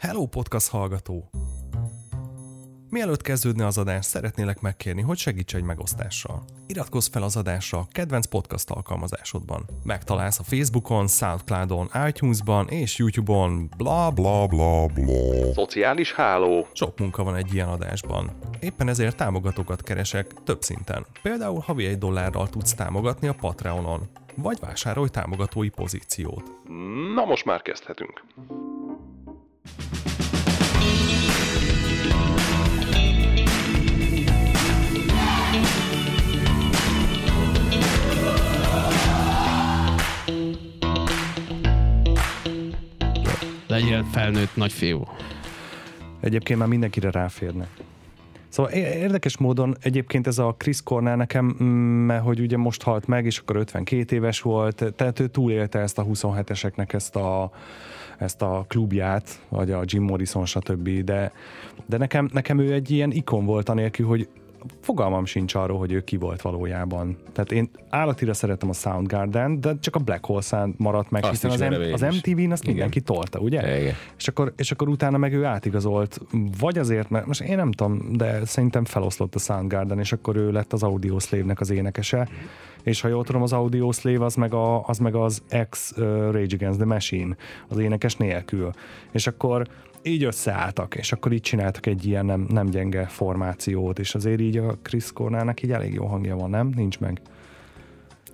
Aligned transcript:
Hello 0.00 0.26
podcast 0.26 0.70
hallgató! 0.70 1.30
Mielőtt 2.90 3.22
kezdődne 3.22 3.66
az 3.66 3.78
adás, 3.78 4.04
szeretnélek 4.04 4.60
megkérni, 4.60 5.00
hogy 5.00 5.16
segíts 5.18 5.54
egy 5.54 5.62
megosztással. 5.62 6.44
Iratkozz 6.66 7.08
fel 7.08 7.22
az 7.22 7.36
adásra 7.36 7.78
a 7.78 7.86
kedvenc 7.92 8.26
podcast 8.26 8.70
alkalmazásodban. 8.70 9.64
Megtalálsz 9.82 10.38
a 10.38 10.42
Facebookon, 10.42 11.08
Soundcloudon, 11.08 11.90
iTunes-ban 12.08 12.68
és 12.68 12.98
YouTube-on, 12.98 13.70
bla 13.76 14.10
bla 14.10 14.46
bla 14.46 14.86
bla. 14.86 15.52
Szociális 15.52 16.12
háló. 16.12 16.66
Sok 16.72 16.98
munka 16.98 17.22
van 17.22 17.36
egy 17.36 17.54
ilyen 17.54 17.68
adásban. 17.68 18.30
Éppen 18.60 18.88
ezért 18.88 19.16
támogatókat 19.16 19.82
keresek 19.82 20.34
több 20.44 20.62
szinten. 20.62 21.06
Például 21.22 21.60
havi 21.60 21.86
egy 21.86 21.98
dollárral 21.98 22.48
tudsz 22.48 22.74
támogatni 22.74 23.28
a 23.28 23.34
Patreonon, 23.40 24.08
vagy 24.34 24.58
vásárolj 24.60 25.08
támogatói 25.08 25.68
pozíciót. 25.68 26.52
Na 27.14 27.24
most 27.24 27.44
már 27.44 27.62
kezdhetünk. 27.62 28.24
Legyél 43.70 44.04
felnőtt 44.04 44.56
nagyfiú. 44.56 45.02
Egyébként 46.20 46.58
már 46.58 46.68
mindenkire 46.68 47.10
ráférne. 47.10 47.68
Szóval 48.48 48.72
érdekes 48.72 49.38
módon 49.38 49.76
egyébként 49.80 50.26
ez 50.26 50.38
a 50.38 50.54
Chris 50.58 50.82
Cornell 50.82 51.16
nekem, 51.16 51.46
mert 52.06 52.24
hogy 52.24 52.40
ugye 52.40 52.56
most 52.56 52.82
halt 52.82 53.06
meg, 53.06 53.24
és 53.24 53.38
akkor 53.38 53.56
52 53.56 54.16
éves 54.16 54.40
volt, 54.40 54.84
tehát 54.96 55.20
ő 55.20 55.26
túlélte 55.26 55.78
ezt 55.78 55.98
a 55.98 56.04
27-eseknek 56.04 56.92
ezt 56.92 57.16
a, 57.16 57.50
ezt 58.18 58.42
a 58.42 58.64
klubját, 58.68 59.40
vagy 59.48 59.70
a 59.70 59.82
Jim 59.84 60.02
Morrison, 60.02 60.46
stb. 60.46 60.88
De, 60.88 61.32
de 61.86 61.96
nekem, 61.96 62.30
nekem 62.32 62.58
ő 62.58 62.72
egy 62.72 62.90
ilyen 62.90 63.10
ikon 63.10 63.44
volt 63.44 63.68
anélkül, 63.68 64.06
hogy 64.06 64.28
fogalmam 64.80 65.24
sincs 65.24 65.54
arról, 65.54 65.78
hogy 65.78 65.92
ő 65.92 66.04
ki 66.04 66.16
volt 66.16 66.42
valójában. 66.42 67.16
Tehát 67.32 67.52
én 67.52 67.70
állatira 67.88 68.34
szeretem 68.34 68.68
a 68.68 68.72
Soundgarden, 68.72 69.60
de 69.60 69.78
csak 69.80 69.94
a 69.94 69.98
Black 69.98 70.24
Hole 70.24 70.68
maradt 70.76 71.10
meg, 71.10 71.24
azt 71.24 71.46
hiszen 71.46 71.72
az, 71.72 71.78
M- 71.78 71.92
az 71.92 72.00
MTV-n 72.00 72.50
azt 72.50 72.66
mindenki 72.66 73.00
tolta, 73.00 73.38
ugye? 73.38 73.80
Igen. 73.80 73.94
És 74.18 74.28
akkor, 74.28 74.52
és 74.56 74.70
akkor 74.70 74.88
utána 74.88 75.18
meg 75.18 75.32
ő 75.32 75.44
átigazolt, 75.44 76.20
vagy 76.58 76.78
azért, 76.78 77.10
mert 77.10 77.26
most 77.26 77.40
én 77.40 77.56
nem 77.56 77.72
tudom, 77.72 78.12
de 78.12 78.44
szerintem 78.44 78.84
feloszlott 78.84 79.34
a 79.34 79.38
Soundgarden, 79.38 79.98
és 79.98 80.12
akkor 80.12 80.36
ő 80.36 80.52
lett 80.52 80.72
az 80.72 80.82
Audioslave-nek 80.82 81.60
az 81.60 81.70
énekese, 81.70 82.28
és 82.82 83.00
ha 83.00 83.08
jól 83.08 83.24
tudom, 83.24 83.42
az 83.42 83.52
Audioslave 83.52 84.24
az 84.24 84.34
meg, 84.34 84.54
a, 84.54 84.86
az, 84.86 84.98
meg 84.98 85.14
az 85.14 85.42
ex 85.48 85.92
uh, 85.96 86.04
Rage 86.06 86.54
Against 86.54 86.78
the 86.78 86.86
Machine, 86.86 87.36
az 87.68 87.78
énekes 87.78 88.16
nélkül. 88.16 88.70
És 89.10 89.26
akkor 89.26 89.66
így 90.02 90.24
összeálltak, 90.24 90.94
és 90.94 91.12
akkor 91.12 91.32
így 91.32 91.40
csináltak 91.40 91.86
egy 91.86 92.06
ilyen 92.06 92.26
nem, 92.26 92.46
nem 92.48 92.66
gyenge 92.66 93.06
formációt, 93.06 93.98
és 93.98 94.14
azért 94.14 94.40
így 94.40 94.56
a 94.56 94.78
Chris 94.82 95.12
Cornellnek 95.12 95.62
így 95.62 95.72
elég 95.72 95.92
jó 95.92 96.06
hangja 96.06 96.36
van, 96.36 96.50
nem? 96.50 96.72
Nincs 96.76 96.98
meg. 96.98 97.20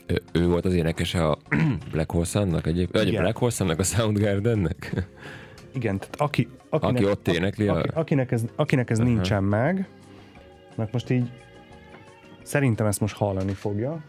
Ő, 0.06 0.22
ő 0.32 0.46
volt 0.46 0.64
az 0.64 0.74
énekese 0.74 1.26
a 1.26 1.38
Black 1.92 2.10
Horse-nak 2.10 2.66
egyébként? 2.66 3.04
Vagy 3.04 3.14
a 3.14 3.20
Black 3.20 3.36
Horse-nak 3.36 3.78
a 3.78 3.82
Soundgardennek? 3.82 4.92
Igen, 5.74 5.98
tehát 5.98 6.16
aki, 6.20 6.48
akinek, 6.68 6.96
aki 6.96 7.04
ott 7.04 7.28
énekli 7.28 7.68
a... 7.68 7.84
akinek 7.94 8.32
ez, 8.32 8.44
akinek 8.56 8.90
ez 8.90 8.98
uh-huh. 8.98 9.14
nincsen 9.14 9.44
meg, 9.44 9.88
mert 10.74 10.92
most 10.92 11.10
így 11.10 11.30
szerintem 12.42 12.86
ezt 12.86 13.00
most 13.00 13.16
hallani 13.16 13.52
fogja. 13.52 14.04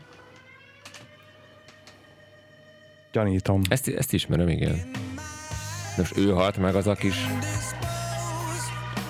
Gyanítom. 3.12 3.62
Ezt, 3.70 3.88
ezt 3.88 4.14
ismerem, 4.14 4.48
igen. 4.48 4.76
De 5.98 6.04
most 6.04 6.18
ő 6.18 6.32
halt 6.32 6.58
meg 6.58 6.76
az 6.76 6.88
a 6.88 6.94
kis... 6.94 7.16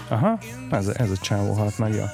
Aha, 0.07 0.37
ez, 0.71 0.87
ez 0.87 1.11
a 1.11 1.17
csávó 1.17 1.53
halt 1.53 1.77
meg, 1.77 1.93
ja. 1.93 2.11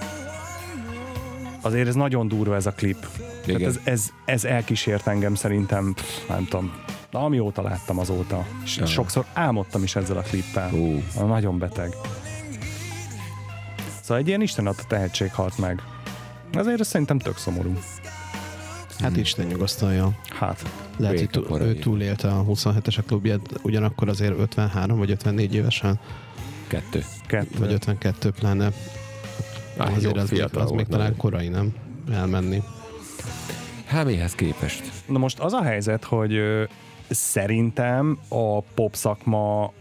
Azért 1.62 1.88
ez 1.88 1.96
nagyon 1.96 2.28
durva 2.28 2.56
ez 2.56 2.66
a 2.66 2.72
klip. 2.72 3.08
Igen. 3.46 3.70
ez, 3.70 3.80
ez, 3.84 4.10
ez 4.26 4.44
elkísért 4.44 5.08
engem 5.08 5.36
szerintem, 5.36 5.96
nem 6.30 6.46
tudom, 6.46 6.74
amióta 7.12 7.62
láttam 7.62 8.00
azóta. 8.00 8.46
Ja. 8.78 8.86
Sokszor 8.86 9.26
álmodtam 9.34 9.84
is 9.84 9.96
ezzel 9.96 10.18
a 10.18 10.22
klippel. 10.22 10.70
Uh. 10.72 11.28
Nagyon 11.28 11.58
beteg. 11.58 11.96
Szóval 14.02 14.18
egy 14.18 14.28
ilyen 14.28 14.42
Isten 14.42 14.68
adta 14.68 14.84
tehetség 14.88 15.34
halt 15.34 15.58
meg. 15.58 15.82
Azért 16.54 16.80
ez 16.80 16.88
szerintem 16.88 17.20
tök 17.20 17.38
szomorú. 17.38 17.74
Hát 19.00 19.12
hmm. 19.12 19.20
Isten 19.20 19.46
nyugasztalja. 19.46 20.12
Hát. 20.30 20.70
Lehet, 20.98 21.20
hogy 21.20 21.30
túl, 21.30 21.62
ő 21.62 21.74
túlélte 21.74 22.28
a 22.28 22.46
27-es 22.46 23.00
klubját, 23.08 23.42
ugyanakkor 23.62 24.10
azért 24.10 24.40
53 24.40 24.98
vagy 24.98 25.12
54 25.12 25.54
évesen. 25.54 26.00
Kettő. 26.68 27.04
Kettő. 27.28 27.60
Vagy 27.60 27.72
52 27.72 28.32
pláne. 28.32 28.72
Ah, 29.78 29.96
azért 29.96 30.18
az, 30.18 30.32
az, 30.32 30.50
az 30.54 30.72
még 30.72 30.88
talán 30.88 31.18
korai, 31.18 31.48
nem? 31.48 31.74
Elmenni. 32.12 32.64
Mihez 34.06 34.36
képest? 34.36 34.92
Na 35.08 35.18
most 35.18 35.40
az 35.40 35.54
a 35.54 35.64
helyzet, 35.64 36.04
hogy 36.04 36.34
ö, 36.34 36.64
szerintem 37.10 38.20
a 38.28 38.62
pop 38.62 38.96
szakma, 38.96 39.64
a 39.64 39.72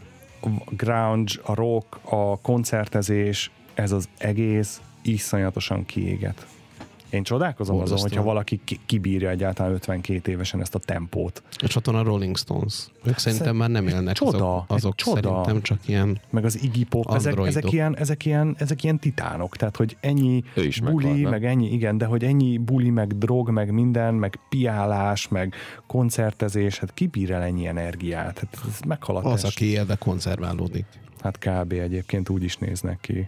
grunge, 0.70 1.32
a 1.42 1.54
rock, 1.54 1.98
a 2.02 2.40
koncertezés, 2.40 3.50
ez 3.74 3.92
az 3.92 4.08
egész 4.18 4.80
iszonyatosan 5.02 5.86
kiéget. 5.86 6.46
Én 7.12 7.22
csodálkozom 7.22 7.76
Borzasztó. 7.76 8.04
azon, 8.04 8.08
hogyha 8.10 8.24
valaki 8.24 8.60
kibírja 8.86 9.28
egyáltalán 9.28 9.72
52 9.72 10.30
évesen 10.30 10.60
ezt 10.60 10.74
a 10.74 10.78
tempót. 10.78 11.42
És 11.62 11.76
ott 11.76 11.86
van 11.86 11.94
a 11.94 12.02
Rolling 12.02 12.36
Stones. 12.36 12.86
Ők 13.04 13.18
szerintem 13.18 13.56
már 13.56 13.70
nem 13.70 13.86
élnek 13.86 14.14
csoda, 14.14 14.54
azok, 14.54 14.64
azok 14.68 14.94
csoda. 14.94 15.20
szerintem 15.20 15.62
csak 15.62 15.88
ilyen 15.88 16.20
Meg 16.30 16.44
az 16.44 16.62
Iggy 16.62 16.86
Pop, 16.88 17.14
ezek, 17.14 17.38
ezek, 17.38 17.72
ilyen, 17.72 17.96
ezek, 17.96 18.24
ilyen, 18.24 18.54
ezek 18.58 18.84
ilyen 18.84 18.98
titánok, 18.98 19.56
tehát 19.56 19.76
hogy 19.76 19.96
ennyi 20.00 20.42
buli, 20.82 21.06
meghalt, 21.06 21.30
meg 21.30 21.44
ennyi, 21.44 21.72
igen, 21.72 21.98
de 21.98 22.04
hogy 22.04 22.24
ennyi 22.24 22.58
buli, 22.58 22.90
meg 22.90 23.18
drog, 23.18 23.50
meg 23.50 23.70
minden, 23.70 24.14
meg 24.14 24.38
piálás, 24.48 25.28
meg 25.28 25.54
koncertezés, 25.86 26.78
hát 26.78 26.94
kibír 26.94 27.30
el 27.30 27.42
ennyi 27.42 27.66
energiát, 27.66 28.38
hát 28.38 28.58
ez 28.68 28.80
meghaladás. 28.86 29.32
Az, 29.32 29.44
aki 29.44 29.70
él, 29.70 29.84
de 29.84 29.94
konzerválódik. 29.94 30.84
Hát 31.20 31.38
kb. 31.38 31.72
egyébként 31.72 32.28
úgy 32.28 32.42
is 32.42 32.56
néznek 32.56 32.98
ki. 33.00 33.26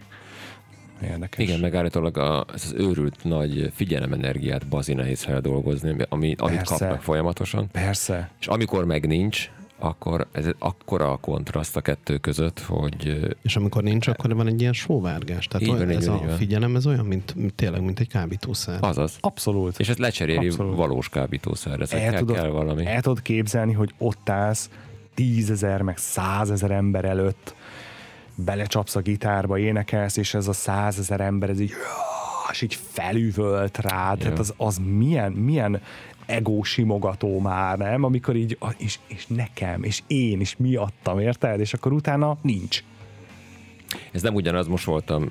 Érdekes. 1.03 1.47
Igen, 1.47 1.59
meg 1.59 1.75
állítólag 1.75 2.17
a, 2.17 2.45
ez 2.53 2.63
az 2.65 2.73
őrült 2.77 3.23
nagy 3.23 3.71
figyelemenergiát 3.75 4.67
bazi 4.67 4.93
nehéz 4.93 5.23
feldolgozni, 5.23 5.95
ami, 6.09 6.35
amit 6.37 6.61
kapnak 6.61 7.01
folyamatosan. 7.01 7.67
Persze. 7.71 8.29
És 8.39 8.47
amikor 8.47 8.85
meg 8.85 9.07
nincs, 9.07 9.49
akkor 9.79 10.27
ez 10.31 10.45
akkora 10.59 11.11
a 11.11 11.17
kontraszt 11.17 11.75
a 11.75 11.81
kettő 11.81 12.17
között, 12.17 12.59
hogy... 12.59 13.19
És 13.41 13.55
amikor 13.55 13.83
nincs, 13.83 14.07
akkor 14.07 14.35
van 14.35 14.47
egy 14.47 14.61
ilyen 14.61 14.73
sóvárgás. 14.73 15.47
Tehát 15.47 15.67
így 15.67 15.73
van, 15.73 15.89
ez 15.89 16.03
így 16.03 16.09
a 16.09 16.17
van. 16.17 16.29
figyelem, 16.29 16.75
ez 16.75 16.85
olyan, 16.85 17.05
mint, 17.05 17.35
mint 17.35 17.53
tényleg, 17.53 17.81
mint 17.81 17.99
egy 17.99 18.07
kábítószer. 18.07 18.77
Azaz. 18.81 19.17
Abszolút. 19.19 19.79
És 19.79 19.89
ezt 19.89 19.99
lecseréli 19.99 20.47
Abszolút. 20.47 20.75
valós 20.75 21.09
kábítószer. 21.09 21.79
Ez 21.79 21.93
el, 21.93 22.09
kell, 22.09 22.19
tudod, 22.19 22.35
kell 22.35 22.49
valami. 22.49 22.85
el 22.85 23.01
tudod 23.01 23.21
képzelni, 23.21 23.73
hogy 23.73 23.93
ott 23.97 24.29
állsz 24.29 24.69
tízezer, 25.13 25.81
meg 25.81 25.97
százezer 25.97 26.71
ember 26.71 27.05
előtt, 27.05 27.55
belecsapsz 28.35 28.95
a 28.95 28.99
gitárba, 28.99 29.57
énekelsz, 29.57 30.17
és 30.17 30.33
ez 30.33 30.47
a 30.47 30.53
százezer 30.53 31.21
ember, 31.21 31.49
ez 31.49 31.59
így 31.59 31.73
és 32.51 32.61
így 32.61 32.77
felüvölt 32.91 33.77
rád, 33.77 34.17
tehát 34.17 34.39
az, 34.39 34.53
az 34.57 34.81
milyen, 34.97 35.31
milyen 35.31 35.81
ego 36.25 36.63
simogató 36.63 37.39
már, 37.39 37.77
nem? 37.77 38.03
Amikor 38.03 38.35
így, 38.35 38.57
és, 38.77 38.99
és 39.07 39.27
nekem, 39.27 39.83
és 39.83 40.01
én 40.07 40.39
is 40.39 40.55
miattam, 40.57 41.19
érted? 41.19 41.59
És 41.59 41.73
akkor 41.73 41.91
utána 41.93 42.37
nincs. 42.41 42.83
Ez 44.11 44.21
nem 44.21 44.35
ugyanaz, 44.35 44.67
most 44.67 44.85
voltam 44.85 45.29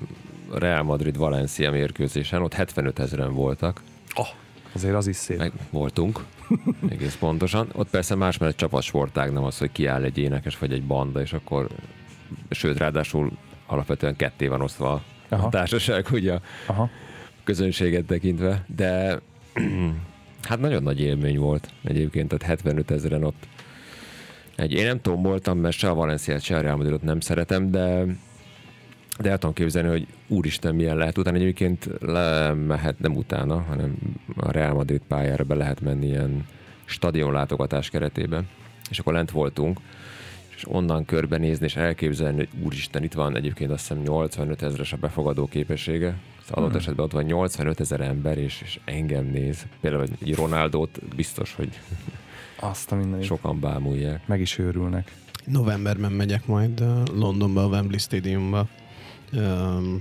Real 0.51 0.83
Madrid-Valencia 0.83 1.71
mérkőzésen, 1.71 2.41
ott 2.41 2.53
75 2.53 2.99
ezeren 2.99 3.33
voltak. 3.33 3.81
Oh, 4.15 4.27
azért 4.73 4.95
az 4.95 5.07
is 5.07 5.15
szép. 5.15 5.37
Meg 5.37 5.51
voltunk, 5.69 6.23
egész 6.89 7.15
pontosan. 7.15 7.69
Ott 7.73 7.89
persze 7.89 8.15
más, 8.15 8.37
mert 8.37 8.51
egy 8.51 8.57
csapatsportág, 8.57 9.31
nem 9.31 9.43
az, 9.43 9.57
hogy 9.57 9.71
kiáll 9.71 10.03
egy 10.03 10.17
énekes 10.17 10.57
vagy 10.57 10.73
egy 10.73 10.83
banda, 10.83 11.21
és 11.21 11.33
akkor 11.33 11.67
sőt, 12.49 12.77
ráadásul 12.77 13.31
alapvetően 13.65 14.15
ketté 14.15 14.47
van 14.47 14.61
osztva 14.61 15.03
Aha. 15.29 15.45
a 15.45 15.49
társaság, 15.49 16.07
ugye 16.11 16.39
Aha. 16.67 16.89
közönséget 17.43 18.05
tekintve, 18.05 18.65
de 18.75 19.19
hát 20.49 20.59
nagyon 20.59 20.83
nagy 20.83 21.01
élmény 21.01 21.37
volt 21.37 21.69
egyébként, 21.83 22.27
tehát 22.27 22.45
75 22.45 22.91
ezeren 22.91 23.23
ott 23.23 23.47
egy, 24.55 24.73
én 24.73 24.85
nem 24.85 25.01
tomboltam, 25.01 25.57
mert 25.57 25.77
se 25.77 25.89
a 25.89 25.93
Valenciát, 25.93 26.41
se 26.41 26.57
a 26.57 26.61
Real 26.61 26.75
Madridot 26.75 27.01
nem 27.01 27.19
szeretem, 27.19 27.71
de 27.71 28.05
de 29.19 29.29
el 29.29 29.37
tudom 29.37 29.55
képzelni, 29.55 29.89
hogy 29.89 30.07
úristen 30.27 30.75
milyen 30.75 30.97
lehet. 30.97 31.17
Utána 31.17 31.37
egyébként 31.37 31.89
lemehet, 31.99 32.99
nem 32.99 33.15
utána, 33.15 33.61
hanem 33.61 33.97
a 34.35 34.51
Real 34.51 34.73
Madrid 34.73 35.01
pályára 35.07 35.43
be 35.43 35.55
lehet 35.55 35.81
menni 35.81 36.07
ilyen 36.07 36.45
stadionlátogatás 36.85 37.89
keretében. 37.89 38.47
És 38.89 38.99
akkor 38.99 39.13
lent 39.13 39.31
voltunk, 39.31 39.79
és 40.65 40.71
onnan 40.73 41.05
körbenézni, 41.05 41.65
és 41.65 41.75
elképzelni, 41.75 42.37
hogy 42.37 42.49
úristen, 42.63 43.03
itt 43.03 43.13
van 43.13 43.35
egyébként 43.35 43.71
azt 43.71 43.87
hiszem 43.87 44.03
85 44.03 44.61
ezeres 44.61 44.93
a 44.93 44.97
befogadó 44.97 45.45
képessége. 45.45 46.15
Az 46.41 46.51
adott 46.51 46.69
hmm. 46.69 46.77
esetben 46.77 47.05
ott 47.05 47.11
van 47.11 47.23
85 47.23 47.79
ezer 47.79 48.01
ember, 48.01 48.37
és, 48.37 48.61
és 48.61 48.79
engem 48.85 49.25
néz. 49.25 49.65
Például 49.81 50.03
egy 50.21 50.35
Ronaldót 50.35 50.99
biztos, 51.15 51.53
hogy 51.53 51.69
azt 52.59 52.91
a 52.91 52.95
minden 52.95 53.21
sokan 53.21 53.59
bámulják. 53.59 54.27
Meg 54.27 54.41
is 54.41 54.57
őrülnek. 54.57 55.11
Novemberben 55.45 56.11
megyek 56.11 56.45
majd 56.45 56.83
Londonba, 57.13 57.63
a 57.63 57.67
Wembley 57.67 57.97
Stadiumba 57.97 58.67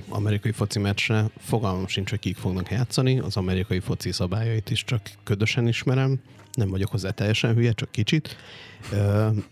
amerikai 0.09 0.53
foci 0.53 0.79
meccsre. 0.79 1.31
Fogalmam 1.39 1.87
sincs, 1.87 2.11
hogy 2.11 2.19
kik 2.19 2.37
fognak 2.37 2.71
játszani. 2.71 3.19
Az 3.19 3.37
amerikai 3.37 3.81
foci 3.81 4.13
szabályait 4.13 4.71
is 4.71 4.85
csak 4.85 5.01
ködösen 5.25 5.69
ismerem. 5.69 6.21
Nem 6.53 6.69
vagyok 6.69 6.91
hozzá 6.91 7.11
teljesen 7.11 7.55
hülye, 7.55 7.73
csak 7.73 7.91
kicsit. 7.91 8.37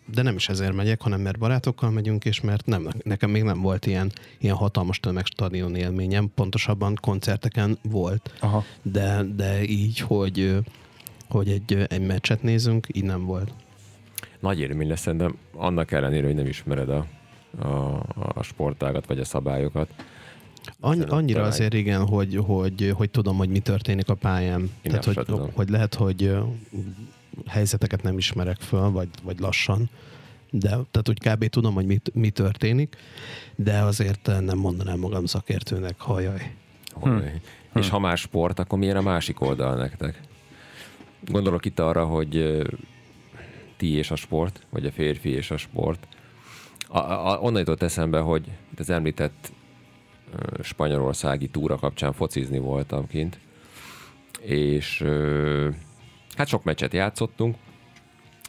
De 0.06 0.22
nem 0.22 0.36
is 0.36 0.48
ezért 0.48 0.74
megyek, 0.74 1.02
hanem 1.02 1.20
mert 1.20 1.38
barátokkal 1.38 1.90
megyünk, 1.90 2.24
és 2.24 2.40
mert 2.40 2.66
nem, 2.66 2.88
nekem 3.02 3.30
még 3.30 3.42
nem 3.42 3.60
volt 3.60 3.86
ilyen, 3.86 4.12
ilyen 4.38 4.54
hatalmas 4.54 5.00
tömegstadion 5.00 5.74
élményem. 5.74 6.30
Pontosabban 6.34 6.98
koncerteken 7.00 7.78
volt. 7.82 8.34
Aha. 8.40 8.64
De, 8.82 9.22
de 9.36 9.62
így, 9.62 9.98
hogy, 9.98 10.56
hogy 11.28 11.48
egy, 11.48 11.86
egy 11.88 12.06
meccset 12.06 12.42
nézünk, 12.42 12.86
így 12.92 13.04
nem 13.04 13.24
volt. 13.24 13.52
Nagy 14.40 14.60
élmény 14.60 14.88
lesz, 14.88 15.04
de 15.04 15.30
annak 15.52 15.92
ellenére, 15.92 16.26
hogy 16.26 16.34
nem 16.34 16.46
ismered 16.46 16.88
a 16.88 17.06
a, 17.58 17.66
a 18.34 18.42
sportágat, 18.42 19.06
vagy 19.06 19.18
a 19.18 19.24
szabályokat. 19.24 19.88
Annyi, 20.80 21.04
annyira 21.08 21.42
azért 21.42 21.74
igen, 21.74 22.06
hogy, 22.06 22.36
hogy, 22.36 22.92
hogy 22.96 23.10
tudom, 23.10 23.36
hogy 23.36 23.48
mi 23.48 23.58
történik 23.58 24.08
a 24.08 24.14
pályán. 24.14 24.60
Én 24.60 24.70
Tehát, 24.82 25.04
hogy, 25.04 25.14
tudom. 25.14 25.50
hogy 25.54 25.68
lehet, 25.68 25.94
hogy 25.94 26.36
helyzeteket 27.46 28.02
nem 28.02 28.18
ismerek 28.18 28.60
föl, 28.60 28.90
vagy, 28.90 29.08
vagy 29.22 29.38
lassan, 29.38 29.90
de 30.50 30.68
tehát 30.68 31.08
úgy 31.08 31.18
kb. 31.18 31.46
tudom, 31.48 31.74
hogy 31.74 31.86
mi, 31.86 32.00
mi 32.12 32.30
történik, 32.30 32.96
de 33.56 33.78
azért 33.78 34.30
nem 34.40 34.58
mondanám 34.58 34.98
magam 34.98 35.26
szakértőnek, 35.26 36.00
hajaj. 36.00 36.54
Hm. 37.00 37.18
És 37.74 37.88
ha 37.88 37.98
más 37.98 38.20
sport, 38.20 38.58
akkor 38.58 38.78
milyen 38.78 38.96
a 38.96 39.02
másik 39.02 39.40
oldal 39.40 39.76
nektek? 39.76 40.20
Gondolok 41.24 41.64
itt 41.64 41.78
arra, 41.78 42.04
hogy 42.04 42.62
ti 43.76 43.88
és 43.88 44.10
a 44.10 44.16
sport, 44.16 44.66
vagy 44.70 44.86
a 44.86 44.92
férfi 44.92 45.28
és 45.28 45.50
a 45.50 45.56
sport, 45.56 46.06
a, 46.92 47.32
a, 47.32 47.38
onnan 47.40 47.58
jutott 47.58 47.82
eszembe, 47.82 48.18
hogy 48.18 48.44
az 48.76 48.90
említett 48.90 49.52
spanyolországi 50.62 51.48
túra 51.48 51.76
kapcsán 51.76 52.12
focizni 52.12 52.58
voltam 52.58 53.06
kint, 53.06 53.38
és 54.40 55.04
hát 56.36 56.46
sok 56.48 56.64
meccset 56.64 56.92
játszottunk, 56.92 57.56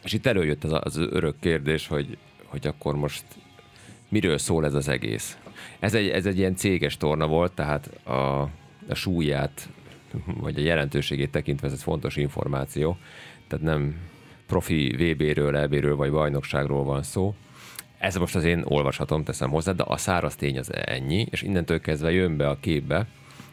és 0.03 0.13
itt 0.13 0.25
előjött 0.25 0.63
az, 0.63 0.79
az 0.83 0.97
örök 0.97 1.39
kérdés, 1.39 1.87
hogy, 1.87 2.17
hogy 2.45 2.67
akkor 2.67 2.95
most 2.95 3.23
miről 4.09 4.37
szól 4.37 4.65
ez 4.65 4.73
az 4.73 4.87
egész. 4.87 5.37
Ez 5.79 5.93
egy, 5.93 6.09
ez 6.09 6.25
egy 6.25 6.37
ilyen 6.37 6.55
céges 6.55 6.97
torna 6.97 7.27
volt, 7.27 7.51
tehát 7.51 8.07
a, 8.07 8.41
a 8.87 8.93
súlyát, 8.93 9.69
vagy 10.25 10.59
a 10.59 10.63
jelentőségét 10.63 11.31
tekintve 11.31 11.67
ez 11.67 11.73
egy 11.73 11.81
fontos 11.81 12.15
információ, 12.15 12.97
tehát 13.47 13.65
nem 13.65 13.95
profi 14.47 14.89
VB-ről, 14.89 15.57
EB-ről 15.57 15.95
vagy 15.95 16.11
bajnokságról 16.11 16.83
van 16.83 17.03
szó, 17.03 17.35
ez 18.03 18.15
most 18.15 18.35
az 18.35 18.43
én 18.43 18.63
olvasatom, 18.65 19.23
teszem 19.23 19.49
hozzá, 19.49 19.71
de 19.71 19.83
a 19.87 19.97
száraz 19.97 20.35
tény 20.35 20.57
az 20.57 20.73
ennyi, 20.73 21.27
és 21.29 21.41
innentől 21.41 21.79
kezdve 21.79 22.11
jön 22.11 22.37
be 22.37 22.49
a 22.49 22.57
képbe 22.59 23.07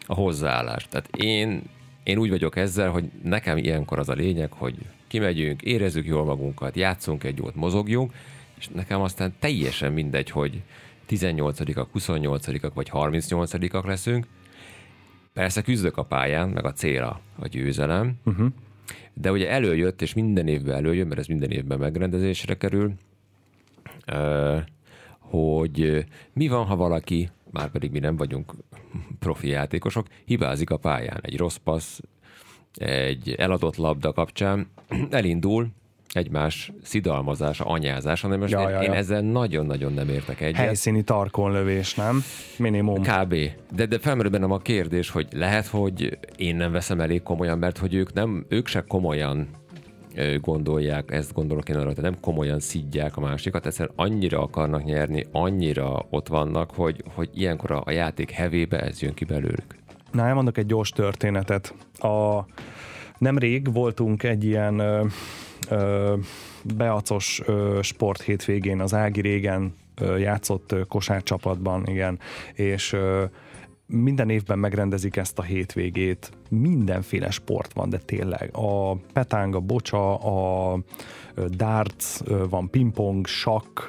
a 0.06 0.14
hozzáállás. 0.14 0.88
Tehát 0.88 1.16
én, 1.16 1.62
én 2.02 2.18
úgy 2.18 2.30
vagyok 2.30 2.56
ezzel, 2.56 2.90
hogy 2.90 3.10
nekem 3.22 3.56
ilyenkor 3.56 3.98
az 3.98 4.08
a 4.08 4.12
lényeg, 4.12 4.52
hogy 4.52 4.74
kimegyünk, 5.06 5.62
érezzük 5.62 6.06
jól 6.06 6.24
magunkat, 6.24 6.76
játszunk 6.76 7.24
egy 7.24 7.38
jót, 7.38 7.54
mozogjunk, 7.54 8.12
és 8.58 8.68
nekem 8.68 9.00
aztán 9.00 9.34
teljesen 9.38 9.92
mindegy, 9.92 10.30
hogy 10.30 10.62
18-ak, 11.08 11.86
28-ak 11.94 12.70
vagy 12.74 12.90
38-ak 12.92 13.86
leszünk. 13.86 14.26
Persze 15.32 15.62
küzdök 15.62 15.96
a 15.96 16.04
pályán, 16.04 16.48
meg 16.48 16.64
a 16.64 16.72
célra 16.72 17.20
a 17.38 17.46
győzelem, 17.46 18.14
uh-huh. 18.24 18.46
de 19.14 19.30
ugye 19.30 19.50
előjött, 19.50 20.02
és 20.02 20.14
minden 20.14 20.48
évben 20.48 20.74
előjön, 20.74 21.06
mert 21.06 21.20
ez 21.20 21.26
minden 21.26 21.50
évben 21.50 21.78
megrendezésre 21.78 22.56
kerül, 22.56 22.94
hogy 25.18 26.06
mi 26.32 26.48
van, 26.48 26.64
ha 26.66 26.76
valaki, 26.76 27.30
már 27.50 27.70
pedig 27.70 27.90
mi 27.90 27.98
nem 27.98 28.16
vagyunk 28.16 28.52
profi 29.18 29.48
játékosok, 29.48 30.06
hibázik 30.24 30.70
a 30.70 30.76
pályán. 30.76 31.18
Egy 31.22 31.36
rossz 31.36 31.56
passz, 31.56 32.00
egy 32.74 33.34
eladott 33.38 33.76
labda 33.76 34.12
kapcsán 34.12 34.70
elindul 35.10 35.68
egymás 36.12 36.72
szidalmazása, 36.82 37.64
anyázása, 37.64 38.26
hanem 38.26 38.40
most 38.40 38.52
ja, 38.52 38.60
én, 38.60 38.68
ja, 38.68 38.82
ja. 38.82 38.82
én 38.82 38.92
ezzel 38.92 39.20
nagyon-nagyon 39.20 39.92
nem 39.92 40.08
értek 40.08 40.40
egyet. 40.40 40.56
Helyszíni 40.56 41.02
tarkonlövés, 41.02 41.94
nem? 41.94 42.22
Minimum. 42.58 43.02
Kb. 43.02 43.34
De, 43.74 43.86
de 43.86 43.98
felmerül 43.98 44.30
bennem 44.30 44.50
a 44.50 44.58
kérdés, 44.58 45.10
hogy 45.10 45.28
lehet, 45.32 45.66
hogy 45.66 46.18
én 46.36 46.56
nem 46.56 46.72
veszem 46.72 47.00
elég 47.00 47.22
komolyan, 47.22 47.58
mert 47.58 47.78
hogy 47.78 47.94
ők 47.94 48.12
nem, 48.12 48.44
ők 48.48 48.66
se 48.66 48.84
komolyan 48.88 49.48
gondolják, 50.40 51.10
ezt 51.10 51.32
gondolok 51.32 51.68
én 51.68 51.76
arra, 51.76 51.86
hogy 51.86 51.96
nem 51.96 52.20
komolyan 52.20 52.60
szidják 52.60 53.16
a 53.16 53.20
másikat, 53.20 53.66
egyszerűen 53.66 53.94
annyira 53.96 54.42
akarnak 54.42 54.84
nyerni, 54.84 55.26
annyira 55.32 56.06
ott 56.10 56.28
vannak, 56.28 56.70
hogy, 56.70 57.04
hogy 57.14 57.30
ilyenkor 57.34 57.70
a, 57.70 57.90
játék 57.90 58.30
hevébe 58.30 58.80
ez 58.80 59.02
jön 59.02 59.14
ki 59.14 59.24
belőlük. 59.24 59.76
Na, 60.12 60.26
elmondok 60.26 60.58
egy 60.58 60.66
gyors 60.66 60.90
történetet. 60.90 61.74
A, 61.98 62.44
nemrég 63.18 63.72
voltunk 63.72 64.22
egy 64.22 64.44
ilyen 64.44 64.78
ö, 64.78 65.04
ö, 65.70 66.14
beacos 66.76 67.42
ö, 67.46 67.78
sport 67.82 68.22
hétvégén, 68.22 68.80
az 68.80 68.94
Ági 68.94 69.20
régen 69.20 69.74
ö, 70.00 70.16
játszott 70.16 70.72
ö, 70.72 70.84
kosárcsapatban, 70.84 71.86
igen, 71.86 72.18
és 72.54 72.92
ö, 72.92 73.24
minden 73.90 74.30
évben 74.30 74.58
megrendezik 74.58 75.16
ezt 75.16 75.38
a 75.38 75.42
hétvégét, 75.42 76.32
mindenféle 76.48 77.30
sport 77.30 77.72
van, 77.72 77.88
de 77.88 77.98
tényleg. 77.98 78.50
A 78.52 78.94
petáng, 78.94 79.54
a 79.54 79.60
bocsa, 79.60 80.14
a 80.16 80.78
darts, 81.48 82.18
van 82.48 82.70
pingpong, 82.70 83.26
sakk, 83.26 83.80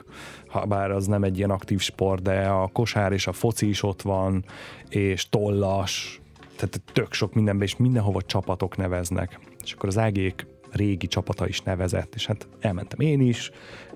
ha 0.48 0.66
bár 0.66 0.92
az 0.92 1.06
nem 1.06 1.24
egy 1.24 1.38
ilyen 1.38 1.50
aktív 1.50 1.80
sport, 1.80 2.22
de 2.22 2.48
a 2.48 2.68
kosár 2.68 3.12
és 3.12 3.28
a 3.28 3.32
foci 3.32 3.68
is 3.68 3.84
ott 3.84 4.02
van, 4.02 4.46
és 4.90 5.30
tollas, 5.30 6.22
tehát 6.56 6.82
tök 6.94 7.14
sok 7.14 7.34
mindenben, 7.34 7.64
és 7.64 7.76
mindenhova 7.76 8.22
csapatok 8.22 8.78
neveznek. 8.78 9.40
És 9.64 9.74
akkor 9.74 9.90
az 9.90 9.98
ágék 9.98 10.48
régi 10.72 11.08
csapata 11.08 11.48
is 11.48 11.62
nevezett, 11.62 12.16
és 12.16 12.26
hát 12.26 12.48
elmentem 12.60 13.00
én 13.00 13.22
is, 13.22 13.52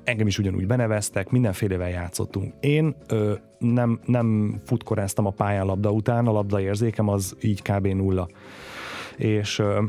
engem 0.06 0.28
is 0.28 0.38
ugyanúgy 0.38 0.68
beneveztek, 0.68 1.30
mindenfélevel 1.30 1.90
játszottunk. 1.90 2.54
Én 2.60 2.96
ö, 3.08 3.34
nem, 3.58 4.00
nem 4.06 4.60
futkoráztam 4.66 5.26
a 5.26 5.30
pályán 5.30 5.66
labda 5.66 5.92
után, 5.92 6.28
a 6.28 6.32
labda 6.32 6.62
érzékem 6.62 7.10
az 7.10 7.36
így 7.42 7.62
kb. 7.62 7.88
nulla. 7.88 8.28
És 9.18 9.60
ö, 9.60 9.84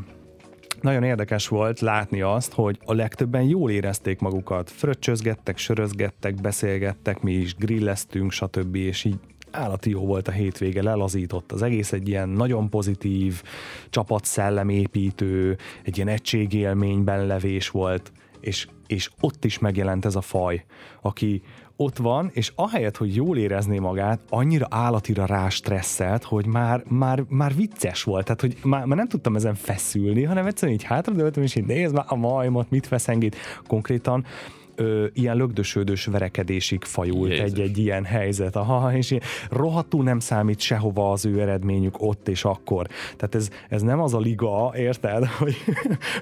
nagyon 0.81 1.03
érdekes 1.03 1.49
volt 1.49 1.81
látni 1.81 2.21
azt, 2.21 2.53
hogy 2.53 2.79
a 2.85 2.93
legtöbben 2.93 3.43
jól 3.43 3.71
érezték 3.71 4.21
magukat. 4.21 4.71
Fröccsözgettek, 4.71 5.59
sörözgettek, 5.59 6.35
beszélgettek, 6.35 7.21
mi 7.21 7.33
is 7.33 7.55
grilleztünk, 7.55 8.33
stb. 8.33 8.75
És 8.75 9.05
így 9.05 9.19
állati 9.51 9.91
jó 9.91 10.07
volt 10.07 10.29
a 10.29 10.33
hétvége, 10.33 10.83
lelazított 10.83 11.53
az 11.53 11.63
egész 11.63 11.93
egy 11.93 12.09
ilyen 12.09 12.29
nagyon 12.29 12.69
pozitív, 12.69 13.43
csapatszellemépítő, 13.91 15.57
egy 15.83 15.97
ilyen 15.97 16.09
egységélményben 16.09 17.27
levés 17.27 17.71
volt, 17.71 18.13
és, 18.41 18.69
és 18.87 19.11
ott 19.21 19.45
is 19.45 19.59
megjelent 19.59 20.05
ez 20.05 20.17
a 20.17 20.21
faj, 20.21 20.65
aki 21.01 21.43
ott 21.77 21.97
van, 21.97 22.31
és 22.33 22.53
ahelyett, 22.55 22.97
hogy 22.97 23.15
jól 23.15 23.39
érezné 23.39 23.79
magát, 23.79 24.21
annyira 24.29 24.67
állatira 24.71 25.27
rá 25.27 25.49
stresszelt, 25.49 26.25
hogy 26.25 26.47
már, 26.47 26.83
már, 26.89 27.25
már 27.29 27.55
vicces 27.55 28.03
volt, 28.03 28.25
tehát 28.25 28.41
hogy 28.41 28.57
már, 28.63 28.85
már 28.85 28.97
nem 28.97 29.09
tudtam 29.09 29.37
ezen 29.37 29.55
feszülni, 29.55 30.23
hanem 30.23 30.47
egyszerűen 30.47 30.77
így 30.77 30.85
hátradőltem, 30.85 31.43
és 31.43 31.55
így 31.55 31.65
nézd 31.65 31.95
már 31.95 32.05
a 32.09 32.15
majmot, 32.15 32.71
mit 32.71 32.87
feszengít. 32.87 33.37
Konkrétan 33.67 34.25
ö, 34.77 35.07
ilyen 35.13 35.37
lögdösödős 35.37 36.05
verekedésig 36.05 36.85
fajult 36.85 37.33
egy-egy 37.33 37.79
ilyen 37.79 38.05
helyzet. 38.05 38.57
Aha, 38.57 38.97
és 38.97 39.11
ilyen, 39.11 39.23
rohadtul 39.51 40.05
nem 40.05 40.19
számít 40.19 40.61
sehova 40.61 41.13
az 41.13 41.25
ő 41.25 41.41
eredményük 41.41 42.03
ott 42.03 42.29
és 42.29 42.45
akkor. 42.45 42.87
Tehát 43.17 43.35
ez, 43.35 43.49
ez 43.69 43.83
nem 43.83 44.01
az 44.01 44.15
a 44.15 44.19
liga, 44.19 44.73
érted, 44.77 45.25
hogy, 45.39 45.57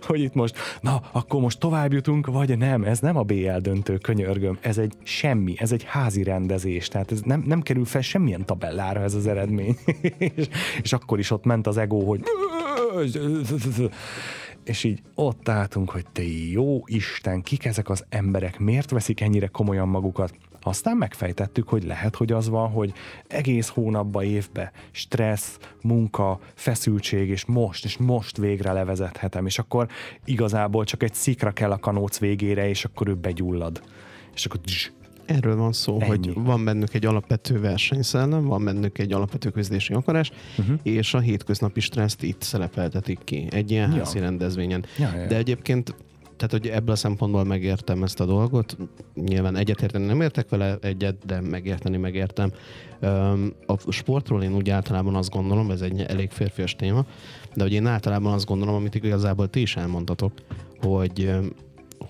hogy 0.02 0.20
itt 0.20 0.34
most, 0.34 0.56
na, 0.80 1.02
akkor 1.12 1.40
most 1.40 1.58
tovább 1.58 1.92
jutunk, 1.92 2.26
vagy 2.26 2.58
nem, 2.58 2.84
ez 2.84 2.98
nem 2.98 3.16
a 3.16 3.22
BL 3.22 3.56
döntő, 3.60 3.96
könyörgöm, 3.96 4.58
ez 4.60 4.78
egy 4.78 4.92
semmi, 5.02 5.54
ez 5.58 5.72
egy 5.72 5.84
házi 5.86 6.22
rendezés, 6.22 6.88
tehát 6.88 7.12
ez 7.12 7.20
nem, 7.20 7.44
nem 7.46 7.62
kerül 7.62 7.84
fel 7.84 8.00
semmilyen 8.00 8.44
tabellára 8.44 9.00
ez 9.00 9.14
az 9.14 9.26
eredmény. 9.26 9.76
és, 10.18 10.48
és 10.82 10.92
akkor 10.92 11.18
is 11.18 11.30
ott 11.30 11.44
ment 11.44 11.66
az 11.66 11.76
ego, 11.76 12.00
hogy 12.00 12.20
és 14.64 14.84
így 14.84 15.02
ott 15.14 15.48
álltunk, 15.48 15.90
hogy 15.90 16.06
te 16.12 16.22
jó 16.50 16.82
Isten, 16.86 17.42
kik 17.42 17.64
ezek 17.64 17.88
az 17.88 18.04
emberek, 18.08 18.58
miért 18.58 18.90
veszik 18.90 19.20
ennyire 19.20 19.46
komolyan 19.46 19.88
magukat? 19.88 20.34
Aztán 20.66 20.96
megfejtettük, 20.96 21.68
hogy 21.68 21.84
lehet, 21.84 22.16
hogy 22.16 22.32
az 22.32 22.48
van, 22.48 22.70
hogy 22.70 22.92
egész 23.26 23.68
hónapba, 23.68 24.24
évbe 24.24 24.72
stressz, 24.90 25.58
munka, 25.82 26.40
feszültség, 26.54 27.28
és 27.28 27.44
most, 27.44 27.84
és 27.84 27.96
most 27.96 28.36
végre 28.36 28.72
levezethetem, 28.72 29.46
és 29.46 29.58
akkor 29.58 29.88
igazából 30.24 30.84
csak 30.84 31.02
egy 31.02 31.14
szikra 31.14 31.50
kell 31.50 31.70
a 31.70 31.78
kanóc 31.78 32.18
végére, 32.18 32.68
és 32.68 32.84
akkor 32.84 33.08
ő 33.08 33.14
begyullad. 33.14 33.82
És 34.34 34.46
akkor 34.46 34.60
Erről 35.26 35.56
van 35.56 35.72
szó, 35.72 36.00
Ennyi. 36.00 36.08
hogy 36.08 36.32
van 36.34 36.64
bennük 36.64 36.94
egy 36.94 37.06
alapvető 37.06 37.60
versenyszellem, 37.60 38.44
van 38.44 38.64
bennük 38.64 38.98
egy 38.98 39.12
alapvető 39.12 39.50
közlési 39.50 39.92
akarás, 39.92 40.30
uh-huh. 40.58 40.78
és 40.82 41.14
a 41.14 41.20
hétköznapi 41.20 41.80
stresszt 41.80 42.22
itt 42.22 42.42
szerepeltetik 42.42 43.18
ki, 43.24 43.46
egy 43.50 43.70
ilyen 43.70 43.90
ja. 43.90 43.96
házi 43.96 44.18
rendezvényen. 44.18 44.84
Ja, 44.98 45.16
ja. 45.16 45.26
De 45.26 45.36
egyébként 45.36 45.94
tehát, 46.36 46.52
hogy 46.52 46.66
ebből 46.66 46.94
a 46.94 46.96
szempontból 46.96 47.44
megértem 47.44 48.02
ezt 48.02 48.20
a 48.20 48.24
dolgot. 48.24 48.76
Nyilván 49.14 49.56
egyetérteni 49.56 50.04
nem 50.04 50.20
értek 50.20 50.48
vele 50.48 50.76
egyet, 50.80 51.26
de 51.26 51.40
megérteni 51.40 51.96
megértem. 51.96 52.52
A 53.66 53.90
sportról 53.90 54.42
én 54.42 54.54
úgy 54.54 54.70
általában 54.70 55.14
azt 55.14 55.30
gondolom, 55.30 55.70
ez 55.70 55.80
egy 55.80 56.00
elég 56.00 56.30
férfias 56.30 56.76
téma, 56.76 57.06
de 57.54 57.62
hogy 57.62 57.72
én 57.72 57.86
általában 57.86 58.32
azt 58.32 58.46
gondolom, 58.46 58.74
amit 58.74 58.94
igazából 58.94 59.50
ti 59.50 59.60
is 59.60 59.76
elmondtatok, 59.76 60.32
hogy 60.80 61.30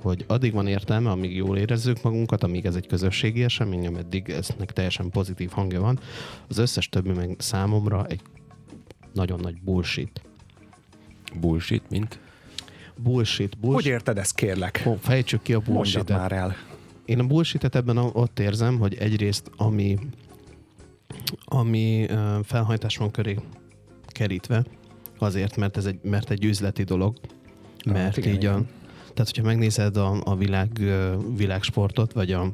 hogy 0.04 0.24
addig 0.28 0.52
van 0.52 0.66
értelme, 0.66 1.10
amíg 1.10 1.36
jól 1.36 1.58
érezzük 1.58 2.02
magunkat, 2.02 2.42
amíg 2.42 2.66
ez 2.66 2.74
egy 2.74 2.86
közösségi 2.86 3.42
esemény, 3.42 3.86
ameddig 3.86 4.28
eznek 4.28 4.72
teljesen 4.72 5.10
pozitív 5.10 5.50
hangja 5.50 5.80
van, 5.80 5.98
az 6.48 6.58
összes 6.58 6.88
többi 6.88 7.12
meg 7.12 7.34
számomra 7.38 8.06
egy 8.06 8.20
nagyon 9.12 9.40
nagy 9.40 9.60
bullshit. 9.60 10.22
Bullshit, 11.40 11.90
mint? 11.90 12.18
Bullshit, 12.96 13.58
bullshit. 13.58 13.82
Hogy 13.82 13.92
érted 13.92 14.18
ezt, 14.18 14.34
kérlek? 14.34 14.82
Ó, 14.86 14.94
fejtsük 15.00 15.42
ki 15.42 15.54
a 15.54 15.60
bullshit 15.60 16.08
már 16.08 16.32
el. 16.32 16.56
Én 17.04 17.18
a 17.18 17.26
bullshit 17.26 17.74
ebben 17.74 17.96
ott 17.96 18.38
érzem, 18.38 18.78
hogy 18.78 18.94
egyrészt 18.94 19.50
ami, 19.56 19.98
ami 21.44 22.06
felhajtás 22.42 22.96
van 22.96 23.10
köré 23.10 23.38
kerítve, 24.06 24.64
azért, 25.18 25.56
mert 25.56 25.76
ez 25.76 25.84
egy, 25.84 25.98
mert 26.02 26.30
egy 26.30 26.44
üzleti 26.44 26.82
dolog, 26.82 27.16
mert 27.84 27.98
hát 27.98 28.16
igen, 28.16 28.32
így 28.32 28.42
igen. 28.42 28.68
Tehát 29.14 29.30
hogyha 29.34 29.42
megnézed 29.42 29.96
a, 29.96 30.20
a 30.24 30.36
világ, 30.36 30.68
világsportot, 31.36 32.12
vagy 32.12 32.32
a, 32.32 32.52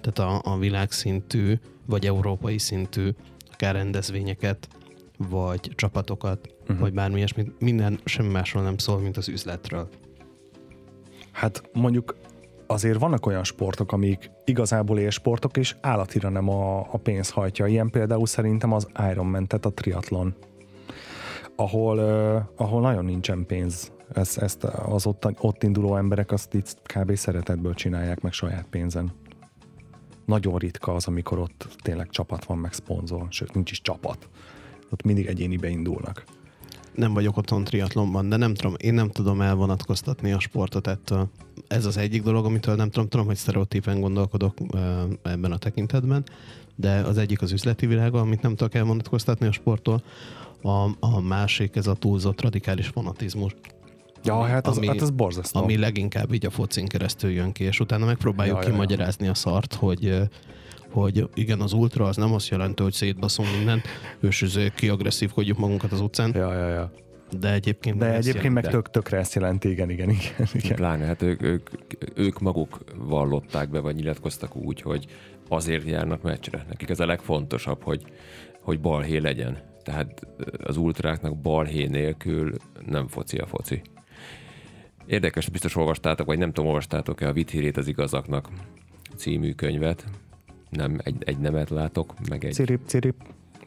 tehát 0.00 0.44
a, 0.44 0.52
a 0.52 0.58
világszintű, 0.58 1.58
vagy 1.86 2.06
európai 2.06 2.58
szintű 2.58 3.10
akár 3.52 3.74
rendezvényeket, 3.74 4.68
vagy 5.28 5.72
csapatokat, 5.74 6.54
uh-huh. 6.62 6.78
vagy 6.78 6.92
bármi 6.92 7.16
ilyesmit, 7.16 7.60
minden 7.60 8.00
semmi 8.04 8.28
másról 8.28 8.62
nem 8.62 8.78
szól, 8.78 8.98
mint 8.98 9.16
az 9.16 9.28
üzletről. 9.28 9.88
Hát 11.32 11.62
mondjuk 11.72 12.16
azért 12.66 12.98
vannak 12.98 13.26
olyan 13.26 13.44
sportok, 13.44 13.92
amik 13.92 14.30
igazából 14.44 14.98
élsportok, 14.98 15.56
és 15.56 15.76
állatira 15.80 16.28
nem 16.28 16.48
a, 16.48 16.78
a 16.78 16.98
pénz 17.02 17.30
hajtja. 17.30 17.66
Ilyen 17.66 17.90
például 17.90 18.26
szerintem 18.26 18.72
az 18.72 18.86
Ironman, 19.10 19.46
tehát 19.46 19.66
a 19.66 19.72
triatlon, 19.72 20.34
ahol, 21.56 21.98
uh, 21.98 22.42
ahol 22.56 22.80
nagyon 22.80 23.04
nincsen 23.04 23.46
pénz. 23.46 23.92
Ezt, 24.14 24.38
ezt 24.38 24.64
az 24.64 25.06
ott, 25.06 25.28
ott 25.40 25.62
induló 25.62 25.96
emberek 25.96 26.32
azt 26.32 26.54
itt 26.54 26.76
kb. 26.82 27.16
szeretetből 27.16 27.74
csinálják 27.74 28.20
meg 28.20 28.32
saját 28.32 28.66
pénzen. 28.70 29.12
Nagyon 30.26 30.58
ritka 30.58 30.94
az, 30.94 31.06
amikor 31.06 31.38
ott 31.38 31.68
tényleg 31.82 32.08
csapat 32.08 32.44
van, 32.44 32.58
meg 32.58 32.72
szponzor, 32.72 33.26
sőt 33.30 33.54
nincs 33.54 33.70
is 33.70 33.80
csapat 33.80 34.28
ott 34.92 35.02
mindig 35.02 35.26
egyénibe 35.26 35.68
indulnak. 35.68 36.24
Nem 36.94 37.12
vagyok 37.12 37.36
otthon 37.36 37.64
triatlonban, 37.64 38.28
de 38.28 38.36
nem 38.36 38.54
tudom, 38.54 38.74
én 38.76 38.94
nem 38.94 39.10
tudom 39.10 39.40
elvonatkoztatni 39.40 40.32
a 40.32 40.40
sportot 40.40 40.86
ettől. 40.86 41.28
Ez 41.68 41.86
az 41.86 41.96
egyik 41.96 42.22
dolog, 42.22 42.44
amitől 42.44 42.74
nem 42.74 42.90
tudom, 42.90 43.08
tudom, 43.08 43.26
hogy 43.26 43.36
sztereotípen 43.36 44.00
gondolkodok 44.00 44.56
ebben 45.22 45.52
a 45.52 45.58
tekintetben, 45.58 46.24
de 46.74 47.00
az 47.00 47.18
egyik 47.18 47.42
az 47.42 47.52
üzleti 47.52 47.86
világa, 47.86 48.20
amit 48.20 48.42
nem 48.42 48.56
tudok 48.56 48.74
elvonatkoztatni 48.74 49.46
a 49.46 49.52
sporttól, 49.52 50.02
a, 50.62 50.90
a 51.00 51.20
másik 51.20 51.76
ez 51.76 51.86
a 51.86 51.94
túlzott 51.94 52.40
radikális 52.40 52.86
fanatizmus. 52.86 53.54
Ja, 54.24 54.42
hát 54.42 54.66
az, 54.66 54.76
ami, 54.76 54.86
hát 54.86 55.00
az 55.00 55.10
borzasztó. 55.10 55.60
Ami 55.60 55.76
leginkább 55.76 56.32
így 56.32 56.46
a 56.46 56.50
focin 56.50 56.86
keresztül 56.86 57.30
jön 57.30 57.52
ki, 57.52 57.64
és 57.64 57.80
utána 57.80 58.04
megpróbáljuk 58.04 58.62
ja, 58.62 58.70
kimagyarázni 58.70 59.24
ja. 59.24 59.30
a 59.30 59.34
szart, 59.34 59.74
hogy 59.74 60.28
hogy 60.90 61.28
igen, 61.34 61.60
az 61.60 61.72
ultra 61.72 62.04
az 62.04 62.16
nem 62.16 62.32
azt 62.32 62.48
jelenti, 62.48 62.82
hogy 62.82 62.92
szétbaszunk 62.92 63.48
mindent, 63.56 63.82
és 64.20 64.70
kiagresszívkodjuk 64.74 65.58
magunkat 65.58 65.92
az 65.92 66.00
utcán. 66.00 66.32
Ja, 66.34 66.54
ja, 66.54 66.68
ja. 66.68 66.92
De 67.40 67.52
egyébként, 67.52 67.98
De 67.98 68.14
egyébként 68.14 68.54
meg 68.54 68.68
tök, 68.68 68.90
tökre 68.90 69.18
ezt 69.18 69.34
jelenti, 69.34 69.70
igen, 69.70 69.90
igen, 69.90 70.10
igen. 70.10 70.48
igen. 70.52 70.76
Pláne, 70.76 71.04
hát 71.04 71.22
ők, 71.22 71.42
ők, 71.42 71.70
ők 72.14 72.40
maguk 72.40 72.78
vallották 72.96 73.70
be, 73.70 73.80
vagy 73.80 73.94
nyilatkoztak 73.94 74.56
úgy, 74.56 74.80
hogy 74.80 75.06
azért 75.48 75.88
járnak 75.88 76.22
meccsre. 76.22 76.64
Nekik 76.68 76.90
ez 76.90 77.00
a 77.00 77.06
legfontosabb, 77.06 77.82
hogy, 77.82 78.02
hogy 78.60 78.80
balhé 78.80 79.16
legyen. 79.16 79.58
Tehát 79.82 80.26
az 80.64 80.76
ultráknak 80.76 81.36
balhé 81.36 81.86
nélkül 81.86 82.52
nem 82.86 83.08
foci 83.08 83.36
a 83.38 83.46
foci. 83.46 83.82
Érdekes, 85.06 85.48
biztos 85.48 85.76
olvastátok, 85.76 86.26
vagy 86.26 86.38
nem 86.38 86.52
tudom, 86.52 86.66
olvastátok-e 86.66 87.28
a 87.28 87.32
Vithírét 87.32 87.76
az 87.76 87.88
igazaknak 87.88 88.48
című 89.16 89.52
könyvet 89.52 90.04
nem 90.72 90.98
egy, 91.02 91.16
egy 91.24 91.38
nemet 91.38 91.70
látok, 91.70 92.14
meg 92.28 92.44
egy... 92.44 92.52
Cirip, 92.52 92.80
cirip. 92.86 93.14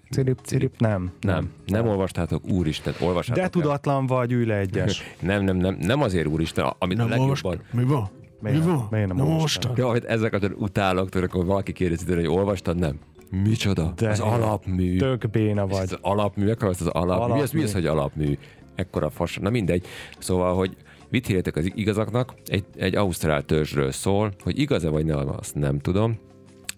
Cirip, 0.10 0.40
cirip, 0.44 0.80
nem. 0.80 1.12
Nem, 1.22 1.36
nem, 1.36 1.52
nem 1.66 1.88
olvastátok, 1.88 2.50
úristen, 2.50 2.94
olvastátok. 3.00 3.44
De 3.44 3.50
tudatlan 3.50 4.02
el. 4.02 4.06
vagy, 4.08 4.32
ülj 4.32 4.46
le 4.46 4.58
egyes. 4.58 5.04
nem, 5.22 5.44
nem, 5.44 5.58
nem, 5.58 5.78
nem 5.82 6.02
azért 6.02 6.28
úristen, 6.28 6.74
amit 6.80 6.98
nem 6.98 7.06
a 7.06 7.10
legjobban... 7.10 7.62
Mi 7.72 7.84
van? 7.84 8.10
Mi 8.40 8.60
van? 8.60 8.88
Miért 8.92 9.08
nem, 9.08 9.18
nem 9.18 9.28
olvastad? 9.28 9.78
Ja, 9.78 9.90
hogy 9.90 10.06
ezeket 10.06 10.52
utálok, 10.56 11.10
tudod, 11.10 11.30
akkor 11.30 11.46
valaki 11.46 11.72
kérdezi 11.72 12.06
tőle, 12.06 12.20
hogy 12.20 12.30
olvastad, 12.38 12.78
nem. 12.78 13.00
Micsoda? 13.30 13.94
De 13.96 14.10
az 14.10 14.20
alapmű. 14.20 14.98
Tök 14.98 15.30
béna 15.30 15.68
vagy. 15.68 15.82
Ez 15.82 15.92
az 15.92 15.98
alapmű, 16.02 16.48
ekkora 16.48 16.70
az 16.70 16.88
alapmű. 16.88 17.12
alapmű. 17.12 17.34
Mi 17.34 17.42
az, 17.42 17.52
mi 17.52 17.64
az, 17.64 17.74
hogy 17.74 17.86
alapmű? 17.86 18.38
Ekkora 18.76 19.10
fas. 19.10 19.38
Na 19.38 19.50
mindegy. 19.50 19.86
Szóval, 20.20 20.56
hogy 20.56 20.76
mit 21.16 21.26
hírjátok 21.26 21.56
az 21.56 21.72
igazaknak? 21.76 22.34
Egy, 22.46 22.64
egy 22.76 22.96
ausztrál 22.96 23.44
törzsről 23.44 23.92
szól, 23.92 24.32
hogy 24.44 24.60
igaz-e 24.60 24.90
vagy 24.90 25.06
nem, 25.06 25.30
azt 25.30 25.56
nem 25.56 25.80
tudom 25.80 26.20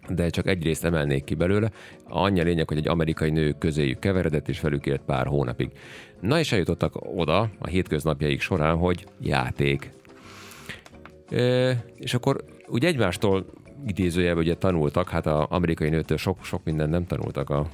de 0.09 0.29
csak 0.29 0.47
egy 0.47 0.63
részt 0.63 0.83
emelnék 0.83 1.23
ki 1.23 1.35
belőle. 1.35 1.71
Annyi 2.07 2.41
lényeg, 2.41 2.67
hogy 2.67 2.77
egy 2.77 2.87
amerikai 2.87 3.29
nő 3.29 3.55
közéjük 3.59 3.99
keveredett, 3.99 4.47
és 4.47 4.59
velük 4.59 4.85
élt 4.85 5.01
pár 5.05 5.25
hónapig. 5.25 5.69
Na 6.21 6.39
és 6.39 6.51
eljutottak 6.51 6.93
oda 7.15 7.49
a 7.59 7.67
hétköznapjaik 7.67 8.41
során, 8.41 8.75
hogy 8.75 9.05
játék. 9.19 9.91
E, 11.29 11.83
és 11.95 12.13
akkor 12.13 12.43
ugye 12.67 12.87
egymástól 12.87 13.45
idézőjelben 13.85 14.43
ugye 14.43 14.55
tanultak, 14.55 15.09
hát 15.09 15.25
az 15.25 15.45
amerikai 15.49 15.89
nőtől 15.89 16.17
sok, 16.17 16.43
sok 16.43 16.63
mindent 16.63 16.91
nem 16.91 17.05
tanultak 17.05 17.49
a, 17.49 17.69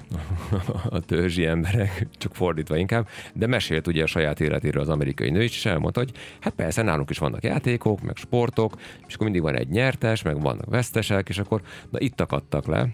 a 0.89 0.99
törzsi 0.99 1.45
emberek, 1.45 2.07
csak 2.17 2.35
fordítva 2.35 2.77
inkább, 2.77 3.07
de 3.33 3.47
mesélt 3.47 3.87
ugye 3.87 4.03
a 4.03 4.07
saját 4.07 4.39
életéről 4.39 4.81
az 4.81 4.89
amerikai 4.89 5.29
nő 5.29 5.43
is, 5.43 5.55
és 5.55 5.65
elmondta, 5.65 5.99
hogy 5.99 6.11
hát 6.39 6.53
persze 6.53 6.81
nálunk 6.81 7.09
is 7.09 7.17
vannak 7.17 7.43
játékok, 7.43 8.01
meg 8.01 8.15
sportok, 8.15 8.77
és 9.07 9.13
akkor 9.13 9.25
mindig 9.25 9.41
van 9.41 9.57
egy 9.57 9.69
nyertes, 9.69 10.21
meg 10.21 10.41
vannak 10.41 10.69
vesztesek, 10.69 11.29
és 11.29 11.37
akkor 11.37 11.61
na 11.89 11.99
itt 11.99 12.21
akadtak 12.21 12.65
le, 12.65 12.89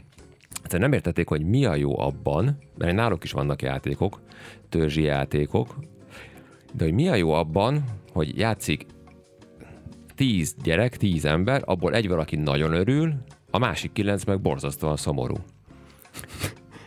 Hát 0.63 0.80
nem 0.80 0.94
értették, 0.94 1.28
hogy 1.28 1.46
mi 1.46 1.66
a 1.66 1.75
jó 1.75 2.00
abban, 2.00 2.58
mert 2.78 2.96
náluk 2.96 3.24
is 3.24 3.32
vannak 3.32 3.62
játékok, 3.62 4.22
törzsi 4.70 5.01
játékok, 5.01 5.75
de 6.74 6.84
hogy 6.84 6.94
mi 6.94 7.08
a 7.08 7.16
jó 7.16 7.32
abban, 7.32 7.84
hogy 8.13 8.38
játszik 8.38 8.86
tíz 10.19 10.55
gyerek, 10.63 10.97
tíz 10.97 11.25
ember, 11.25 11.61
abból 11.65 11.93
egy 11.93 12.07
valaki 12.07 12.35
nagyon 12.35 12.73
örül, 12.73 13.13
a 13.51 13.57
másik 13.57 13.91
kilenc 13.91 14.23
meg 14.23 14.41
borzasztóan 14.41 14.95
szomorú. 14.95 15.35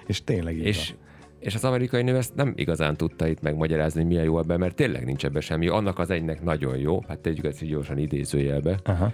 és 0.07 0.25
tényleg 0.25 0.57
így 0.57 0.65
és, 0.65 0.95
és 1.39 1.55
az 1.55 1.65
amerikai 1.65 2.03
nő 2.03 2.17
ezt 2.17 2.35
nem 2.35 2.53
igazán 2.57 2.97
tudta 2.97 3.27
itt 3.27 3.41
megmagyarázni, 3.41 4.01
hogy 4.01 4.09
milyen 4.09 4.25
jó 4.25 4.39
ebben, 4.39 4.59
mert 4.59 4.75
tényleg 4.75 5.05
nincs 5.05 5.25
ebben 5.25 5.41
semmi. 5.41 5.69
Annak 5.69 5.99
az 5.99 6.11
egynek 6.11 6.43
nagyon 6.43 6.77
jó, 6.77 7.03
hát 7.09 7.19
tegyük 7.19 7.45
ezt 7.45 7.67
gyorsan 7.67 7.99
idézőjelbe. 7.99 8.79
Aha. 8.85 9.13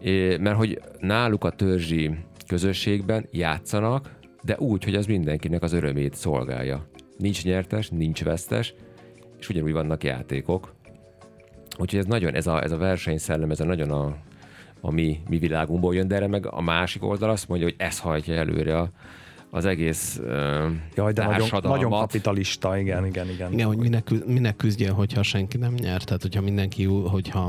É, 0.00 0.36
mert 0.36 0.56
hogy 0.56 0.80
náluk 0.98 1.44
a 1.44 1.50
törzsi 1.50 2.10
közösségben 2.46 3.28
játszanak, 3.30 4.14
de 4.42 4.56
úgy, 4.58 4.84
hogy 4.84 4.94
az 4.94 5.06
mindenkinek 5.06 5.62
az 5.62 5.72
örömét 5.72 6.14
szolgálja. 6.14 6.86
Nincs 7.18 7.44
nyertes, 7.44 7.88
nincs 7.88 8.24
vesztes, 8.24 8.74
és 9.38 9.48
ugyanúgy 9.48 9.72
vannak 9.72 10.04
játékok, 10.04 10.71
Úgyhogy 11.78 11.98
ez 11.98 12.06
nagyon, 12.06 12.34
ez 12.34 12.46
a, 12.46 12.62
ez 12.62 12.72
a 12.72 12.76
versenyszellem, 12.76 13.50
ez 13.50 13.60
a 13.60 13.64
nagyon 13.64 13.90
a, 13.90 14.16
a 14.80 14.90
mi, 14.90 15.20
mi 15.28 15.38
világunkból 15.38 15.94
jön, 15.94 16.08
de 16.08 16.14
erre 16.14 16.26
meg 16.26 16.46
a 16.46 16.60
másik 16.60 17.04
oldal 17.04 17.30
azt 17.30 17.48
mondja, 17.48 17.66
hogy 17.66 17.76
ez 17.78 17.98
hajtja 17.98 18.34
előre 18.34 18.78
a, 18.78 18.90
az 19.50 19.64
egész 19.64 20.20
uh, 20.22 20.70
Jaj, 20.94 21.12
de 21.12 21.24
nagyon, 21.24 21.48
nagyon 21.62 21.90
kapitalista, 21.90 22.78
igen, 22.78 23.06
igen, 23.06 23.28
igen. 23.28 23.52
Igen, 23.52 23.66
hogy 23.66 23.76
minek, 23.76 24.10
minek 24.26 24.56
küzdjél, 24.56 24.92
hogyha 24.92 25.22
senki 25.22 25.56
nem 25.56 25.72
nyer, 25.72 26.02
tehát 26.02 26.22
hogyha 26.22 26.40
mindenki, 26.40 26.84
hogyha 26.84 27.40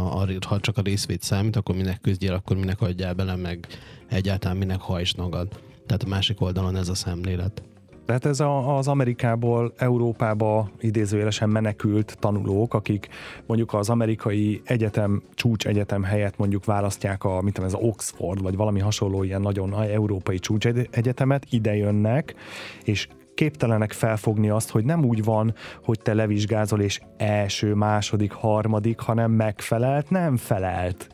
ha 0.47 0.59
csak 0.59 0.77
a 0.77 0.81
részvét 0.81 1.21
számít, 1.21 1.55
akkor 1.55 1.75
minek 1.75 2.01
küzdjél, 2.01 2.33
akkor 2.33 2.57
minek 2.57 2.81
adjál 2.81 3.13
bele, 3.13 3.35
meg 3.35 3.67
egyáltalán 4.09 4.57
minek 4.57 4.79
hajts 4.79 5.15
magad. 5.15 5.47
Tehát 5.85 6.03
a 6.03 6.07
másik 6.07 6.41
oldalon 6.41 6.75
ez 6.75 6.89
a 6.89 6.95
szemlélet. 6.95 7.63
Tehát 8.05 8.25
ez 8.25 8.39
a, 8.39 8.77
az 8.77 8.87
Amerikából 8.87 9.73
Európába 9.77 10.69
idézőjelesen 10.79 11.49
menekült 11.49 12.17
tanulók, 12.19 12.73
akik 12.73 13.07
mondjuk 13.45 13.73
az 13.73 13.89
amerikai 13.89 14.61
egyetem, 14.65 15.21
csúcs 15.33 15.67
egyetem 15.67 16.03
helyett 16.03 16.37
mondjuk 16.37 16.65
választják 16.65 17.23
a, 17.23 17.41
mit 17.41 17.53
tudom, 17.53 17.69
ez 17.69 17.75
Oxford, 17.81 18.41
vagy 18.41 18.55
valami 18.55 18.79
hasonló 18.79 19.23
ilyen 19.23 19.41
nagyon 19.41 19.81
európai 19.81 20.39
csúcs 20.39 20.65
egyetemet, 20.91 21.45
ide 21.49 21.75
jönnek, 21.75 22.35
és 22.83 23.07
képtelenek 23.35 23.91
felfogni 23.91 24.49
azt, 24.49 24.69
hogy 24.69 24.85
nem 24.85 25.05
úgy 25.05 25.23
van, 25.23 25.53
hogy 25.83 25.99
te 25.99 26.13
levizsgázol 26.13 26.81
és 26.81 26.99
első, 27.17 27.73
második, 27.73 28.31
harmadik, 28.31 28.99
hanem 28.99 29.31
megfelelt, 29.31 30.09
nem 30.09 30.37
felelt. 30.37 31.07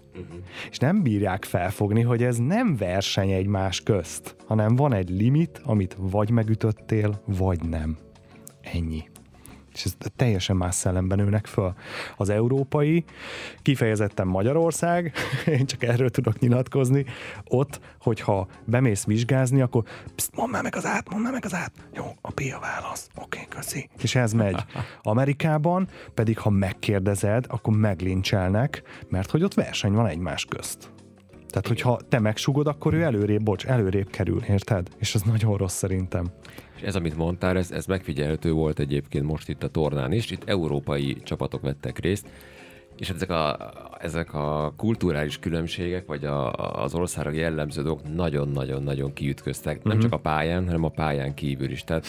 És 0.71 0.77
nem 0.77 1.03
bírják 1.03 1.45
felfogni, 1.45 2.01
hogy 2.01 2.23
ez 2.23 2.37
nem 2.37 2.75
verseny 2.75 3.31
egymás 3.31 3.81
közt, 3.81 4.35
hanem 4.47 4.75
van 4.75 4.93
egy 4.93 5.09
limit, 5.09 5.61
amit 5.63 5.95
vagy 5.99 6.29
megütöttél, 6.29 7.21
vagy 7.25 7.63
nem. 7.63 7.97
Ennyi. 8.61 9.03
És 9.79 9.85
ez 9.85 9.95
teljesen 10.15 10.55
más 10.55 10.75
szellemben 10.75 11.17
nőnek 11.17 11.45
föl. 11.45 11.73
Az 12.17 12.29
európai, 12.29 13.03
kifejezetten 13.61 14.27
Magyarország, 14.27 15.13
én 15.57 15.65
csak 15.65 15.83
erről 15.83 16.09
tudok 16.09 16.39
nyilatkozni, 16.39 17.05
ott, 17.47 17.79
hogyha 18.01 18.47
bemész 18.65 19.05
vizsgázni, 19.05 19.61
akkor 19.61 19.83
pszt, 20.15 20.35
mondd 20.35 20.51
már 20.51 20.63
meg 20.63 20.75
az 20.75 20.85
át, 20.85 21.09
mondd 21.09 21.23
már 21.23 21.33
meg 21.33 21.45
az 21.45 21.53
át. 21.53 21.71
Jó, 21.93 22.05
a 22.21 22.31
P 22.31 22.39
a 22.55 22.59
válasz. 22.59 23.09
Oké, 23.15 23.39
okay, 23.41 23.57
köszi. 23.57 23.89
És 24.01 24.15
ez 24.15 24.33
megy. 24.33 24.63
Amerikában 25.01 25.87
pedig, 26.13 26.39
ha 26.39 26.49
megkérdezed, 26.49 27.45
akkor 27.47 27.77
meglincselnek, 27.77 28.81
mert 29.09 29.31
hogy 29.31 29.43
ott 29.43 29.53
verseny 29.53 29.91
van 29.91 30.07
egymás 30.07 30.45
közt. 30.45 30.91
Tehát, 31.49 31.67
hogyha 31.67 31.99
te 32.09 32.19
megsugod, 32.19 32.67
akkor 32.67 32.93
ő 32.93 33.01
előrébb, 33.01 33.43
bocs, 33.43 33.65
előrébb 33.65 34.09
kerül, 34.09 34.41
érted? 34.47 34.87
És 34.97 35.15
ez 35.15 35.21
nagyon 35.21 35.57
rossz 35.57 35.75
szerintem. 35.75 36.25
És 36.75 36.81
ez, 36.81 36.95
amit 36.95 37.17
mondtál, 37.17 37.57
ez, 37.57 37.71
ez 37.71 37.85
megfigyelhető 37.85 38.51
volt 38.51 38.79
egyébként 38.79 39.25
most 39.25 39.49
itt 39.49 39.63
a 39.63 39.67
tornán 39.67 40.11
is. 40.11 40.31
Itt 40.31 40.49
európai 40.49 41.17
csapatok 41.23 41.61
vettek 41.61 41.99
részt, 41.99 42.27
és 42.97 43.09
ezek 43.09 43.29
a, 43.29 43.71
ezek 43.99 44.33
a 44.33 44.73
kulturális 44.77 45.39
különbségek, 45.39 46.05
vagy 46.05 46.25
a, 46.25 46.53
az 46.83 46.93
országra 46.93 47.31
jellemző 47.31 47.81
dolgok 47.81 48.15
nagyon-nagyon-nagyon 48.15 49.13
kiütköztek. 49.13 49.77
Uh-huh. 49.77 49.87
Nem 49.87 49.97
mhm. 49.97 50.05
csak 50.05 50.19
a 50.19 50.21
pályán, 50.21 50.65
hanem 50.65 50.83
a 50.83 50.89
pályán 50.89 51.33
kívül 51.33 51.71
is. 51.71 51.83
Tehát 51.83 52.05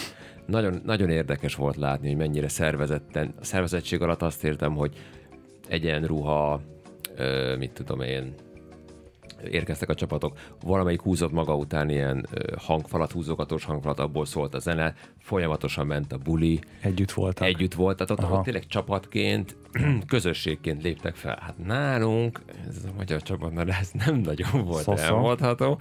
nagyon, 0.46 0.80
nagyon 0.84 1.10
érdekes 1.10 1.54
volt 1.54 1.76
látni, 1.76 2.08
hogy 2.08 2.16
mennyire 2.16 2.48
szervezetten, 2.48 3.34
a 3.40 3.44
szervezettség 3.44 4.02
alatt 4.02 4.22
azt 4.22 4.44
értem, 4.44 4.74
hogy 4.74 4.92
egyenruha, 5.68 6.60
mit 7.58 7.72
tudom 7.72 8.00
én, 8.00 8.34
érkeztek 9.50 9.88
a 9.88 9.94
csapatok, 9.94 10.38
valamelyik 10.62 11.00
húzott 11.00 11.32
maga 11.32 11.56
után 11.56 11.90
ilyen 11.90 12.26
hangfalat, 12.58 13.12
húzogatós 13.12 13.64
hangfalat, 13.64 13.98
abból 13.98 14.24
szólt 14.26 14.54
a 14.54 14.58
zene, 14.58 14.94
folyamatosan 15.18 15.86
ment 15.86 16.12
a 16.12 16.18
buli. 16.18 16.60
Együtt 16.80 17.12
voltak. 17.12 17.46
Együtt 17.46 17.74
volt, 17.74 17.96
tehát 17.96 18.24
ott, 18.24 18.38
ott 18.38 18.44
tényleg 18.44 18.66
csapatként, 18.66 19.56
közösségként 20.06 20.82
léptek 20.82 21.14
fel. 21.14 21.38
Hát 21.40 21.54
nálunk, 21.64 22.40
ez 22.68 22.84
a 22.84 22.92
magyar 22.96 23.22
csapat, 23.22 23.54
mert 23.54 23.68
ez 23.68 23.90
nem 24.04 24.16
nagyon 24.16 24.64
volt 24.64 24.82
Szoszó. 24.82 25.02
elmondható. 25.02 25.80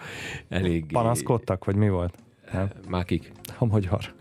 Elég... 0.50 0.86
Panaszkodtak, 0.92 1.66
vagy 1.66 1.76
mi 1.76 1.90
volt? 1.90 2.18
Nem? 2.52 2.70
Már 2.90 3.06
kik? 3.06 3.32
A 3.58 3.66
magyar. 3.66 4.00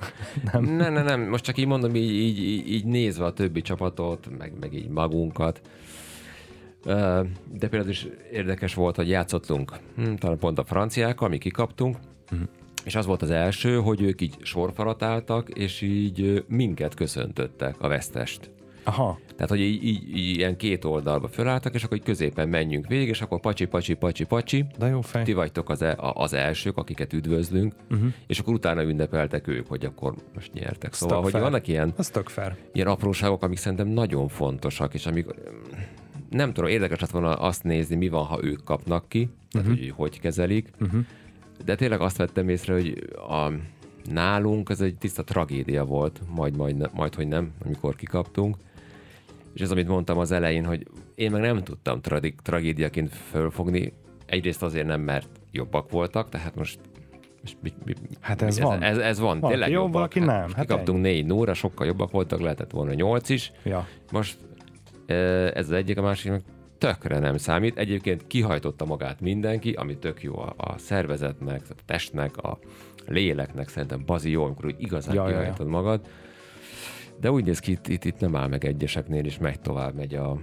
Nem. 0.53 0.63
nem, 0.65 0.93
nem, 0.93 1.05
nem. 1.05 1.21
Most 1.21 1.45
csak 1.45 1.59
így 1.59 1.67
mondom, 1.67 1.95
így, 1.95 2.11
így, 2.11 2.69
így 2.69 2.85
nézve 2.85 3.25
a 3.25 3.33
többi 3.33 3.61
csapatot, 3.61 4.29
meg, 4.39 4.53
meg 4.61 4.75
így 4.75 4.89
magunkat 4.89 5.61
de 7.53 7.69
például 7.69 7.91
is 7.91 8.07
érdekes 8.33 8.75
volt, 8.75 8.97
hogy 8.97 9.09
játszottunk 9.09 9.73
hm, 9.97 10.15
talán 10.15 10.39
pont 10.39 10.59
a 10.59 10.65
franciákkal, 10.65 11.29
mi 11.29 11.39
kikaptunk, 11.39 11.97
uh-huh. 12.33 12.49
és 12.85 12.95
az 12.95 13.07
volt 13.07 13.23
az 13.23 13.31
első, 13.31 13.77
hogy 13.77 14.03
ők 14.03 14.21
így 14.21 14.37
sorfalat 14.43 15.03
álltak, 15.03 15.49
és 15.49 15.81
így 15.81 16.45
minket 16.49 16.95
köszöntöttek, 16.95 17.75
a 17.81 17.89
vesztest. 17.89 18.51
Aha. 18.89 19.19
Tehát, 19.35 19.49
hogy 19.49 19.61
így, 19.61 19.85
így, 19.85 20.17
így 20.17 20.37
ilyen 20.37 20.57
két 20.57 20.85
oldalba 20.85 21.29
fölálltak, 21.29 21.75
és 21.75 21.85
akkor 21.85 21.97
így 21.97 22.03
középen 22.03 22.49
menjünk 22.49 22.87
végig, 22.87 23.09
és 23.09 23.21
akkor 23.21 23.41
pacsi, 23.41 23.65
pacsi, 23.65 23.95
pacsi, 23.95 24.25
pacsi. 24.25 24.65
De 24.79 24.87
jó 24.87 25.01
fej. 25.01 25.23
Ti 25.23 25.33
vagytok 25.33 25.71
az, 25.71 25.83
e, 25.83 25.97
az 25.99 26.33
elsők, 26.33 26.77
akiket 26.77 27.13
üdvözlünk, 27.13 27.75
uh-huh. 27.91 28.13
és 28.27 28.39
akkor 28.39 28.55
utána 28.55 28.83
ünnepeltek 28.83 29.47
ők, 29.47 29.67
hogy 29.67 29.85
akkor 29.85 30.15
most 30.35 30.53
nyertek. 30.53 30.95
Szóval, 30.95 31.23
hogy 31.23 31.33
vannak 31.33 31.69
ilyen, 31.69 31.95
fair. 32.25 32.57
ilyen 32.73 32.87
apróságok, 32.87 33.43
amik 33.43 33.59
szerintem 33.59 33.89
nagyon 33.89 34.29
fontosak, 34.29 34.95
és 34.95 35.07
amik 35.07 35.27
nem 36.31 36.53
tudom, 36.53 36.71
érdekes 36.71 37.01
lett 37.01 37.11
volna 37.11 37.35
azt 37.35 37.63
nézni, 37.65 37.97
mi 37.97 38.09
van, 38.09 38.25
ha 38.25 38.39
ők 38.43 38.65
kapnak 38.65 39.09
ki, 39.09 39.29
tehát 39.51 39.69
uh-huh. 39.69 39.83
hogy 39.83 39.93
hogy 39.97 40.21
kezelik. 40.21 40.71
Uh-huh. 40.81 41.05
De 41.65 41.75
tényleg 41.75 42.01
azt 42.01 42.17
vettem 42.17 42.49
észre, 42.49 42.73
hogy 42.73 43.11
a, 43.15 43.53
nálunk 44.13 44.71
ez 44.71 44.81
egy 44.81 44.97
tiszta 44.97 45.25
tragédia 45.25 45.85
volt, 45.85 46.21
majd, 46.35 46.57
majd, 46.57 46.91
majd, 46.95 47.15
hogy 47.15 47.29
nem, 47.29 47.53
amikor 47.65 47.97
kikaptunk. 47.97 48.57
És 49.55 49.61
ez, 49.61 49.71
amit 49.71 49.89
mondtam 49.89 50.19
az 50.19 50.31
elején, 50.31 50.65
hogy 50.65 50.87
én 51.15 51.31
meg 51.31 51.41
nem 51.41 51.63
tudtam 51.63 52.01
tra- 52.01 52.35
tragédiaként 52.43 53.15
fölfogni. 53.31 53.93
Egyrészt 54.27 54.63
azért 54.63 54.87
nem, 54.87 55.01
mert 55.01 55.29
jobbak 55.53 55.91
voltak, 55.91 56.29
tehát 56.29 56.55
most 56.55 56.79
mi, 57.63 57.73
mi, 57.85 57.95
hát 58.21 58.43
ez, 58.43 58.57
ez 58.57 58.63
van. 58.63 58.83
Ez, 58.83 58.99
ez 58.99 59.19
van. 59.19 59.41
Valaki 59.41 59.53
Tényleg 59.53 59.71
jobb, 59.71 59.83
jobbak. 59.83 59.93
valaki 59.93 60.19
nem. 60.19 60.29
Hát, 60.29 60.53
hát 60.53 60.67
kikaptunk 60.67 61.01
négy 61.01 61.27
nóra, 61.27 61.55
sokkal 61.55 61.87
jobbak 61.87 62.11
voltak, 62.11 62.41
lehetett 62.41 62.71
volna 62.71 62.93
nyolc 62.95 63.29
is. 63.29 63.53
Ja. 63.65 63.87
Most 64.13 64.39
ez 65.55 65.67
az 65.67 65.73
egyik, 65.73 65.99
a 65.99 66.03
másik 66.03 66.31
meg 66.31 66.43
tökre 66.79 67.19
nem 67.19 67.37
számít. 67.37 67.79
Egyébként 67.79 68.27
kihajtotta 68.27 68.85
magát 68.85 69.21
mindenki, 69.21 69.73
ami 69.73 69.97
tök 69.97 70.23
jó 70.23 70.39
a, 70.39 70.55
a 70.57 70.79
szervezetnek, 70.79 71.63
a 71.69 71.75
testnek, 71.87 72.37
a 72.37 72.59
léleknek, 73.07 73.69
szerintem 73.69 74.03
bazi 74.07 74.31
jó, 74.31 74.45
amikor 74.45 74.65
úgy 74.65 74.77
igazán 74.79 75.15
ja, 75.15 75.25
kihajtod 75.25 75.59
ja, 75.59 75.65
ja. 75.65 75.71
magad. 75.71 76.01
De 77.21 77.31
úgy 77.31 77.45
néz 77.45 77.59
ki, 77.59 77.71
itt, 77.71 77.89
itt, 77.89 78.05
itt 78.05 78.21
nem 78.21 78.37
áll 78.37 78.49
meg 78.49 78.65
egyeseknél, 78.65 79.25
és 79.25 79.39
megy 79.39 79.61
tovább, 79.61 79.95
megy 79.95 80.15
a, 80.15 80.31
a 80.31 80.41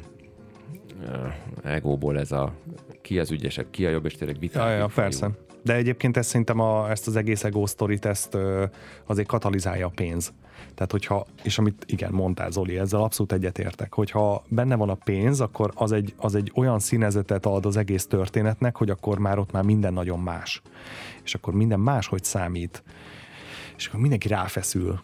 egóból 1.63 2.19
ez 2.19 2.31
a 2.31 2.53
ki 3.01 3.19
az 3.19 3.31
ügyesebb, 3.31 3.69
ki 3.69 3.85
a 3.85 3.89
jobb, 3.89 4.05
és 4.05 4.15
tényleg 4.15 4.39
vitál. 4.39 4.71
Ja, 4.71 4.77
ja, 4.77 4.89
persze. 4.95 5.29
De 5.65 5.75
egyébként 5.75 6.17
ezt 6.17 6.29
szerintem 6.29 6.59
a, 6.59 6.89
ezt 6.89 7.07
az 7.07 7.15
egész 7.15 7.43
ego 7.43 7.65
sztorit, 7.65 8.05
ezt 8.05 8.33
ö, 8.33 8.65
azért 9.05 9.27
katalizálja 9.27 9.85
a 9.85 9.91
pénz. 9.95 10.33
Tehát, 10.75 10.91
hogyha, 10.91 11.25
és 11.43 11.57
amit 11.57 11.83
igen, 11.87 12.11
mondtál 12.11 12.51
Zoli, 12.51 12.77
ezzel 12.77 13.01
abszolút 13.01 13.31
egyetértek, 13.31 13.93
hogyha 13.93 14.43
benne 14.47 14.75
van 14.75 14.89
a 14.89 14.93
pénz, 14.93 15.41
akkor 15.41 15.71
az 15.75 15.91
egy, 15.91 16.13
az 16.17 16.35
egy 16.35 16.51
olyan 16.55 16.79
színezetet 16.79 17.45
ad 17.45 17.65
az 17.65 17.77
egész 17.77 18.07
történetnek, 18.07 18.75
hogy 18.75 18.89
akkor 18.89 19.19
már 19.19 19.39
ott 19.39 19.51
már 19.51 19.63
minden 19.63 19.93
nagyon 19.93 20.19
más. 20.19 20.61
És 21.23 21.35
akkor 21.35 21.53
minden 21.53 21.79
más, 21.79 22.07
hogy 22.07 22.23
számít. 22.23 22.83
És 23.77 23.87
akkor 23.87 23.99
mindenki 23.99 24.27
ráfeszül. 24.27 24.99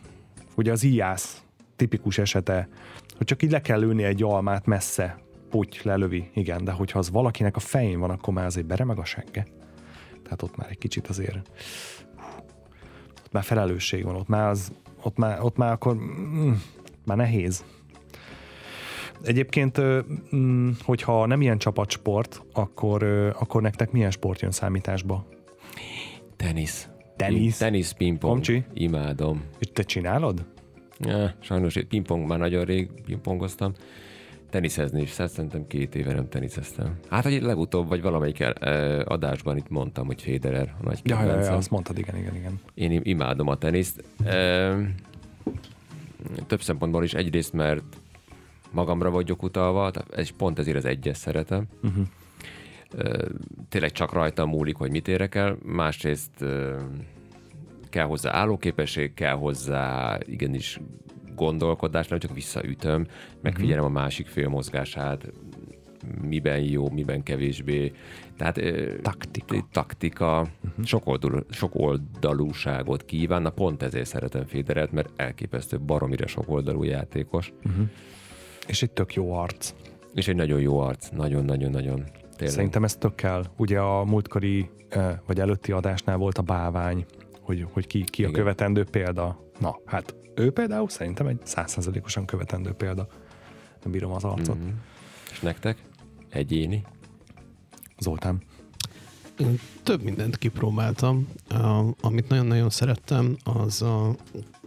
Ugye 0.55 0.71
az 0.71 0.83
IASZ 0.83 1.41
tipikus 1.75 2.17
esete, 2.17 2.69
hogy 3.17 3.25
csak 3.25 3.43
így 3.43 3.51
le 3.51 3.61
kell 3.61 3.79
lőni 3.79 4.03
egy 4.03 4.23
almát 4.23 4.65
messze, 4.65 5.17
puty, 5.49 5.79
lelövi, 5.83 6.29
igen, 6.33 6.63
de 6.63 6.71
hogyha 6.71 6.99
az 6.99 7.09
valakinek 7.09 7.55
a 7.55 7.59
fején 7.59 7.99
van, 7.99 8.09
akkor 8.09 8.33
már 8.33 8.45
azért 8.45 8.67
beremeg 8.67 8.99
a 8.99 9.05
segge. 9.05 9.45
Tehát 10.31 10.41
ott 10.41 10.57
már 10.57 10.69
egy 10.69 10.77
kicsit 10.77 11.07
azért 11.07 11.35
ott 13.23 13.31
már 13.31 13.43
felelősség 13.43 14.03
van, 14.03 14.15
ott 14.15 14.27
már 14.27 14.49
az 14.49 14.71
ott 15.03 15.17
már, 15.17 15.41
ott 15.41 15.57
már 15.57 15.71
akkor 15.71 15.95
mm, 15.95 16.51
már 17.05 17.17
nehéz. 17.17 17.65
Egyébként, 19.23 19.81
mm, 20.35 20.69
hogyha 20.83 21.25
nem 21.25 21.41
ilyen 21.41 21.57
csapatsport, 21.57 22.41
akkor, 22.53 23.03
akkor 23.39 23.61
nektek 23.61 23.91
milyen 23.91 24.11
sport 24.11 24.41
jön 24.41 24.51
számításba? 24.51 25.25
Tenisz. 26.35 26.87
Tenisz? 27.15 27.57
Tenisz, 27.57 27.91
pingpong. 27.91 28.33
Komcsi? 28.33 28.65
Imádom. 28.73 29.43
És 29.59 29.67
te 29.73 29.83
csinálod? 29.83 30.45
Ja, 30.99 31.35
sajnos 31.39 31.77
pingpong 31.89 32.27
már 32.27 32.39
nagyon 32.39 32.65
rég 32.65 32.89
pingpongoztam. 33.05 33.73
Teniszezni 34.51 35.01
is, 35.01 35.09
szerintem 35.09 35.67
két 35.67 35.95
éve 35.95 36.13
nem 36.13 36.29
teniszeztem. 36.29 36.99
Hát, 37.09 37.23
hogy 37.23 37.41
legutóbb, 37.41 37.87
vagy 37.87 38.01
valamelyik 38.01 38.39
el, 38.39 38.51
adásban 39.01 39.57
itt 39.57 39.69
mondtam, 39.69 40.05
hogy 40.05 40.21
Federer 40.21 40.75
a 40.79 40.83
nagy 40.83 40.99
ja, 41.03 41.23
ja, 41.23 41.39
ja, 41.39 41.55
azt 41.55 41.69
mondtad, 41.69 41.97
igen, 41.97 42.17
igen, 42.17 42.35
igen. 42.35 42.59
Én 42.73 43.01
imádom 43.03 43.47
a 43.47 43.57
teniszt. 43.57 44.03
Több 46.47 46.61
szempontból 46.61 47.03
is 47.03 47.13
egyrészt, 47.13 47.53
mert 47.53 47.83
magamra 48.71 49.09
vagyok 49.09 49.43
utalva, 49.43 49.91
és 50.15 50.31
pont 50.31 50.59
ezért 50.59 50.77
az 50.77 50.85
egyes 50.85 51.17
szeretem. 51.17 51.67
Uh-huh. 51.83 52.05
Tényleg 53.69 53.91
csak 53.91 54.13
rajtam 54.13 54.49
múlik, 54.49 54.75
hogy 54.75 54.91
mit 54.91 55.07
érek 55.07 55.35
el. 55.35 55.57
Másrészt 55.65 56.45
kell 57.89 58.05
hozzá 58.05 58.31
állóképesség, 58.33 59.13
kell 59.13 59.35
hozzá 59.35 60.17
igenis 60.25 60.79
gondolkodás, 61.45 62.07
nem 62.07 62.19
csak 62.19 62.33
visszaütöm, 62.33 63.07
megfigyelem 63.41 63.83
a 63.83 63.89
másik 63.89 64.27
fél 64.27 64.49
mozgását, 64.49 65.31
miben 66.21 66.59
jó, 66.59 66.89
miben 66.89 67.23
kevésbé. 67.23 67.91
Tehát 68.37 68.61
taktika, 69.01 69.67
taktika 69.71 70.39
uh-huh. 70.39 70.85
sok, 70.85 71.07
oldal, 71.07 71.45
sok 71.49 71.75
oldalúságot 71.75 73.05
kíván, 73.05 73.41
na 73.41 73.49
pont 73.49 73.83
ezért 73.83 74.05
szeretem 74.05 74.45
Federert, 74.45 74.91
mert 74.91 75.09
elképesztő 75.15 75.79
baromira 75.79 76.27
sok 76.27 76.49
oldalú 76.49 76.83
játékos. 76.83 77.53
Uh-huh. 77.63 77.89
És 78.67 78.81
egy 78.81 78.91
tök 78.91 79.13
jó 79.13 79.33
arc. 79.33 79.73
És 80.13 80.27
egy 80.27 80.35
nagyon 80.35 80.59
jó 80.59 80.79
arc, 80.79 81.09
nagyon-nagyon-nagyon. 81.09 82.03
Szerintem 82.39 82.83
ez 82.83 82.95
tök 82.95 83.15
kell. 83.15 83.43
Ugye 83.57 83.79
a 83.79 84.03
múltkori, 84.03 84.69
vagy 85.25 85.39
előtti 85.39 85.71
adásnál 85.71 86.17
volt 86.17 86.37
a 86.37 86.41
bávány, 86.41 87.05
hogy, 87.41 87.65
hogy 87.71 87.87
ki, 87.87 88.03
ki 88.03 88.23
a 88.23 88.31
követendő 88.31 88.83
példa. 88.83 89.50
Na, 89.61 89.79
hát 89.85 90.15
ő 90.35 90.51
például 90.51 90.89
szerintem 90.89 91.27
egy 91.27 91.39
százszerzalékosan 91.43 92.25
követendő 92.25 92.71
példa. 92.71 93.07
Nem 93.83 93.91
bírom 93.91 94.11
az 94.11 94.23
arcot. 94.23 94.57
Mm-hmm. 94.57 94.75
És 95.31 95.39
nektek? 95.39 95.83
Egyéni? 96.29 96.83
Zoltán. 97.99 98.41
Én 99.39 99.59
több 99.83 100.03
mindent 100.03 100.37
kipróbáltam. 100.37 101.27
Uh, 101.51 101.87
amit 102.01 102.29
nagyon-nagyon 102.29 102.69
szerettem, 102.69 103.37
az 103.43 103.81
a 103.81 104.15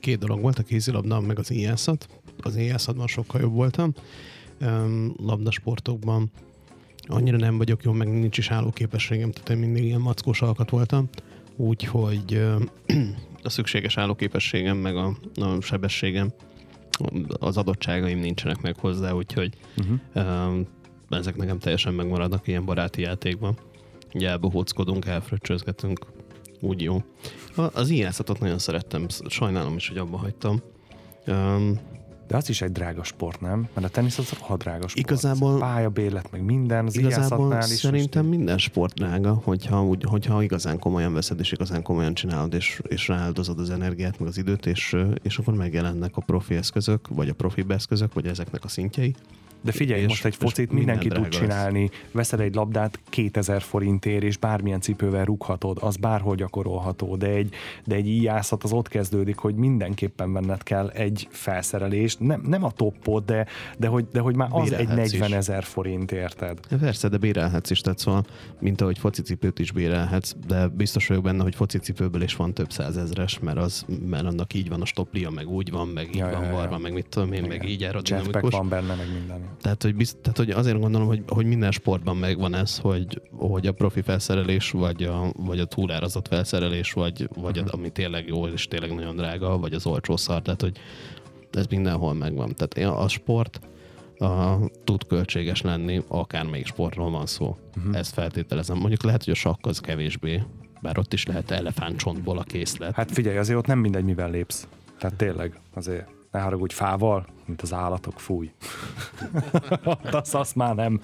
két 0.00 0.18
dolog 0.18 0.40
volt, 0.40 0.59
a 0.59 0.62
kézilabda, 0.62 1.20
meg 1.20 1.38
az 1.38 1.50
éjjelszat. 1.50 2.09
Az 2.38 2.57
éjjelszatban 2.57 3.07
sokkal 3.07 3.40
jobb 3.40 3.54
voltam. 3.54 3.94
Um, 4.61 5.14
labdasportokban 5.16 6.30
annyira 7.07 7.37
nem 7.37 7.57
vagyok 7.57 7.83
jó, 7.83 7.92
meg 7.92 8.09
nincs 8.09 8.38
is 8.38 8.50
állóképességem, 8.50 9.30
tehát 9.30 9.48
én 9.48 9.57
mindig 9.57 9.85
ilyen 9.85 10.00
mackós 10.00 10.42
alkat 10.42 10.70
voltam. 10.70 11.09
Úgyhogy 11.57 12.35
uh, 12.35 12.62
a 13.44 13.48
szükséges 13.48 13.96
állóképességem, 13.96 14.76
meg 14.76 14.96
a, 14.96 15.16
a 15.35 15.61
sebességem 15.61 16.33
az 17.38 17.57
adottságaim 17.57 18.18
nincsenek 18.18 18.61
meg 18.61 18.76
hozzá, 18.78 19.12
úgyhogy 19.12 19.54
uh-huh. 19.76 20.66
ezek 21.09 21.37
nekem 21.37 21.59
teljesen 21.59 21.94
megmaradnak 21.94 22.48
ilyen 22.48 22.64
baráti 22.64 23.00
játékban. 23.00 23.59
Ugye 24.14 24.28
elbohóckodunk, 24.28 25.07
elfröccsözgetünk, 25.07 26.07
úgy 26.61 26.83
jó. 26.83 27.02
Az 27.57 27.88
ijászatot 27.88 28.40
nagyon 28.40 28.59
szerettem, 28.59 29.07
sajnálom 29.28 29.76
is, 29.76 29.88
hogy 29.88 29.98
abba 29.98 30.16
hagytam. 30.16 30.62
Um, 31.26 31.80
de 32.27 32.37
az 32.37 32.49
is 32.49 32.63
egy 32.63 32.73
drága 32.73 33.05
sport, 33.05 33.41
nem? 33.41 33.69
Mert 33.75 33.87
a 33.87 33.91
tenisz 33.91 34.19
az 34.19 34.33
rohadt 34.39 34.63
drága 34.63 34.89
sport. 34.89 35.11
Igazából... 35.11 35.59
Pályabérlet, 35.59 36.31
meg 36.31 36.45
minden, 36.45 36.87
az 36.87 36.97
igazából 36.97 37.59
is. 37.59 37.65
szerintem 37.65 38.27
minden 38.27 38.59
sport 38.59 38.95
drága, 38.95 39.41
hogyha, 39.45 39.85
úgy, 39.85 40.05
hogyha 40.05 40.43
igazán 40.43 40.79
komolyan 40.79 41.13
veszed, 41.13 41.41
és 41.41 41.53
igazán 41.53 41.83
komolyan 41.83 42.15
csinálod, 42.15 42.55
és, 42.55 42.81
és 42.89 43.09
rááldozod 43.09 43.59
az 43.59 43.71
energiát, 43.71 44.19
meg 44.19 44.29
az 44.29 44.39
időt, 44.39 44.67
és, 44.67 44.97
és 45.23 45.39
akkor 45.39 45.55
megjelennek 45.55 46.17
a 46.17 46.21
profi 46.21 46.55
eszközök, 46.55 47.09
vagy 47.09 47.29
a 47.29 47.35
profi 47.35 47.65
eszközök, 47.69 48.15
vagy 48.15 48.27
ezeknek 48.27 48.65
a 48.65 48.69
szintjei. 48.69 49.15
De 49.64 49.72
figyelj, 49.72 50.00
és, 50.00 50.09
most 50.09 50.24
egy 50.24 50.37
focit 50.37 50.72
mindenki 50.72 51.09
tud 51.09 51.29
csinálni, 51.29 51.81
lesz. 51.81 52.12
veszed 52.12 52.40
egy 52.40 52.55
labdát 52.55 52.98
2000 53.09 53.62
forintért, 53.62 54.22
és 54.22 54.37
bármilyen 54.37 54.81
cipővel 54.81 55.24
rúghatod, 55.24 55.79
az 55.81 55.96
bárhol 55.96 56.35
gyakorolható, 56.35 57.16
de 57.16 57.27
egy, 57.27 57.55
de 57.85 57.94
egy 57.94 58.07
íjászat 58.09 58.64
az 58.64 58.72
ott 58.72 58.88
kezdődik, 58.88 59.37
hogy 59.37 59.55
mindenképpen 59.55 60.33
venned 60.33 60.62
kell 60.62 60.88
egy 60.88 61.29
felszerelést, 61.31 62.20
nem, 62.20 62.42
nem 62.46 62.64
a 62.64 62.70
toppot, 62.70 63.24
de, 63.24 63.46
de, 63.79 63.87
hogy, 63.87 64.07
de 64.12 64.20
hogy 64.20 64.37
már 64.37 64.48
az 64.50 64.72
egy 64.72 64.88
40 64.88 65.33
ezer 65.33 65.64
forint, 65.64 66.12
érted? 66.12 66.59
Ja, 66.70 66.79
persze, 66.79 67.09
de 67.09 67.16
bérelhetsz 67.16 67.70
is, 67.70 67.81
tehát 67.81 67.98
szóval, 67.98 68.27
mint 68.61 68.81
ahogy 68.81 68.98
focicipőt 68.98 69.59
is 69.59 69.72
bérelhetsz, 69.72 70.35
de 70.46 70.68
biztos 70.68 71.07
vagyok 71.07 71.22
benne, 71.22 71.42
hogy 71.42 71.55
focicipőből 71.55 72.22
is 72.22 72.37
van 72.37 72.55
több 72.55 72.72
százezres, 72.72 73.38
mert, 73.38 73.59
az, 73.59 73.85
mert 74.07 74.24
annak 74.24 74.55
így 74.55 74.68
van 74.68 74.81
a 74.81 74.85
stoplia, 74.85 75.31
meg 75.31 75.48
úgy 75.48 75.70
van, 75.70 75.88
meg 75.88 76.09
így 76.09 76.16
ja, 76.16 76.31
van 76.31 76.44
ja, 76.44 76.53
varva, 76.53 76.74
ja. 76.74 76.79
meg 76.79 76.92
mit 76.92 77.07
tudom 77.09 77.33
én, 77.33 77.44
Igen. 77.44 77.57
meg 77.57 77.68
így 77.68 77.83
aerodinamikus. 77.83 78.53
van 78.55 78.68
benne, 78.68 78.94
meg 78.94 79.07
minden. 79.12 79.54
Tehát, 79.61 79.83
hogy, 79.83 79.95
bizt, 79.95 80.17
tehát, 80.17 80.37
hogy 80.37 80.51
azért 80.51 80.81
gondolom, 80.81 81.07
hogy, 81.07 81.23
hogy 81.29 81.47
minden 81.47 81.71
sportban 81.71 82.17
megvan 82.17 82.55
ez, 82.55 82.79
hogy, 82.79 83.23
hogy 83.31 83.67
a 83.67 83.73
profi 83.73 84.03
felszerelés, 84.03 84.71
vagy 84.71 85.03
a, 85.03 85.33
vagy 85.37 85.61
a 85.61 85.64
túlárazott 85.64 86.29
felszerelés, 86.29 86.93
vagy, 86.93 87.29
vagy 87.35 87.59
uh-huh. 87.59 87.75
ami 87.75 87.90
tényleg 87.90 88.27
jó, 88.27 88.47
és 88.47 88.69
tényleg 88.69 88.95
nagyon 88.95 89.17
drága, 89.17 89.59
vagy 89.59 89.75
az 89.75 89.87
olcsó 89.87 90.17
szar, 90.17 90.43
tehát, 90.43 90.61
hogy 90.61 90.79
ez 91.51 91.67
mindenhol 91.67 92.14
megvan. 92.14 92.55
Tehát 92.57 92.95
a 92.97 93.09
sport 93.09 93.61
a, 94.19 94.57
tud 94.85 95.07
költséges 95.07 95.61
lenni, 95.61 96.03
akármelyik 96.09 96.67
sportról 96.67 97.11
van 97.11 97.27
szó. 97.27 97.57
Uh-huh. 97.77 97.97
Ezt 97.97 98.12
feltételezem. 98.12 98.79
Mondjuk 98.79 99.03
lehet, 99.03 99.25
hogy 99.25 99.33
a 99.33 99.37
sakk 99.37 99.67
az 99.67 99.79
kevésbé, 99.79 100.43
bár 100.83 100.99
ott 100.99 101.12
is 101.12 101.27
lehet 101.27 101.51
elefántcsontból 101.51 102.38
a 102.38 102.43
készlet. 102.43 102.95
Hát 102.95 103.12
figyelj, 103.12 103.37
azért 103.37 103.59
ott 103.59 103.67
nem 103.67 103.79
mindegy, 103.79 104.05
mivel 104.05 104.31
lépsz. 104.31 104.67
Tehát 104.99 105.17
tényleg, 105.17 105.61
azért 105.75 106.07
ne 106.31 106.40
haragudj 106.40 106.75
fával, 106.75 107.27
mint 107.46 107.62
az 107.62 107.72
állatok, 107.72 108.20
fúj. 108.20 108.52
az, 110.11 110.35
az 110.35 110.52
már 110.52 110.74
nem. 110.74 111.00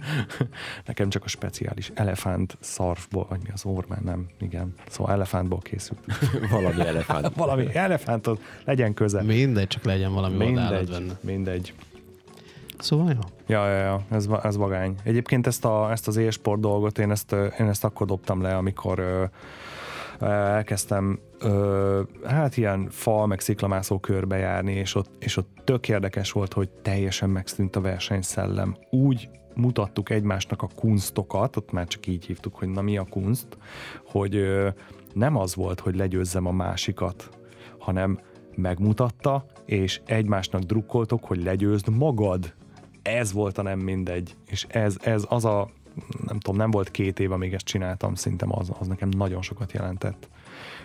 Nekem 0.86 1.08
csak 1.08 1.24
a 1.24 1.28
speciális 1.28 1.92
elefánt 1.94 2.56
szarfból, 2.60 3.26
vagy 3.28 3.40
mi 3.42 3.50
az 3.52 3.64
ormán, 3.64 4.00
nem, 4.04 4.26
igen. 4.40 4.74
Szóval 4.88 5.12
elefántból 5.12 5.58
készült. 5.58 5.98
valami 6.50 6.80
elefánt. 6.80 7.34
valami 7.34 7.74
elefántot, 7.74 8.40
legyen 8.64 8.94
köze. 8.94 9.22
Mindegy, 9.22 9.66
csak 9.66 9.84
legyen 9.84 10.12
valami 10.12 10.36
mindegy, 10.36 10.90
benne. 10.90 11.18
Mindegy. 11.20 11.74
Szóval 12.78 13.12
jó. 13.12 13.20
Ja, 13.46 13.68
ja, 13.68 13.78
ja, 13.78 14.00
ez, 14.10 14.28
ez 14.42 14.56
vagány. 14.56 14.94
Egyébként 15.02 15.46
ezt, 15.46 15.64
a, 15.64 15.90
ezt 15.90 16.08
az 16.08 16.16
élsport 16.16 16.60
dolgot 16.60 16.98
én 16.98 17.10
ezt, 17.10 17.32
én 17.32 17.66
ezt 17.68 17.84
akkor 17.84 18.06
dobtam 18.06 18.42
le, 18.42 18.56
amikor 18.56 19.30
elkezdtem 20.30 21.18
hát 22.24 22.56
ilyen 22.56 22.88
fal 22.90 23.26
meg 23.26 23.40
sziklamászó 23.40 23.98
körbe 23.98 24.36
járni, 24.36 24.72
és 24.72 24.94
ott, 24.94 25.10
és 25.18 25.36
ott 25.36 25.48
tök 25.64 25.88
érdekes 25.88 26.32
volt, 26.32 26.52
hogy 26.52 26.68
teljesen 26.68 27.30
megszűnt 27.30 27.76
a 27.76 27.80
versenyszellem. 27.80 28.76
Úgy 28.90 29.28
mutattuk 29.54 30.10
egymásnak 30.10 30.62
a 30.62 30.68
kunstokat, 30.76 31.56
ott 31.56 31.72
már 31.72 31.86
csak 31.86 32.06
így 32.06 32.24
hívtuk, 32.24 32.54
hogy 32.54 32.68
na 32.68 32.82
mi 32.82 32.96
a 32.96 33.06
kunst, 33.10 33.46
hogy 34.06 34.46
nem 35.12 35.36
az 35.36 35.54
volt, 35.54 35.80
hogy 35.80 35.96
legyőzzem 35.96 36.46
a 36.46 36.52
másikat, 36.52 37.28
hanem 37.78 38.18
megmutatta, 38.54 39.44
és 39.64 40.00
egymásnak 40.04 40.62
drukkoltok, 40.62 41.24
hogy 41.24 41.42
legyőzd 41.42 41.88
magad. 41.88 42.54
Ez 43.02 43.32
volt 43.32 43.58
a 43.58 43.62
nem 43.62 43.78
mindegy. 43.78 44.36
És 44.46 44.66
ez, 44.68 44.96
ez 45.02 45.24
az 45.28 45.44
a, 45.44 45.70
nem 46.26 46.38
tudom, 46.38 46.56
nem 46.56 46.70
volt 46.70 46.90
két 46.90 47.20
év, 47.20 47.32
amíg 47.32 47.52
ezt 47.54 47.64
csináltam, 47.64 48.14
szerintem 48.14 48.58
az, 48.58 48.70
az 48.78 48.86
nekem 48.86 49.08
nagyon 49.08 49.42
sokat 49.42 49.72
jelentett 49.72 50.28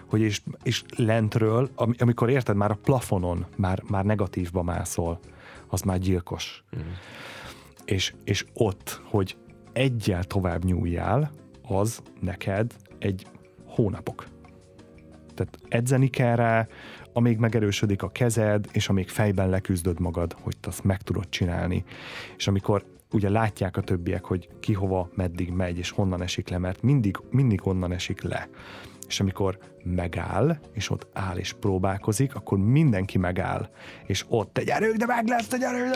hogy 0.10 0.22
és, 0.22 0.42
és 0.64 0.84
lentről, 0.96 1.70
amikor 1.98 2.30
érted, 2.30 2.56
már 2.56 2.72
a 2.72 2.78
plafonon 2.84 3.46
már, 3.56 3.84
már 3.88 4.06
negatívba 4.06 4.64
mászol, 4.64 5.20
az 5.68 5.82
már 5.82 6.00
gyilkos. 6.00 6.64
Mm. 6.76 6.80
És, 7.86 8.14
és 8.24 8.46
ott, 8.54 9.02
hogy 9.04 9.38
egyel 9.74 10.24
tovább 10.24 10.64
nyúljál, 10.64 11.32
az 11.62 12.02
neked 12.20 12.74
egy 13.00 13.28
hónapok. 13.66 14.26
Tehát 15.36 15.58
edzeni 15.68 16.08
kell 16.08 16.36
rá, 16.36 16.68
amíg 17.14 17.38
megerősödik 17.38 18.04
a 18.04 18.10
kezed, 18.10 18.68
és 18.72 18.90
amíg 18.90 19.10
fejben 19.10 19.50
leküzdöd 19.50 20.00
magad, 20.00 20.36
hogy 20.42 20.56
azt 20.62 20.84
meg 20.84 21.02
tudod 21.02 21.30
csinálni. 21.30 21.84
És 22.38 22.48
amikor 22.48 22.86
ugye 23.14 23.30
látják 23.30 23.78
a 23.78 23.82
többiek, 23.82 24.26
hogy 24.26 24.50
ki 24.60 24.74
hova, 24.74 25.10
meddig 25.16 25.52
megy, 25.52 25.78
és 25.78 25.90
honnan 25.90 26.22
esik 26.22 26.50
le, 26.50 26.58
mert 26.58 26.82
mindig, 26.82 27.18
mindig 27.32 27.68
onnan 27.68 27.92
esik 27.92 28.22
le. 28.22 28.50
És 29.08 29.20
amikor 29.20 29.58
megáll, 29.84 30.58
és 30.74 30.90
ott 30.90 31.08
áll 31.14 31.38
és 31.38 31.54
próbálkozik, 31.54 32.36
akkor 32.36 32.58
mindenki 32.58 33.18
megáll, 33.18 33.70
és 34.06 34.26
ott 34.28 34.54
te 34.54 34.64
gyerünk, 34.64 34.96
de 34.96 35.06
meg 35.06 35.28
lesz, 35.28 35.48
te 35.48 35.58
gyerünk, 35.58 35.96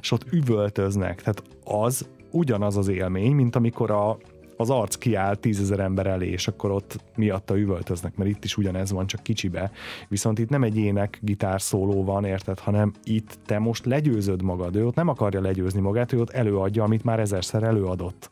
és 0.00 0.10
ott 0.10 0.32
üvöltöznek. 0.32 1.22
Tehát 1.22 1.42
az 1.64 2.08
ugyanaz 2.30 2.76
az 2.76 2.88
élmény, 2.88 3.32
mint 3.32 3.56
amikor 3.56 3.90
a, 3.90 4.18
az 4.60 4.70
arc 4.70 4.96
kiáll 4.96 5.34
tízezer 5.34 5.80
ember 5.80 6.06
elé, 6.06 6.28
és 6.28 6.48
akkor 6.48 6.70
ott 6.70 6.96
miatta 7.16 7.58
üvöltöznek, 7.58 8.16
mert 8.16 8.30
itt 8.30 8.44
is 8.44 8.56
ugyanez 8.56 8.92
van, 8.92 9.06
csak 9.06 9.22
kicsibe. 9.22 9.70
Viszont 10.08 10.38
itt 10.38 10.48
nem 10.48 10.62
egy 10.62 10.76
ének 10.76 11.18
gitár 11.20 11.60
szóló 11.60 12.04
van, 12.04 12.24
érted, 12.24 12.58
hanem 12.58 12.92
itt 13.04 13.38
te 13.46 13.58
most 13.58 13.84
legyőzöd 13.84 14.42
magad, 14.42 14.76
ő 14.76 14.86
ott 14.86 14.94
nem 14.94 15.08
akarja 15.08 15.40
legyőzni 15.40 15.80
magát, 15.80 16.12
ő 16.12 16.20
ott 16.20 16.30
előadja, 16.30 16.82
amit 16.82 17.04
már 17.04 17.20
ezerszer 17.20 17.62
előadott. 17.62 18.30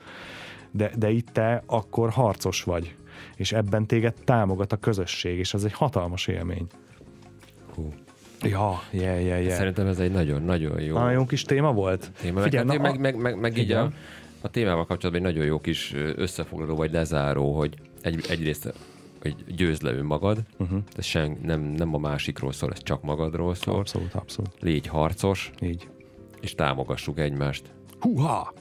De, 0.71 0.91
de 0.99 1.11
itt 1.11 1.29
te 1.29 1.63
akkor 1.67 2.11
harcos 2.11 2.63
vagy 2.63 2.95
és 3.37 3.53
ebben 3.53 3.87
téged 3.87 4.15
támogat 4.25 4.73
a 4.73 4.77
közösség, 4.77 5.39
és 5.39 5.55
ez 5.55 5.65
egy 5.65 5.73
hatalmas 5.73 6.27
élmény. 6.27 6.67
Hú. 7.75 7.93
Ja, 8.43 8.83
yeah, 8.91 9.25
yeah, 9.25 9.43
yeah. 9.43 9.57
Szerintem 9.57 9.87
ez 9.87 9.99
egy 9.99 10.13
nagyon-nagyon 10.13 10.81
jó... 10.81 10.99
Nagyon 10.99 11.27
kis 11.27 11.43
téma 11.43 11.73
volt? 11.73 12.11
Téma, 12.21 12.41
Figyelj, 12.41 12.65
meg, 12.65 12.81
na, 12.81 12.83
meg, 12.83 13.01
meg, 13.01 13.17
meg, 13.17 13.39
meg 13.41 13.57
így 13.57 13.73
a, 13.73 13.91
a 14.41 14.49
témával 14.49 14.87
kapcsolatban 14.87 15.27
egy 15.27 15.33
nagyon 15.33 15.49
jó 15.49 15.61
kis 15.61 15.95
összefoglaló 16.17 16.77
vagy 16.77 16.93
lezáró, 16.93 17.57
hogy 17.57 17.75
egy, 18.01 18.25
egyrészt 18.29 18.73
hogy 19.23 19.45
győzd 19.55 19.83
le 19.83 19.93
önmagad, 19.93 20.43
uh-huh. 20.59 20.79
ez 20.97 21.05
sem, 21.05 21.39
nem, 21.43 21.61
nem 21.61 21.95
a 21.95 21.99
másikról 21.99 22.53
szól, 22.53 22.73
ez 22.73 22.83
csak 22.83 23.03
magadról 23.03 23.55
szól. 23.55 23.79
Abszolút, 23.79 24.15
abszolút. 24.15 24.51
Légy 24.61 24.87
harcos. 24.87 25.51
Így. 25.61 25.89
És 26.41 26.55
támogassuk 26.55 27.19
egymást. 27.19 27.63
Húha! 28.01 28.53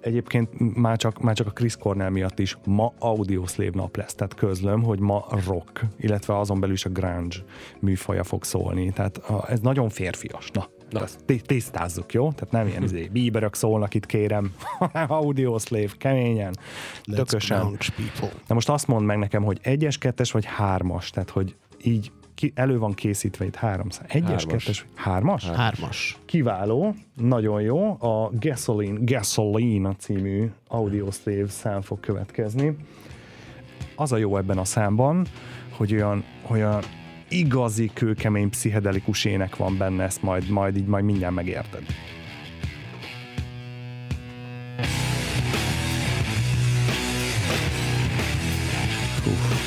Egyébként 0.00 0.76
már 0.76 0.96
csak, 0.96 1.20
már 1.20 1.34
csak 1.34 1.46
a 1.46 1.50
Chris 1.50 1.76
Cornell 1.76 2.08
miatt 2.08 2.38
is 2.38 2.56
ma 2.64 2.92
Audioslave 2.98 3.70
nap 3.74 3.96
lesz, 3.96 4.14
tehát 4.14 4.34
közlöm, 4.34 4.82
hogy 4.82 4.98
ma 4.98 5.26
rock, 5.46 5.82
illetve 5.98 6.38
azon 6.38 6.60
belül 6.60 6.74
is 6.74 6.84
a 6.84 6.88
grunge 6.88 7.36
műfaja 7.78 8.24
fog 8.24 8.44
szólni, 8.44 8.92
tehát 8.92 9.20
ez 9.48 9.60
nagyon 9.60 9.88
férfias, 9.88 10.50
na. 10.50 10.68
Na. 10.90 11.02
Ezt 11.02 11.24
tisztázzuk, 11.46 12.12
jó? 12.12 12.32
Tehát 12.32 12.52
nem 12.52 12.66
ilyen 12.66 12.82
izé, 12.82 13.08
bíberök 13.12 13.54
szólnak 13.54 13.94
itt, 13.94 14.06
kérem. 14.06 14.54
Audioslave, 14.92 15.90
keményen, 15.98 16.56
Let's 17.04 17.14
tökösen. 17.14 17.78
Na 18.46 18.54
most 18.54 18.68
azt 18.68 18.86
mondd 18.86 19.04
meg 19.04 19.18
nekem, 19.18 19.42
hogy 19.42 19.58
egyes, 19.62 19.98
kettes 19.98 20.32
vagy 20.32 20.44
hármas, 20.44 21.10
tehát 21.10 21.30
hogy 21.30 21.56
így 21.82 22.12
ki, 22.34 22.52
elő 22.54 22.78
van 22.78 22.94
készítve 22.94 23.44
itt 23.44 23.54
három 23.54 23.88
szám. 23.88 24.04
Egyes, 24.08 24.28
hármas. 24.28 24.64
kettes, 24.64 24.86
hármas? 24.94 25.48
Hármas. 25.48 26.18
Kiváló, 26.24 26.94
nagyon 27.16 27.60
jó. 27.60 28.02
A 28.02 28.30
Gasoline, 28.32 28.98
Gasoline 29.02 29.94
című 29.98 30.50
Audioslave 30.68 31.48
szám 31.48 31.80
fog 31.80 32.00
következni. 32.00 32.76
Az 33.96 34.12
a 34.12 34.16
jó 34.16 34.36
ebben 34.36 34.58
a 34.58 34.64
számban, 34.64 35.26
hogy 35.76 35.94
olyan, 35.94 36.24
olyan 36.48 36.82
igazi 37.30 37.90
kőkemény 37.94 38.50
pszichedelikus 38.50 39.24
ének 39.24 39.56
van 39.56 39.76
benne, 39.78 40.04
ezt 40.04 40.22
majd, 40.22 40.48
majd 40.48 40.76
így 40.76 40.86
majd 40.86 41.04
mindjárt 41.04 41.34
megérted. 41.34 41.82
Uf. 49.26 49.59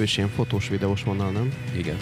Ő 0.00 0.02
is 0.02 0.16
ilyen 0.16 0.28
fotós, 0.28 0.68
videós 0.68 1.02
vonal, 1.02 1.30
nem? 1.30 1.52
Igen. 1.76 1.96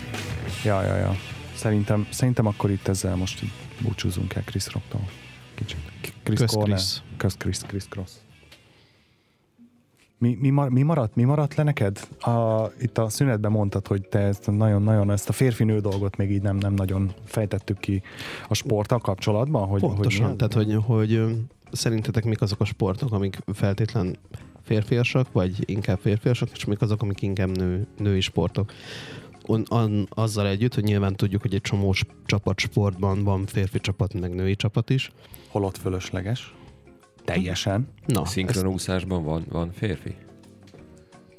Ja, 0.65 0.83
ja, 0.83 0.97
ja. 0.97 1.15
Szerintem, 1.55 2.07
szerintem 2.11 2.47
akkor 2.47 2.71
itt 2.71 2.89
ezzel 2.89 3.17
most 3.17 3.43
így 3.43 3.51
búcsúzunk 3.81 4.35
el 4.35 4.43
Chris 4.43 4.73
Rocktól. 4.73 5.01
Kicsit. 5.55 5.79
Chris 6.23 6.39
Kösz 6.39 6.53
Cornell. 6.53 6.77
Chris. 6.77 7.03
Kösz 7.17 7.37
Chris, 7.37 7.59
Chris 7.59 7.85
Cross. 7.89 8.11
Mi, 10.19 10.37
mi, 10.41 10.51
mar- 10.51 10.71
mi, 10.71 10.83
maradt, 10.83 11.15
mi 11.15 11.25
maradt 11.25 11.55
le 11.55 11.63
neked? 11.63 12.09
A, 12.21 12.65
itt 12.81 12.99
a 12.99 13.09
szünetben 13.09 13.51
mondtad, 13.51 13.87
hogy 13.87 14.09
te 14.09 14.19
ezt 14.19 14.51
nagyon-nagyon 14.51 15.11
ezt 15.11 15.29
a 15.29 15.33
férfi-nő 15.33 15.81
dolgot 15.81 16.17
még 16.17 16.31
így 16.31 16.43
nem, 16.43 16.57
nem 16.57 16.73
nagyon 16.73 17.13
fejtettük 17.25 17.79
ki 17.79 18.03
a 18.49 18.55
sporttal 18.55 18.99
kapcsolatban. 18.99 19.69
Hogy, 19.69 19.81
Pontosan, 19.81 20.27
hogy 20.27 20.37
tehát 20.37 20.55
hogy, 20.55 20.79
hogy 20.85 21.25
szerintetek 21.73 22.25
mik 22.25 22.41
azok 22.41 22.61
a 22.61 22.65
sportok, 22.65 23.13
amik 23.13 23.39
feltétlen 23.53 24.17
férfiasak, 24.69 25.33
vagy 25.33 25.71
inkább 25.71 25.99
férfiasak, 25.99 26.49
és 26.55 26.65
mik 26.65 26.81
azok, 26.81 27.03
amik 27.03 27.23
inkább 27.23 27.57
nő, 27.57 27.87
női 27.99 28.21
sportok. 28.21 28.73
On, 29.47 29.63
an, 29.69 30.09
azzal 30.11 30.47
együtt, 30.47 30.75
hogy 30.75 30.85
nyilván 30.85 31.17
tudjuk, 31.17 31.43
hogy 31.43 31.55
egy 31.55 31.61
csomó 31.61 31.95
csapat 32.27 32.59
sportban 32.59 33.25
van 33.25 33.47
férfi 33.47 33.81
csapat, 33.81 34.21
meg 34.21 34.35
női 34.35 34.57
csapat 34.57 34.91
is. 34.91 35.11
holott 35.49 35.77
fölösleges. 35.77 36.55
Teljesen. 37.25 37.89
Na, 38.07 38.25
Szinkronúszásban 38.25 39.25
van, 39.25 39.45
van 39.49 39.73
férfi? 39.73 40.15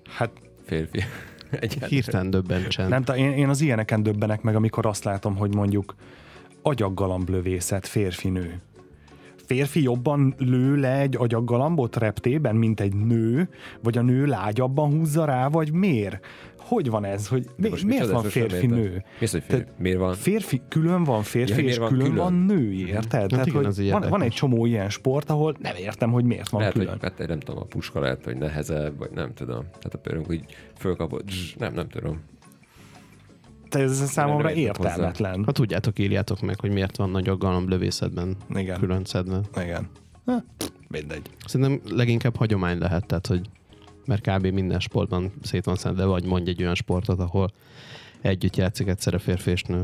Hát 0.09 0.31
Férfi. 0.65 0.99
Egyáltalán. 1.51 1.89
hirtelen 1.89 2.29
döbbentsen. 2.29 2.89
Nem, 2.89 3.03
én, 3.15 3.31
én 3.31 3.49
az 3.49 3.61
ilyeneken 3.61 4.03
döbbenek 4.03 4.41
meg, 4.41 4.55
amikor 4.55 4.85
azt 4.85 5.03
látom, 5.03 5.35
hogy 5.35 5.55
mondjuk 5.55 5.95
agyaggalamblövészet 6.61 7.87
férfi-nő. 7.87 8.61
Férfi 9.49 9.81
jobban 9.81 10.33
lő 10.37 10.75
le 10.75 10.99
egy 10.99 11.15
agyaggalambot 11.15 11.95
reptében, 11.95 12.55
mint 12.55 12.79
egy 12.79 12.93
nő, 12.95 13.49
vagy 13.83 13.97
a 13.97 14.01
nő 14.01 14.25
lágyabban 14.25 14.91
húzza 14.91 15.25
rá, 15.25 15.47
vagy 15.47 15.71
miért? 15.71 16.25
Hogy 16.57 16.89
van 16.89 17.05
ez? 17.05 17.27
Hogy 17.27 17.45
mi, 17.55 17.69
most 17.69 17.85
miért 17.85 18.09
van 18.09 18.23
férfi-nő? 18.23 19.03
hogy 19.19 19.29
férfi? 19.29 19.47
Tehát 19.47 19.67
Miért 19.77 19.97
van? 19.97 20.13
Férfi, 20.13 20.61
külön 20.67 21.03
van 21.03 21.23
férfi, 21.23 21.61
Ja, 21.61 21.67
és 21.67 21.77
van 21.77 21.87
külön, 21.89 22.03
külön? 22.09 22.23
van 22.23 22.33
női, 22.33 22.87
érted? 22.87 23.27
Tehát, 23.29 23.45
igen, 23.45 23.65
hogy 23.65 23.89
van, 23.91 24.05
van 24.09 24.21
egy 24.21 24.31
csomó 24.31 24.65
ilyen 24.65 24.89
sport, 24.89 25.29
ahol 25.29 25.55
nem 25.59 25.75
értem, 25.75 26.11
hogy 26.11 26.23
miért 26.23 26.49
van 26.49 26.59
Lehet, 26.59 26.75
külön. 26.75 26.89
hogy 26.89 26.99
hát, 27.17 27.27
nem 27.27 27.39
tudom, 27.39 27.61
a 27.61 27.65
puska 27.65 27.99
lehet, 27.99 28.23
hogy 28.23 28.37
nehezebb, 28.37 28.97
vagy 28.97 29.11
nem 29.11 29.33
tudom. 29.33 29.61
Tehát 29.63 29.93
a 29.93 29.97
például 29.97 30.33
így 30.33 30.45
fölkapott, 30.77 31.29
zzz, 31.29 31.53
nem, 31.57 31.73
nem 31.73 31.87
tudom. 31.89 32.19
Te 33.69 33.79
ez 33.79 34.09
számomra 34.09 34.47
hozzá. 34.47 34.59
értelmetlen. 34.59 35.43
Ha 35.45 35.51
tudjátok, 35.51 35.99
írjátok 35.99 36.41
meg, 36.41 36.59
hogy 36.59 36.71
miért 36.71 36.97
van 36.97 37.09
nagy 37.09 37.29
aggalom 37.29 37.69
lövészetben 37.69 38.35
Igen. 38.55 38.79
külön 38.79 39.05
szedve. 39.05 39.39
Igen. 39.61 39.89
Ha, 40.25 40.43
mindegy. 40.87 41.29
Szerintem 41.45 41.95
leginkább 41.95 42.35
hagyomány 42.35 42.77
lehet, 42.77 43.05
tehát 43.05 43.27
hogy 43.27 43.41
mert 44.05 44.27
kb. 44.29 44.45
minden 44.47 44.79
sportban 44.79 45.31
szét 45.41 45.65
van 45.65 45.75
szedve, 45.75 46.05
vagy 46.05 46.25
mondj 46.25 46.49
egy 46.49 46.61
olyan 46.61 46.75
sportot, 46.75 47.19
ahol 47.19 47.51
együtt 48.21 48.55
játszik 48.55 48.87
egyszerre 48.87 49.17
férfi 49.17 49.51
és 49.51 49.63
nő. 49.63 49.81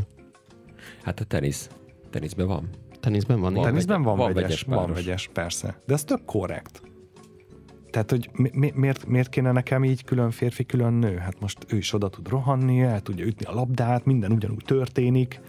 Hát 1.03 1.19
a 1.19 1.23
tenisz. 1.23 1.69
Teniszben 2.09 2.47
van. 2.47 2.69
Teniszben 2.99 3.39
van, 3.39 3.53
Van. 3.53 3.63
Teniszben 3.63 4.01
van, 4.03 4.17
van 4.17 4.33
vegyes, 4.33 4.61
vegyes 4.61 4.61
van 4.61 4.93
vegyes, 4.93 5.29
persze. 5.33 5.81
De 5.85 5.93
ez 5.93 6.03
tök 6.03 6.25
korrekt. 6.25 6.81
Tehát, 7.95 8.09
hogy 8.09 8.29
mi, 8.33 8.49
mi, 8.53 8.71
miért, 8.75 9.05
miért 9.05 9.29
kéne 9.29 9.51
nekem 9.51 9.83
így 9.83 10.03
külön 10.03 10.31
férfi, 10.31 10.65
külön 10.65 10.93
nő? 10.93 11.17
Hát 11.17 11.39
most 11.39 11.65
ő 11.67 11.77
is 11.77 11.93
oda 11.93 12.09
tud 12.09 12.27
rohanni, 12.27 12.81
el 12.81 13.01
tudja 13.01 13.25
ütni 13.25 13.45
a 13.45 13.53
labdát, 13.53 14.05
minden 14.05 14.31
ugyanúgy 14.31 14.63
történik. 14.65 15.41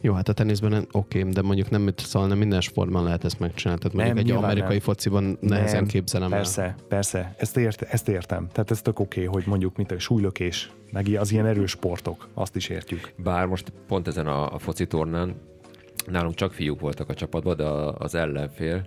Jó, 0.00 0.12
hát 0.12 0.28
a 0.28 0.32
teniszben 0.32 0.86
oké, 0.92 1.22
de 1.22 1.42
mondjuk 1.42 1.70
nem, 1.70 1.88
szóval 1.96 2.28
nem 2.28 2.38
minden 2.38 2.60
sportban 2.60 3.04
lehet 3.04 3.24
ezt 3.24 3.38
megcsinálni. 3.38 3.80
Tehát 3.82 3.96
mondjuk 3.96 4.16
Nem, 4.16 4.26
egy 4.26 4.44
amerikai 4.44 4.76
nem. 4.76 4.80
fociban 4.80 5.38
nehezen 5.40 5.76
Nem, 5.76 5.86
képzelem 5.86 6.32
el. 6.32 6.38
Persze, 6.38 6.74
persze, 6.88 7.34
ezt, 7.38 7.56
ért, 7.56 7.82
ezt 7.82 8.08
értem. 8.08 8.48
Tehát 8.52 8.70
ez 8.70 8.82
tök 8.82 8.98
oké, 8.98 9.24
hogy 9.24 9.44
mondjuk 9.46 9.76
mint 9.76 9.90
a 9.90 9.98
súlylökés, 9.98 10.70
meg 10.92 11.06
az 11.18 11.32
ilyen 11.32 11.46
erős 11.46 11.70
sportok, 11.70 12.28
azt 12.34 12.56
is 12.56 12.68
értjük. 12.68 13.12
Bár 13.16 13.46
most 13.46 13.72
pont 13.86 14.06
ezen 14.06 14.26
a, 14.26 14.54
a 14.54 14.58
foci 14.58 14.86
tornán 14.86 15.34
nálunk 16.06 16.34
csak 16.34 16.52
fiúk 16.52 16.80
voltak 16.80 17.08
a 17.08 17.14
csapatban, 17.14 17.56
de 17.56 17.64
az 17.98 18.14
ellenfél 18.14 18.84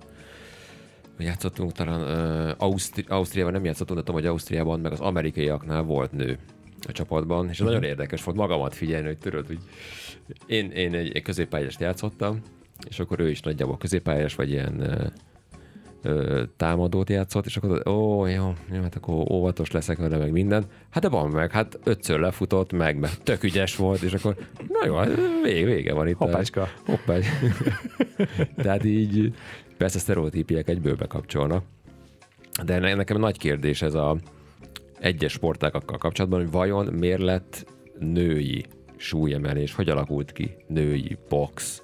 játszottunk 1.21 1.71
talán 1.71 2.01
uh, 2.01 2.53
Ausztri- 2.57 3.05
Ausztriában 3.07 3.53
nem 3.53 3.65
játszottunk, 3.65 3.99
de 3.99 4.05
tudom, 4.05 4.21
hogy 4.21 4.29
Ausztriában 4.29 4.79
meg 4.79 4.91
az 4.91 4.99
amerikaiaknál 4.99 5.83
volt 5.83 6.11
nő 6.11 6.37
a 6.87 6.91
csapatban, 6.91 7.49
és 7.49 7.59
ez 7.59 7.65
nagyon 7.65 7.83
érdekes 7.83 8.23
volt 8.23 8.37
magamat 8.37 8.75
figyelni, 8.75 9.07
hogy 9.07 9.17
tudod, 9.17 9.47
hogy 9.47 9.59
én, 10.45 10.71
én 10.71 10.93
egy, 10.93 11.11
egy 11.15 11.21
középpályást 11.21 11.79
játszottam, 11.79 12.41
és 12.89 12.99
akkor 12.99 13.19
ő 13.19 13.29
is 13.29 13.41
nagyjából 13.41 13.77
középpályás, 13.77 14.35
vagy 14.35 14.49
ilyen 14.49 14.79
uh, 14.79 15.05
támadót 16.57 17.09
játszott, 17.09 17.45
és 17.45 17.57
akkor 17.57 17.87
ó, 17.87 18.25
jó, 18.25 18.53
jó, 18.73 18.81
hát 18.81 18.95
akkor 18.95 19.31
óvatos 19.31 19.71
leszek 19.71 19.97
vele, 19.97 20.17
meg 20.17 20.31
minden. 20.31 20.65
Hát 20.89 21.03
de 21.03 21.09
van 21.09 21.29
meg, 21.29 21.51
hát 21.51 21.79
ötször 21.83 22.19
lefutott, 22.19 22.71
meg, 22.71 22.99
meg 22.99 23.17
tök 23.23 23.43
ügyes 23.43 23.75
volt, 23.75 24.01
és 24.01 24.13
akkor 24.13 24.35
na 24.67 24.85
jó, 24.85 24.95
hát 24.95 25.09
vége, 25.43 25.65
vége 25.65 25.93
van 25.93 26.07
itt. 26.07 26.15
Hoppácska. 26.15 26.67
Hoppá. 26.85 27.17
Tehát 28.63 28.83
így 28.83 29.33
persze 29.81 29.99
sztereotípiek 29.99 30.69
egyből 30.69 30.95
bekapcsolnak. 30.95 31.63
De 32.65 32.79
ne- 32.79 32.93
nekem 32.93 33.19
nagy 33.19 33.37
kérdés 33.37 33.81
ez 33.81 33.93
a 33.93 34.17
egyes 34.99 35.31
sportágakkal 35.31 35.97
kapcsolatban, 35.97 36.39
hogy 36.39 36.51
vajon 36.51 36.85
miért 36.85 37.21
lett 37.21 37.65
női 37.99 38.65
súlyemelés, 38.95 39.73
hogy 39.73 39.89
alakult 39.89 40.31
ki 40.31 40.55
női 40.67 41.17
box, 41.29 41.83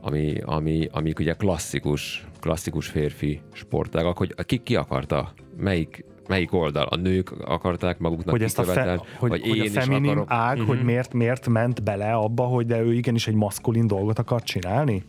ami, 0.00 0.34
ami, 0.44 0.88
amik 0.92 1.18
ugye 1.18 1.32
klasszikus, 1.32 2.26
klasszikus 2.40 2.86
férfi 2.86 3.40
sportágak, 3.52 4.16
hogy 4.16 4.34
ki, 4.44 4.62
ki 4.62 4.76
akarta, 4.76 5.32
melyik, 5.56 6.04
melyik 6.28 6.52
oldal? 6.52 6.86
A 6.86 6.96
nők 6.96 7.30
akarták 7.30 7.98
maguknak 7.98 8.30
Hogy 8.30 8.42
ezt 8.42 8.58
a, 8.58 8.64
fe, 8.64 9.00
hogy, 9.16 9.30
vagy 9.30 9.40
hogy 9.40 9.56
én 9.56 9.60
a 9.60 9.64
is 9.64 9.72
feminin 9.72 10.10
akarok. 10.10 10.28
Mhm. 10.28 10.38
ág, 10.38 10.60
hogy 10.60 10.82
miért, 10.82 11.12
miért 11.12 11.48
ment 11.48 11.82
bele 11.82 12.12
abba, 12.12 12.42
hogy 12.42 12.66
de 12.66 12.80
ő 12.80 12.92
igenis 12.92 13.26
egy 13.26 13.34
maszkulin 13.34 13.86
dolgot 13.86 14.18
akar 14.18 14.42
csinálni? 14.42 15.04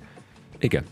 Igen. 0.60 0.84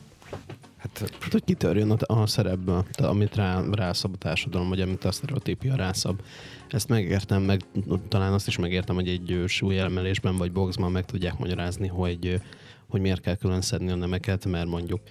Hát, 0.86 1.14
Hát, 1.20 1.32
hogy 1.32 1.44
kitörjön 1.44 1.92
a, 1.92 2.22
a 2.22 2.28
szerepből, 2.28 2.86
amit 2.98 3.36
rá, 3.36 3.62
rászab 3.72 4.14
a 4.14 4.18
társadalom, 4.18 4.70
vagy 4.70 4.82
amit 4.82 5.06
a 5.06 5.12
sztereotípia 5.12 5.76
rászab. 5.76 6.22
Ezt 6.70 6.90
megértem, 6.90 7.42
meg 7.42 7.62
talán 8.08 8.34
azt 8.34 8.48
is 8.48 8.58
megértem, 8.58 8.96
hogy 8.96 9.08
egy 9.08 9.44
súlyemelésben 9.48 10.38
vagy 10.38 10.52
boxban 10.52 10.92
meg 10.92 11.06
tudják 11.06 11.38
magyarázni, 11.38 11.88
hogy, 11.88 12.42
hogy 12.90 13.02
miért 13.02 13.22
kell 13.22 13.36
külön 13.36 13.62
szedni 13.62 13.92
a 13.92 13.96
nemeket, 13.96 14.46
mert 14.46 14.68
mondjuk 14.68 15.02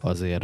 azért, 0.00 0.42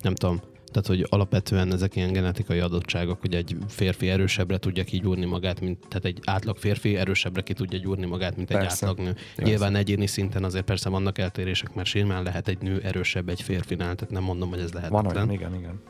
nem 0.00 0.14
tudom, 0.14 0.40
tehát, 0.72 0.88
hogy 0.88 1.06
alapvetően 1.08 1.72
ezek 1.72 1.96
ilyen 1.96 2.12
genetikai 2.12 2.58
adottságok, 2.58 3.20
hogy 3.20 3.34
egy 3.34 3.56
férfi 3.68 4.08
erősebbre 4.08 4.58
tudja 4.58 4.84
kigyúrni 4.84 5.24
magát, 5.24 5.60
mint, 5.60 5.78
tehát 5.88 6.04
egy 6.04 6.18
átlag 6.24 6.56
férfi 6.56 6.96
erősebbre 6.96 7.42
ki 7.42 7.52
tudja 7.52 7.78
gyúrni 7.78 8.06
magát, 8.06 8.36
mint 8.36 8.50
egy 8.50 8.56
Persze. 8.56 8.86
átlag 8.86 9.06
nő. 9.06 9.16
Nyilván 9.36 9.74
egyéni 9.74 10.06
szinten 10.06 10.44
azért 10.44 10.64
persze 10.64 10.88
vannak 10.88 11.18
eltérések, 11.18 11.74
mert 11.74 11.88
simán 11.88 12.22
lehet 12.22 12.48
egy 12.48 12.58
nő 12.58 12.80
erősebb 12.80 13.28
egy 13.28 13.42
férfinál, 13.42 13.94
tehát 13.94 14.10
nem 14.14 14.22
mondom, 14.22 14.48
hogy 14.48 14.60
ez 14.60 14.72
van 14.72 14.82
lehetetlen. 14.82 15.16
olyan, 15.16 15.32
igen, 15.32 15.54
igen. 15.54 15.80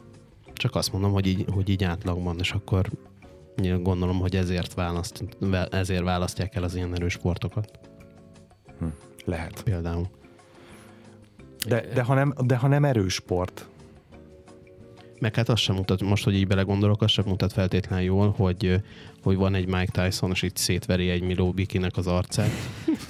Csak 0.53 0.75
azt 0.75 0.93
mondom, 0.93 1.13
hogy 1.13 1.27
így, 1.27 1.45
hogy 1.51 1.69
így 1.69 1.85
átlagban, 1.85 2.39
és 2.39 2.53
akkor 2.53 2.91
gondolom, 3.83 4.19
hogy 4.19 4.37
ezért, 4.37 4.75
választ, 4.75 5.25
ezért 5.71 6.03
választják 6.03 6.55
el 6.55 6.63
az 6.63 6.75
ilyen 6.75 6.95
erős 6.95 7.13
sportokat 7.13 7.79
Lehet. 9.25 9.63
például. 9.63 10.09
De, 11.69 11.85
de, 11.95 12.03
ha 12.03 12.15
nem, 12.15 12.35
de 12.45 12.57
ha 12.57 12.69
nem 12.69 12.85
erős 12.85 13.15
sport, 13.15 13.69
Meg 15.23 15.35
hát 15.35 15.49
azt 15.49 15.63
sem 15.63 15.75
mutat, 15.75 16.03
most, 16.03 16.25
hogy 16.25 16.35
így 16.35 16.47
belegondolok, 16.47 17.03
azt 17.03 17.13
sem 17.13 17.25
mutat 17.27 17.53
feltétlenül 17.53 18.05
jól, 18.05 18.35
hogy, 18.37 18.81
hogy 19.23 19.37
van 19.37 19.55
egy 19.55 19.67
Mike 19.67 20.05
Tyson, 20.05 20.31
és 20.31 20.43
így 20.43 20.57
szétveri 20.57 21.09
egy 21.09 21.23
Milo 21.23 21.51
Bikinek 21.51 21.97
az 21.97 22.07
arcát, 22.07 22.51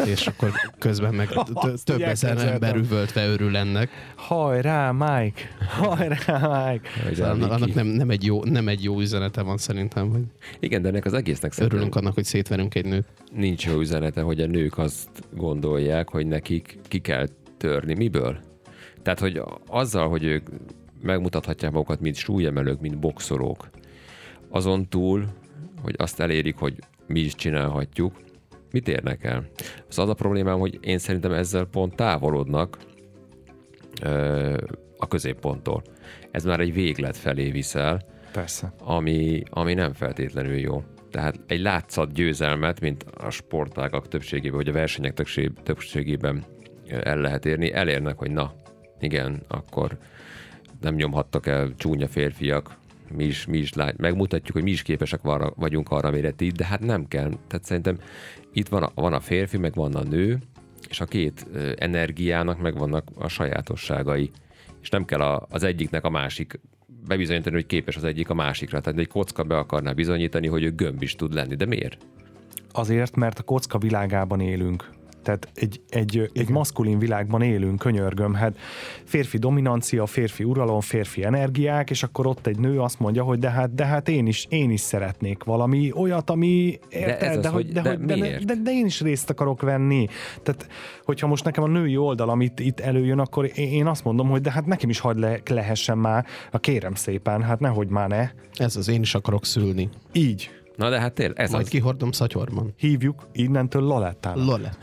és 0.05 0.27
akkor 0.27 0.51
közben 0.79 1.15
meg 1.15 1.29
több 1.85 2.01
ezer 2.01 2.39
ember 2.39 2.77
üvöltve 2.77 3.27
örül 3.27 3.57
ennek. 3.57 3.91
hajrá, 4.15 4.91
Mike! 4.91 5.41
Hajrá, 5.69 6.71
Mike! 6.71 6.89
Szóval 7.15 7.43
annak 7.43 7.75
nem, 7.75 7.87
nem, 7.87 8.11
egy 8.11 8.25
jó, 8.25 8.45
nem 8.45 8.69
egy 8.69 8.83
jó 8.83 9.01
üzenete 9.01 9.43
van 9.43 9.59
szerintem, 9.59 10.11
hogy 10.11 10.23
Igen, 10.61 10.83
de 10.83 10.89
ennek 10.89 11.05
az 11.05 11.15
egésznek 11.15 11.53
szerintem 11.53 11.77
örülünk 11.79 11.97
annak, 11.97 12.15
hogy 12.15 12.25
szétverünk 12.25 12.75
egy 12.75 12.85
nőt. 12.85 13.07
nincs 13.35 13.67
jó 13.67 13.81
üzenete, 13.81 14.21
hogy 14.21 14.41
a 14.41 14.47
nők 14.47 14.79
azt 14.79 15.09
gondolják, 15.37 16.09
hogy 16.09 16.27
nekik 16.27 16.79
ki 16.89 16.99
kell 16.99 17.29
törni. 17.57 17.95
Miből? 17.95 18.39
Tehát, 19.03 19.19
hogy 19.21 19.43
azzal, 19.67 20.09
hogy 20.09 20.25
ők 20.25 20.49
megmutathatják 21.03 21.73
magukat, 21.73 22.01
mint 22.01 22.15
súlyemelők, 22.15 22.81
mint 22.81 22.99
boxolók, 22.99 23.71
azon 24.49 24.89
túl, 24.89 25.27
hogy 25.83 25.95
azt 25.97 26.21
elérik, 26.21 26.57
hogy 26.57 26.75
mi 27.07 27.21
is 27.21 27.35
csinálhatjuk, 27.35 28.21
mit 28.71 28.89
érnek 28.89 29.25
el? 29.25 29.45
Az 29.89 29.99
az 29.99 30.09
a 30.09 30.15
problémám, 30.15 30.59
hogy 30.59 30.79
én 30.83 30.99
szerintem 30.99 31.33
ezzel 31.33 31.65
pont 31.65 31.97
távolodnak 31.97 32.79
ö, 34.03 34.57
a 34.97 35.09
középponttól. 35.09 35.83
Ez 36.31 36.45
már 36.45 36.61
egy 36.61 36.73
véglet 36.73 37.17
felé 37.17 37.51
viszel, 37.51 38.01
Persze. 38.33 38.73
ami, 38.79 39.43
ami 39.51 39.75
nem 39.75 39.93
feltétlenül 39.93 40.59
jó. 40.59 40.83
Tehát 41.11 41.41
egy 41.47 41.61
látszat 41.61 42.13
győzelmet, 42.13 42.81
mint 42.81 43.03
a 43.03 43.31
sportágak 43.31 44.09
többségében, 44.09 44.57
vagy 44.57 44.69
a 44.69 44.73
versenyek 44.73 45.15
többség- 45.15 45.63
többségében 45.63 46.45
el 46.89 47.17
lehet 47.17 47.47
érni, 47.47 47.73
elérnek, 47.73 48.19
hogy 48.19 48.31
na, 48.31 48.55
igen, 49.01 49.43
akkor 49.49 49.99
nem 50.83 50.95
nyomhattak 50.95 51.47
el 51.47 51.73
csúnya 51.77 52.09
férfiak 52.09 52.81
mi 53.17 53.25
is, 53.25 53.47
mi 53.47 53.59
is 53.59 53.73
lát, 53.73 53.97
megmutatjuk, 53.97 54.53
hogy 54.53 54.63
mi 54.63 54.71
is 54.71 54.83
képesek 54.83 55.25
arra, 55.25 55.53
vagyunk 55.57 55.91
arra, 55.91 56.09
amire 56.09 56.31
ti, 56.31 56.49
de 56.49 56.65
hát 56.65 56.81
nem 56.81 57.09
kell. 57.09 57.31
Tehát 57.47 57.65
szerintem 57.65 57.99
itt 58.53 58.69
van 58.69 58.83
a, 58.83 58.91
van 58.95 59.13
a 59.13 59.21
férfi, 59.21 59.57
meg 59.57 59.75
van 59.75 59.95
a 59.95 60.03
nő, 60.03 60.39
és 60.89 61.01
a 61.01 61.05
két 61.05 61.47
energiának 61.77 62.61
meg 62.61 62.79
vannak 62.79 63.09
a 63.15 63.29
sajátosságai. 63.29 64.31
És 64.83 64.89
nem 64.89 65.05
kell 65.05 65.21
a, 65.21 65.47
az 65.51 65.63
egyiknek 65.63 66.05
a 66.05 66.11
másik 66.11 66.61
bebizonyítani, 67.07 67.55
hogy 67.55 67.67
képes 67.67 67.97
az 67.97 68.05
egyik 68.05 68.31
a 68.31 68.35
másikra. 68.35 68.81
Tehát 68.81 68.99
egy 68.99 69.09
kocka 69.09 69.43
be 69.43 69.57
akarná 69.57 69.93
bizonyítani, 69.93 70.47
hogy 70.47 70.63
ő 70.63 70.75
gömb 70.75 71.03
is 71.03 71.17
tud 71.17 71.35
lenni. 71.35 71.55
De 71.55 71.67
miért? 71.67 72.07
Azért, 72.73 73.17
mert 73.17 73.39
a 73.39 73.43
kocka 73.43 73.79
világában 73.79 74.41
élünk. 74.41 74.91
Tehát 75.23 75.49
egy, 75.55 75.81
egy, 75.89 76.31
egy 76.33 76.49
maszkulin 76.49 76.99
világban 76.99 77.43
élünk, 77.43 77.79
könyörgöm, 77.79 78.35
hát 78.35 78.57
férfi 79.05 79.39
dominancia, 79.39 80.07
férfi 80.07 80.45
uralom, 80.45 80.81
férfi 80.81 81.25
energiák, 81.25 81.91
és 81.91 82.03
akkor 82.03 82.27
ott 82.27 82.47
egy 82.47 82.59
nő 82.59 82.81
azt 82.81 82.99
mondja, 82.99 83.23
hogy 83.23 83.39
de 83.39 83.51
hát, 83.51 83.75
de 83.75 83.85
hát 83.85 84.09
én, 84.09 84.27
is, 84.27 84.47
én 84.49 84.71
is 84.71 84.81
szeretnék 84.81 85.45
valami 85.45 85.93
olyat, 85.95 86.31
ami 86.31 86.79
érted, 86.89 87.35
de, 87.35 87.41
de, 87.41 87.49
az, 87.49 87.55
hogy, 87.55 87.73
de, 87.73 87.81
de, 87.81 87.97
de, 87.97 88.17
de, 88.17 88.39
de, 88.45 88.55
de, 88.55 88.71
én 88.71 88.87
is 88.87 89.01
részt 89.01 89.31
akarok 89.31 89.63
venni. 89.63 90.07
Tehát, 90.43 90.67
hogyha 91.05 91.27
most 91.27 91.45
nekem 91.45 91.65
a 91.65 91.69
női 91.69 91.97
oldal, 91.97 92.29
amit 92.29 92.61
itt 92.61 92.81
előjön, 92.81 93.19
akkor 93.19 93.51
én 93.55 93.87
azt 93.87 94.05
mondom, 94.05 94.29
hogy 94.29 94.41
de 94.41 94.51
hát 94.51 94.67
nekem 94.67 94.91
is 94.91 94.99
hagyd 94.99 95.19
le, 95.19 95.41
lehessen 95.51 95.99
már, 95.99 96.27
a 96.51 96.59
kérem 96.59 96.95
szépen, 96.95 97.43
hát 97.43 97.61
nehogy 97.61 97.89
már 97.89 98.09
ne. 98.09 98.31
Ez 98.55 98.77
az 98.77 98.89
én 98.89 99.01
is 99.01 99.15
akarok 99.15 99.47
szülni. 99.47 99.89
Így. 100.13 100.51
Na 100.77 100.91
de 100.91 101.01
hát 101.01 101.13
tényleg, 101.13 101.39
ez 101.39 101.51
Majd 101.51 101.65
az... 101.65 101.71
kihordom 101.71 102.13
szatyorban. 102.13 102.73
Hívjuk 102.77 103.27
innentől 103.33 103.83
Lalettán. 103.83 104.45
Lolett. 104.45 104.79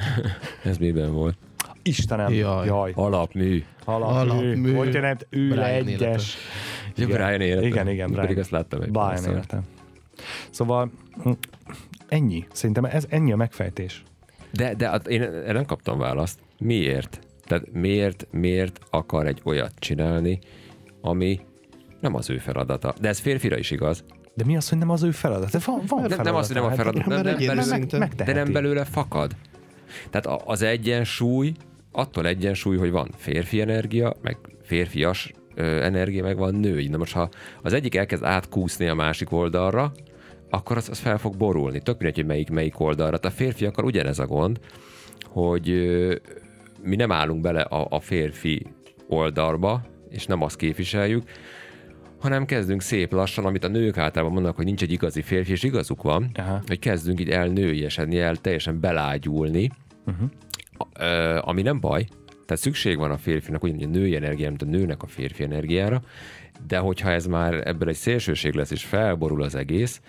ez 0.63 0.77
miben 0.77 1.11
volt? 1.11 1.37
Istenem, 1.83 2.33
jaj. 2.33 2.65
jaj. 2.65 2.91
Alapmű. 2.95 3.63
Alapmű. 3.85 4.31
Alapmű. 4.31 4.73
Hogy 4.73 4.93
jelent 4.93 5.27
ő 5.29 5.63
egyes. 5.63 6.35
Ja, 6.95 7.05
Brian 7.07 7.41
élete. 7.41 7.67
Igen, 7.67 7.87
igen, 7.87 8.07
Brian. 8.07 8.25
Pedig 8.25 8.37
azt 8.37 8.49
láttam 8.49 8.81
egy 8.81 8.91
Brian 8.91 9.23
élete. 9.25 9.61
Szóval 10.49 10.91
hm, 11.23 11.31
ennyi. 12.07 12.45
Szerintem 12.51 12.85
ez 12.85 13.05
ennyi 13.09 13.31
a 13.31 13.35
megfejtés. 13.35 14.03
De, 14.51 14.73
de 14.75 14.95
én 15.07 15.29
nem 15.45 15.65
kaptam 15.65 15.97
választ. 15.97 16.39
Miért? 16.59 17.19
Tehát 17.45 17.71
miért, 17.71 18.27
miért 18.31 18.79
akar 18.89 19.27
egy 19.27 19.41
olyat 19.43 19.73
csinálni, 19.79 20.39
ami 21.01 21.39
nem 21.99 22.15
az 22.15 22.29
ő 22.29 22.37
feladata. 22.37 22.93
De 23.01 23.07
ez 23.07 23.19
férfira 23.19 23.57
is 23.57 23.71
igaz. 23.71 24.03
De 24.39 24.45
mi 24.45 24.55
az, 24.55 24.69
hogy 24.69 24.77
nem 24.77 24.89
az 24.89 25.03
ő 25.03 25.11
feladat? 25.11 25.51
De 25.51 25.59
van, 25.65 25.81
van 25.87 26.05
nem, 26.09 26.21
nem 26.21 26.35
az, 26.35 26.47
hogy 26.47 26.55
nem 26.55 26.65
a 26.65 26.71
feladat, 26.71 27.01
hát, 27.01 27.09
nem, 27.09 27.21
nem, 27.21 27.37
belőle, 27.37 27.97
meg, 27.97 28.07
de 28.15 28.33
nem 28.33 28.51
belőle 28.51 28.85
fakad. 28.85 29.35
Tehát 30.09 30.41
az 30.45 30.61
egyensúly, 30.61 31.53
attól 31.91 32.27
egyensúly, 32.27 32.77
hogy 32.77 32.91
van 32.91 33.09
férfi 33.17 33.61
energia, 33.61 34.15
meg 34.21 34.37
férfias 34.63 35.33
energia, 35.55 36.23
meg 36.23 36.37
van 36.37 36.55
női. 36.55 36.87
Na 36.87 36.97
most, 36.97 37.13
ha 37.13 37.29
az 37.61 37.73
egyik 37.73 37.95
elkezd 37.95 38.23
átkúszni 38.23 38.87
a 38.87 38.93
másik 38.93 39.31
oldalra, 39.31 39.91
akkor 40.49 40.77
az, 40.77 40.89
az 40.89 40.99
fel 40.99 41.17
fog 41.17 41.37
borulni. 41.37 41.79
Tök 41.79 41.97
mindegy, 41.97 42.15
hogy 42.15 42.25
melyik, 42.25 42.49
melyik 42.49 42.79
oldalra. 42.79 43.17
A 43.21 43.29
férfiakkal 43.29 43.85
ugyanez 43.85 44.19
a 44.19 44.25
gond, 44.25 44.59
hogy 45.27 45.69
ö, 45.69 46.15
mi 46.83 46.95
nem 46.95 47.11
állunk 47.11 47.41
bele 47.41 47.61
a, 47.61 47.87
a 47.89 47.99
férfi 47.99 48.65
oldalba, 49.07 49.81
és 50.09 50.25
nem 50.25 50.41
azt 50.41 50.55
képviseljük, 50.55 51.23
hanem 52.19 52.45
kezdünk 52.45 52.81
szép 52.81 53.11
lassan, 53.11 53.45
amit 53.45 53.63
a 53.63 53.67
nők 53.67 53.97
általában 53.97 54.33
mondanak, 54.33 54.57
hogy 54.57 54.65
nincs 54.65 54.81
egy 54.81 54.91
igazi 54.91 55.21
férfi, 55.21 55.51
és 55.51 55.63
igazuk 55.63 56.01
van, 56.01 56.29
Aha. 56.33 56.61
hogy 56.67 56.79
kezdünk 56.79 57.19
így 57.19 57.29
elnőiesedni, 57.29 58.19
el 58.19 58.35
teljesen 58.35 58.79
belágyulni, 58.79 59.69
uh-huh. 60.05 60.29
ami 61.49 61.61
nem 61.61 61.79
baj, 61.79 62.05
tehát 62.45 62.63
szükség 62.63 62.97
van 62.97 63.11
a 63.11 63.17
férfinak, 63.17 63.63
ugyanúgy 63.63 63.83
a 63.83 63.87
női 63.87 64.15
energiára, 64.15 64.49
mint 64.49 64.61
a 64.61 64.77
nőnek 64.77 65.03
a 65.03 65.07
férfi 65.07 65.43
energiára, 65.43 66.01
de 66.67 66.77
hogyha 66.77 67.11
ez 67.11 67.25
már 67.25 67.67
ebből 67.67 67.89
egy 67.89 67.95
szélsőség 67.95 68.53
lesz, 68.53 68.71
és 68.71 68.83
felborul 68.83 69.41
az 69.43 69.55
egész, 69.55 70.01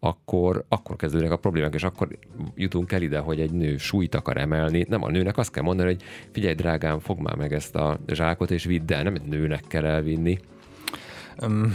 akkor, 0.00 0.64
akkor 0.68 0.96
kezdődnek 0.96 1.30
a 1.30 1.36
problémák, 1.36 1.74
és 1.74 1.82
akkor 1.82 2.08
jutunk 2.54 2.92
el 2.92 3.02
ide, 3.02 3.18
hogy 3.18 3.40
egy 3.40 3.52
nő 3.52 3.76
súlyt 3.76 4.14
akar 4.14 4.36
emelni. 4.36 4.86
Nem 4.88 5.02
a 5.02 5.10
nőnek 5.10 5.36
azt 5.36 5.52
kell 5.52 5.62
mondani, 5.62 5.88
hogy 5.88 6.02
figyelj 6.30 6.54
drágám, 6.54 6.98
fog 6.98 7.18
már 7.18 7.36
meg 7.36 7.52
ezt 7.52 7.74
a 7.74 7.98
zsákot, 8.06 8.50
és 8.50 8.64
vidd 8.64 8.92
el, 8.92 9.02
nem 9.02 9.14
egy 9.14 9.22
nőnek 9.22 9.64
kell 9.68 9.84
elvinni. 9.84 10.38
Um, 11.42 11.74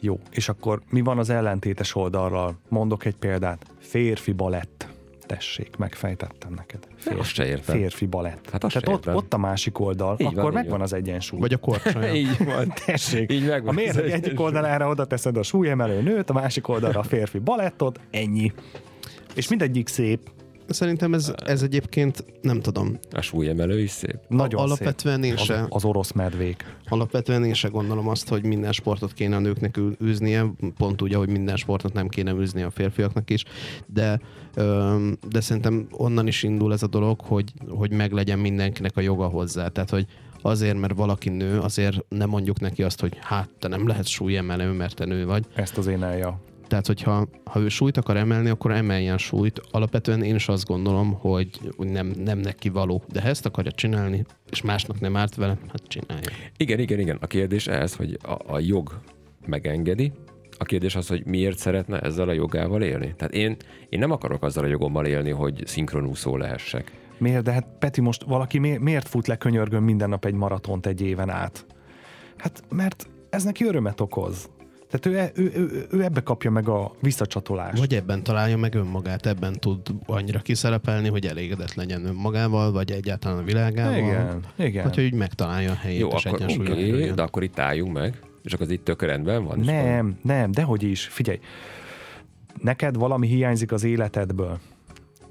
jó, 0.00 0.20
és 0.30 0.48
akkor 0.48 0.80
mi 0.90 1.00
van 1.00 1.18
az 1.18 1.30
ellentétes 1.30 1.94
oldalral? 1.94 2.58
Mondok 2.68 3.04
egy 3.04 3.16
példát. 3.16 3.66
Férfi 3.78 4.32
balett. 4.32 4.88
Tessék, 5.26 5.76
megfejtettem 5.76 6.52
neked. 6.54 6.78
Férfi, 6.96 7.20
azt 7.20 7.34
se 7.34 7.46
értem. 7.46 7.76
Férfi 7.76 8.06
balett. 8.06 8.50
Hát 8.50 8.64
azt 8.64 8.80
Tehát 8.80 9.06
ott, 9.06 9.14
ott 9.14 9.34
a 9.34 9.36
másik 9.36 9.78
oldal, 9.78 10.16
így 10.18 10.26
akkor 10.26 10.42
van, 10.42 10.52
megvan 10.52 10.80
az 10.80 10.92
egyensúly. 10.92 11.40
Vagy 11.40 11.52
a 11.52 11.56
korcsolya. 11.56 12.14
így 12.24 12.44
van. 12.44 12.72
Tessék. 12.86 13.32
Így 13.32 13.46
megvan 13.46 13.68
a 13.68 13.72
mérleg 13.72 14.10
egyik 14.10 14.40
oldalára 14.40 14.88
oda 14.88 15.04
teszed 15.04 15.36
a 15.36 15.42
súlyemelő 15.42 16.02
nőt, 16.02 16.30
a 16.30 16.32
másik 16.32 16.68
oldalra 16.68 17.00
a 17.00 17.02
férfi 17.02 17.38
balettot, 17.38 18.00
ennyi. 18.10 18.52
És 19.34 19.48
mindegyik 19.48 19.88
szép, 19.88 20.30
Szerintem 20.68 21.14
ez, 21.14 21.32
ez 21.44 21.62
egyébként, 21.62 22.24
nem 22.42 22.60
tudom. 22.60 22.98
A 23.10 23.20
súlyemelő 23.20 23.80
is 23.80 23.90
szép. 23.90 24.16
Nagyon 24.28 24.60
Alapvetően 24.60 25.22
szép. 25.22 25.30
én 25.30 25.36
se. 25.36 25.60
Az, 25.60 25.66
az 25.68 25.84
orosz 25.84 26.12
medvék. 26.12 26.64
Alapvetően 26.88 27.44
én 27.44 27.54
se 27.54 27.68
gondolom 27.68 28.08
azt, 28.08 28.28
hogy 28.28 28.44
minden 28.44 28.72
sportot 28.72 29.12
kéne 29.12 29.36
a 29.36 29.38
nőknek 29.38 29.78
űznie, 30.04 30.44
pont 30.76 31.02
úgy, 31.02 31.14
ahogy 31.14 31.28
minden 31.28 31.56
sportot 31.56 31.92
nem 31.92 32.08
kéne 32.08 32.32
űzni 32.32 32.62
a 32.62 32.70
férfiaknak 32.70 33.30
is, 33.30 33.44
de, 33.86 34.20
de 35.28 35.40
szerintem 35.40 35.86
onnan 35.90 36.26
is 36.26 36.42
indul 36.42 36.72
ez 36.72 36.82
a 36.82 36.86
dolog, 36.86 37.20
hogy, 37.20 37.52
hogy 37.68 37.92
meglegyen 37.92 38.38
mindenkinek 38.38 38.96
a 38.96 39.00
joga 39.00 39.26
hozzá. 39.26 39.68
Tehát, 39.68 39.90
hogy 39.90 40.06
azért, 40.42 40.78
mert 40.78 40.94
valaki 40.94 41.28
nő, 41.28 41.58
azért 41.60 42.04
nem 42.08 42.28
mondjuk 42.28 42.60
neki 42.60 42.82
azt, 42.82 43.00
hogy 43.00 43.16
hát 43.20 43.48
te 43.58 43.68
nem 43.68 43.86
lehet 43.86 44.06
súlyemelő, 44.06 44.72
mert 44.72 44.94
te 44.94 45.04
nő 45.04 45.26
vagy. 45.26 45.46
Ezt 45.54 45.78
az 45.78 45.86
énelja. 45.86 46.40
Tehát, 46.74 46.88
hogyha 46.88 47.26
ha 47.44 47.60
ő 47.60 47.68
súlyt 47.68 47.96
akar 47.96 48.16
emelni, 48.16 48.48
akkor 48.48 48.70
emeljen 48.70 49.18
súlyt. 49.18 49.60
Alapvetően 49.70 50.22
én 50.22 50.34
is 50.34 50.48
azt 50.48 50.66
gondolom, 50.66 51.12
hogy 51.12 51.48
nem, 51.76 52.12
nem 52.24 52.38
neki 52.38 52.68
való. 52.68 53.02
De 53.12 53.20
ha 53.20 53.28
ezt 53.28 53.46
akarja 53.46 53.70
csinálni, 53.70 54.24
és 54.50 54.62
másnak 54.62 55.00
nem 55.00 55.16
árt 55.16 55.34
vele, 55.34 55.56
hát 55.68 55.82
csinálja. 55.86 56.30
Igen, 56.56 56.78
igen, 56.78 56.98
igen. 56.98 57.18
A 57.20 57.26
kérdés 57.26 57.66
ez, 57.66 57.94
hogy 57.94 58.18
a, 58.22 58.52
a 58.52 58.58
jog 58.58 59.00
megengedi, 59.46 60.12
a 60.58 60.64
kérdés 60.64 60.96
az, 60.96 61.08
hogy 61.08 61.26
miért 61.26 61.58
szeretne 61.58 62.00
ezzel 62.00 62.28
a 62.28 62.32
jogával 62.32 62.82
élni. 62.82 63.14
Tehát 63.16 63.34
én, 63.34 63.56
én 63.88 63.98
nem 63.98 64.10
akarok 64.10 64.42
azzal 64.42 64.64
a 64.64 64.68
jogommal 64.68 65.06
élni, 65.06 65.30
hogy 65.30 65.62
szinkronúszó 65.66 66.36
lehessek. 66.36 66.92
Miért? 67.18 67.42
De 67.42 67.52
hát 67.52 67.66
Peti, 67.78 68.00
most 68.00 68.22
valaki 68.22 68.58
mi, 68.58 68.76
miért 68.76 69.08
fut 69.08 69.26
le 69.26 69.36
könyörgön 69.36 69.82
minden 69.82 70.08
nap 70.08 70.24
egy 70.24 70.34
maratont 70.34 70.86
egy 70.86 71.00
éven 71.00 71.30
át? 71.30 71.66
Hát 72.36 72.62
mert 72.70 73.08
ez 73.30 73.44
neki 73.44 73.64
örömet 73.64 74.00
okoz. 74.00 74.48
Tehát 74.98 75.34
ő, 75.36 75.42
ő, 75.42 75.52
ő, 75.54 75.86
ő 75.90 76.02
ebbe 76.02 76.20
kapja 76.20 76.50
meg 76.50 76.68
a 76.68 76.92
visszacsatolást. 77.00 77.78
Vagy 77.78 77.94
ebben 77.94 78.22
találja 78.22 78.56
meg 78.56 78.74
önmagát, 78.74 79.26
ebben 79.26 79.52
tud 79.52 79.80
annyira 80.06 80.38
kiszerepelni, 80.38 81.08
hogy 81.08 81.26
elégedett 81.26 81.74
legyen 81.74 82.06
önmagával, 82.06 82.72
vagy 82.72 82.90
egyáltalán 82.90 83.38
a 83.38 83.42
világával. 83.42 83.96
Igen, 83.96 84.40
igen. 84.56 84.82
Hogyha 84.82 85.02
úgy 85.02 85.14
megtalálja 85.14 85.70
a 85.70 85.74
helyét 85.74 86.00
Jó, 86.00 86.08
és 86.08 86.24
akkor, 86.24 86.40
okay, 86.42 87.10
de 87.10 87.22
akkor 87.22 87.42
itt 87.42 87.58
álljunk 87.58 87.92
meg, 87.92 88.20
és 88.42 88.52
akkor 88.52 88.66
az 88.66 88.72
itt 88.72 88.84
tök 88.84 89.02
rendben 89.02 89.44
van? 89.44 89.58
Nem, 89.58 90.04
van? 90.04 90.18
nem, 90.22 90.50
dehogy 90.50 90.82
is. 90.82 91.04
Figyelj, 91.04 91.38
neked 92.60 92.96
valami 92.96 93.26
hiányzik 93.26 93.72
az 93.72 93.84
életedből. 93.84 94.58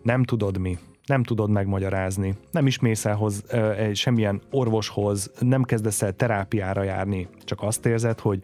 Nem 0.02 0.24
tudod 0.24 0.58
mi 0.58 0.78
nem 1.06 1.24
tudod 1.24 1.50
megmagyarázni, 1.50 2.36
nem 2.52 2.68
is 2.68 2.80
mész 2.80 3.06
el 3.06 3.16
hoz, 3.16 3.44
ö, 3.48 3.90
semmilyen 3.94 4.42
orvoshoz, 4.52 5.32
nem 5.40 5.64
kezdesz 5.64 6.02
el 6.02 6.14
terápiára 6.14 6.84
járni, 6.84 7.28
csak 7.44 7.62
azt 7.62 7.86
érzed, 7.86 8.20
hogy 8.20 8.44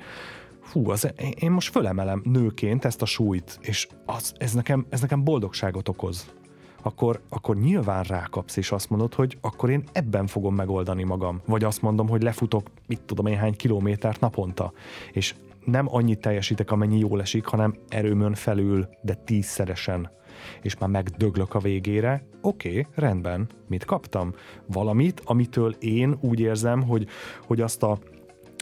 fú, 0.70 0.90
az, 0.90 1.14
én 1.40 1.52
most 1.52 1.72
fölemelem 1.72 2.22
nőként 2.24 2.86
ezt 2.86 3.02
a 3.02 3.06
súlyt, 3.06 3.60
és 3.62 3.88
az, 4.06 4.34
ez, 4.38 4.54
nekem, 4.54 4.86
ez 4.90 5.02
nekem 5.02 5.24
boldogságot 5.24 5.90
okoz. 5.90 6.34
Akkor, 6.82 7.22
akkor 7.30 7.56
nyilván 7.56 8.04
rákapsz, 8.04 8.58
és 8.58 8.72
azt 8.72 8.90
mondod, 8.90 9.14
hogy 9.14 9.38
akkor 9.42 9.70
én 9.70 9.84
ebben 9.92 10.28
fogom 10.28 10.56
megoldani 10.56 11.04
magam. 11.04 11.42
Vagy 11.46 11.64
azt 11.64 11.82
mondom, 11.82 12.10
hogy 12.10 12.22
lefutok, 12.22 12.68
mit 12.88 13.02
tudom 13.02 13.26
én, 13.26 13.38
hány 13.38 13.56
kilométert 13.56 14.20
naponta. 14.20 14.74
És 15.12 15.36
nem 15.66 15.86
annyit 15.90 16.22
teljesítek, 16.22 16.72
amennyi 16.72 17.00
jól 17.00 17.22
esik, 17.22 17.46
hanem 17.46 17.76
erőmön 17.88 18.34
felül, 18.34 18.90
de 19.02 19.14
tízszeresen 19.14 20.10
és 20.62 20.78
már 20.78 20.90
megdöglök 20.90 21.54
a 21.54 21.60
végére, 21.60 22.26
oké, 22.42 22.70
okay, 22.70 22.86
rendben, 22.96 23.48
mit 23.68 23.86
kaptam? 23.86 24.34
Valamit, 24.66 25.22
amitől 25.26 25.76
én 25.80 26.18
úgy 26.22 26.40
érzem, 26.40 26.84
hogy, 26.84 27.08
hogy 27.48 27.62
azt 27.62 27.84
a 27.84 28.00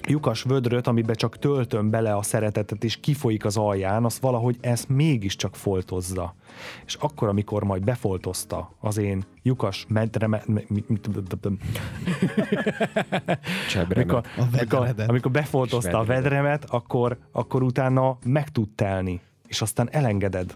lyukas 0.07 0.43
vödröt, 0.43 0.87
amiben 0.87 1.15
csak 1.15 1.39
töltöm 1.39 1.89
bele 1.89 2.15
a 2.15 2.21
szeretetet, 2.21 2.83
és 2.83 2.99
kifolyik 2.99 3.45
az 3.45 3.57
alján, 3.57 4.05
az 4.05 4.19
valahogy 4.21 4.57
ezt 4.61 4.89
mégiscsak 4.89 5.55
foltozza. 5.55 6.35
És 6.85 6.93
akkor, 6.93 7.27
amikor 7.27 7.63
majd 7.63 7.83
befoltozta 7.83 8.75
az 8.79 8.97
én 8.97 9.23
lyukas 9.43 9.85
medremet, 9.89 10.45
amikor, 13.75 14.23
amikor, 14.37 14.93
amikor 15.07 15.31
befoltozta 15.31 15.99
a 15.99 16.03
vedremet, 16.03 16.65
akkor, 16.69 17.17
akkor 17.31 17.63
utána 17.63 18.17
meg 18.25 18.49
tud 18.49 18.69
telni, 18.75 19.21
és 19.47 19.61
aztán 19.61 19.89
elengeded. 19.91 20.55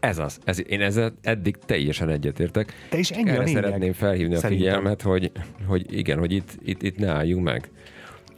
Ez 0.00 0.18
az. 0.18 0.38
Ez, 0.44 0.70
én 0.70 0.80
ezzel 0.80 1.14
eddig 1.22 1.56
teljesen 1.66 2.08
egyetértek. 2.08 2.72
Te 2.90 2.98
is 2.98 3.10
ennyi 3.10 3.30
Erre 3.30 3.46
szeretném 3.46 3.92
felhívni 3.92 4.34
Szerintem. 4.34 4.68
a 4.68 4.76
figyelmet, 4.76 5.02
hogy, 5.02 5.32
hogy 5.66 5.96
igen, 5.96 6.18
hogy 6.18 6.32
itt, 6.32 6.58
itt, 6.64 6.82
itt 6.82 6.96
ne 6.96 7.08
álljunk 7.08 7.44
meg. 7.44 7.70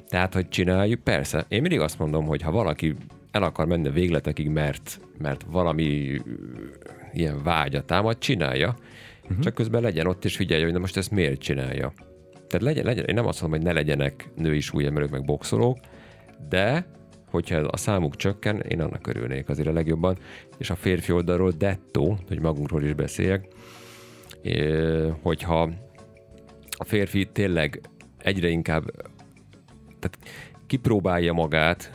Tehát, 0.08 0.34
hogy 0.34 0.48
csináljuk, 0.48 1.00
persze. 1.00 1.44
Én 1.48 1.60
mindig 1.60 1.80
azt 1.80 1.98
mondom, 1.98 2.26
hogy 2.26 2.42
ha 2.42 2.50
valaki 2.50 2.96
el 3.30 3.42
akar 3.42 3.66
menni 3.66 3.88
a 3.88 3.92
végletekig, 3.92 4.48
mert, 4.48 5.00
mert 5.18 5.44
valami 5.50 6.20
ilyen 7.12 7.42
vágya 7.42 7.82
támad, 7.82 8.18
csinálja. 8.18 8.74
Uh-huh. 9.22 9.38
Csak 9.38 9.54
közben 9.54 9.82
legyen 9.82 10.06
ott, 10.06 10.24
és 10.24 10.36
figyelj, 10.36 10.62
hogy 10.62 10.72
na 10.72 10.78
most 10.78 10.96
ezt 10.96 11.10
miért 11.10 11.40
csinálja. 11.40 11.92
Tehát 12.32 12.66
legyen, 12.66 12.84
legyen, 12.84 13.04
én 13.04 13.14
nem 13.14 13.26
azt 13.26 13.40
mondom, 13.40 13.58
hogy 13.58 13.68
ne 13.68 13.74
legyenek 13.74 14.28
női 14.36 14.60
súlyemelők, 14.60 15.10
meg 15.10 15.24
boxolók, 15.24 15.78
de 16.48 16.86
hogyha 17.30 17.56
a 17.56 17.76
számuk 17.76 18.16
csökken, 18.16 18.60
én 18.60 18.80
annak 18.80 19.06
örülnék 19.06 19.48
azért 19.48 19.68
a 19.68 19.72
legjobban. 19.72 20.16
És 20.58 20.70
a 20.70 20.74
férfi 20.74 21.12
oldalról 21.12 21.50
dettó, 21.50 22.18
hogy 22.28 22.40
magunkról 22.40 22.82
is 22.82 22.92
beszéljek, 22.92 23.46
hogyha 25.22 25.70
a 26.70 26.84
férfi 26.84 27.28
tényleg 27.32 27.80
egyre 28.18 28.48
inkább 28.48 28.84
tehát 29.98 30.18
kipróbálja 30.66 31.32
magát, 31.32 31.90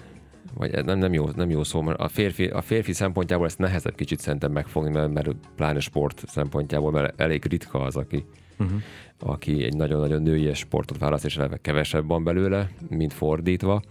vagy 0.54 0.86
nem, 0.86 0.98
nem, 0.98 1.14
jó, 1.14 1.30
nem 1.36 1.50
jó 1.50 1.64
szó, 1.64 1.82
mert 1.82 2.00
a 2.00 2.08
férfi, 2.08 2.46
a 2.46 2.62
férfi 2.62 2.94
szempontjából 2.94 3.46
ezt 3.46 3.58
nehezebb 3.58 3.96
kicsit 3.96 4.20
szerintem 4.20 4.52
megfogni, 4.52 4.90
mert, 4.92 5.14
mert 5.14 5.36
pláne 5.56 5.80
sport 5.80 6.24
szempontjából, 6.28 6.92
mert 6.92 7.22
elég 7.22 7.46
ritka 7.46 7.82
az, 7.82 7.96
aki, 7.96 8.26
uh-huh. 8.60 8.82
aki 9.20 9.64
egy 9.64 9.76
nagyon-nagyon 9.76 10.22
női 10.22 10.54
sportot 10.54 10.98
választ, 10.98 11.26
és 11.26 11.38
eleve 11.38 11.58
kevesebb 11.58 12.08
van 12.08 12.24
belőle, 12.24 12.70
mint 12.90 13.14
fordítva. 13.14 13.82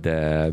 De 0.00 0.50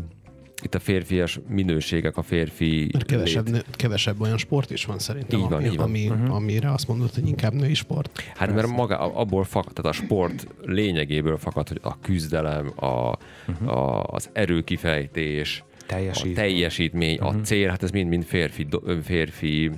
itt 0.62 0.74
a 0.74 0.78
férfias 0.78 1.40
minőségek, 1.48 2.16
a 2.16 2.22
férfi... 2.22 2.88
Mert 2.92 3.04
kevesebb, 3.04 3.48
lét... 3.48 3.64
kevesebb 3.70 4.20
olyan 4.20 4.38
sport 4.38 4.70
is 4.70 4.84
van 4.84 4.98
szerintem, 4.98 5.38
így 5.38 5.48
van, 5.48 5.58
ami, 5.58 5.68
így 5.68 5.76
van. 5.76 5.86
Ami, 5.86 6.08
uh-huh. 6.08 6.34
amire 6.34 6.72
azt 6.72 6.88
mondod, 6.88 7.14
hogy 7.14 7.28
inkább 7.28 7.52
női 7.52 7.74
sport. 7.74 8.22
Hát 8.26 8.36
Persze. 8.36 8.54
mert 8.54 8.68
maga 8.68 8.98
abból 8.98 9.44
fakad, 9.44 9.72
tehát 9.72 9.90
a 9.90 10.02
sport 10.02 10.46
lényegéből 10.62 11.38
fakad, 11.38 11.68
hogy 11.68 11.80
a 11.82 12.00
küzdelem, 12.00 12.72
a, 12.76 13.16
uh-huh. 13.48 13.68
a, 13.68 14.02
az 14.02 14.30
erőkifejtés, 14.32 15.64
Teljesít. 15.86 16.32
a 16.32 16.40
teljesítmény, 16.40 17.18
uh-huh. 17.18 17.36
a 17.36 17.40
cél, 17.40 17.68
hát 17.68 17.82
ez 17.82 17.90
mind-mind 17.90 18.24
férfi, 18.24 18.66
férfi 19.02 19.70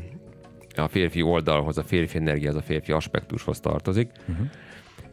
a 0.77 0.89
férfi 0.89 1.23
oldalhoz, 1.23 1.79
a 1.79 1.83
férfi 1.83 2.17
energiához, 2.17 2.57
a 2.57 2.63
férfi 2.63 2.93
aspektushoz 2.93 3.61
tartozik. 3.61 4.11
Uh-huh. 4.29 4.47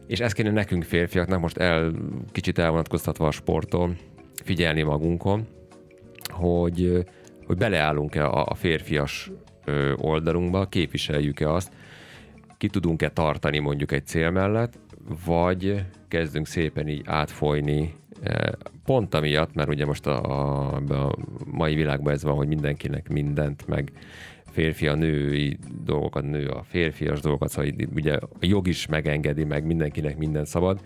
És 0.06 0.20
ezt 0.20 0.34
kéne 0.34 0.50
nekünk 0.50 0.84
férfiaknak 0.84 1.40
most 1.40 1.56
el, 1.56 1.92
kicsit 2.32 2.58
elvonatkoztatva 2.58 3.26
a 3.26 3.30
sporttól, 3.30 3.96
figyelni 4.44 4.82
magunkon, 4.82 5.46
hogy, 6.24 7.04
hogy 7.46 7.56
beleállunk-e 7.56 8.26
a, 8.26 8.54
férfias 8.54 9.30
oldalunkba, 9.96 10.66
képviseljük-e 10.66 11.52
azt, 11.52 11.72
ki 12.58 12.68
tudunk-e 12.68 13.08
tartani 13.08 13.58
mondjuk 13.58 13.92
egy 13.92 14.06
cél 14.06 14.30
mellett, 14.30 14.78
vagy 15.24 15.84
kezdünk 16.08 16.46
szépen 16.46 16.88
így 16.88 17.02
átfolyni, 17.04 17.94
pont 18.84 19.14
amiatt, 19.14 19.54
mert 19.54 19.68
ugye 19.68 19.84
most 19.86 20.06
a, 20.06 20.22
a, 20.22 20.74
a 20.76 21.16
mai 21.44 21.74
világban 21.74 22.12
ez 22.12 22.22
van, 22.22 22.34
hogy 22.34 22.48
mindenkinek 22.48 23.08
mindent, 23.08 23.66
meg 23.66 23.92
férfi 24.50 24.86
a 24.86 24.94
női 24.94 25.58
dolgokat, 25.84 26.24
nő 26.24 26.48
a 26.48 26.62
férfias 26.62 27.20
dolgokat, 27.20 27.48
szóval 27.48 27.70
ugye 27.94 28.14
a 28.14 28.28
jog 28.40 28.68
is 28.68 28.86
megengedi, 28.86 29.44
meg 29.44 29.66
mindenkinek 29.66 30.16
minden 30.16 30.44
szabad, 30.44 30.80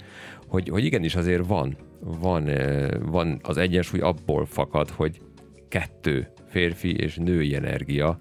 hogy, 0.46 0.68
hogy 0.68 0.84
igenis 0.84 1.14
azért 1.14 1.46
van, 1.46 1.76
van, 2.04 2.50
van 3.06 3.40
az 3.42 3.56
egyensúly 3.56 4.00
abból 4.00 4.46
fakad, 4.46 4.90
hogy 4.90 5.20
kettő 5.68 6.28
férfi 6.48 6.96
és 6.96 7.16
női 7.16 7.54
energia 7.54 8.18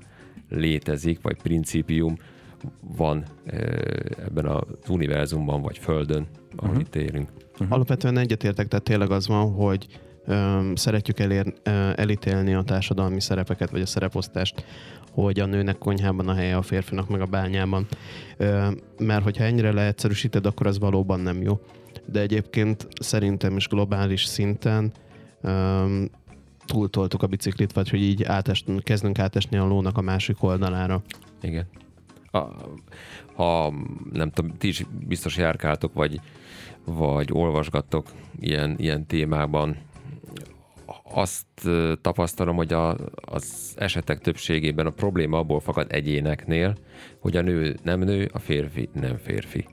létezik, 0.49 1.21
vagy 1.21 1.41
principium 1.41 2.17
van 2.97 3.23
ebben 4.25 4.45
az 4.45 4.89
univerzumban, 4.89 5.61
vagy 5.61 5.77
Földön, 5.77 6.27
ahol 6.55 6.69
uh-huh. 6.69 6.85
itt 6.85 6.95
élünk. 6.95 7.29
Uh-huh. 7.53 7.67
Alapvetően 7.69 8.17
egyetértek, 8.17 8.67
tehát 8.67 8.85
tényleg 8.85 9.11
az 9.11 9.27
van, 9.27 9.51
hogy 9.53 9.87
öm, 10.25 10.75
szeretjük 10.75 11.19
elér, 11.19 11.53
ö, 11.63 11.69
elítélni 11.95 12.53
a 12.53 12.61
társadalmi 12.61 13.21
szerepeket, 13.21 13.69
vagy 13.69 13.81
a 13.81 13.85
szereposztást, 13.85 14.65
hogy 15.11 15.39
a 15.39 15.45
nőnek 15.45 15.77
konyhában 15.77 16.27
a 16.27 16.33
helye, 16.33 16.55
a 16.55 16.61
férfinak 16.61 17.09
meg 17.09 17.21
a 17.21 17.25
bányában. 17.25 17.87
Ö, 18.37 18.67
mert 18.97 19.23
hogyha 19.23 19.43
ennyire 19.43 19.71
leegyszerűsíted, 19.71 20.45
akkor 20.45 20.67
az 20.67 20.79
valóban 20.79 21.19
nem 21.19 21.41
jó. 21.41 21.59
De 22.05 22.19
egyébként 22.19 22.87
szerintem 22.93 23.57
is 23.57 23.67
globális 23.67 24.25
szinten 24.25 24.91
öm, 25.41 26.09
túltoltuk 26.65 27.23
a 27.23 27.27
biciklit, 27.27 27.73
vagy 27.73 27.89
hogy 27.89 28.01
így 28.01 28.23
átest, 28.23 28.65
kezdünk 28.83 29.19
átesni 29.19 29.57
a 29.57 29.65
lónak 29.65 29.97
a 29.97 30.01
másik 30.01 30.43
oldalára. 30.43 31.01
Igen. 31.41 31.67
A, 32.31 32.39
ha 33.33 33.73
nem 34.11 34.31
tudom, 34.31 34.57
ti 34.57 34.67
is 34.67 34.85
biztos 35.07 35.37
járkáltok, 35.37 35.93
vagy, 35.93 36.19
vagy 36.85 37.29
olvasgattok 37.31 38.11
ilyen, 38.39 38.75
ilyen 38.77 39.05
témában, 39.05 39.77
azt 41.13 41.45
tapasztalom, 42.01 42.55
hogy 42.55 42.73
a, 42.73 42.95
az 43.15 43.73
esetek 43.77 44.19
többségében 44.19 44.85
a 44.85 44.89
probléma 44.89 45.37
abból 45.37 45.59
fakad 45.59 45.91
egyéneknél, 45.91 46.75
hogy 47.19 47.37
a 47.37 47.41
nő 47.41 47.77
nem 47.83 47.99
nő, 47.99 48.29
a 48.33 48.39
férfi 48.39 48.89
nem 48.93 49.17
férfi. 49.17 49.67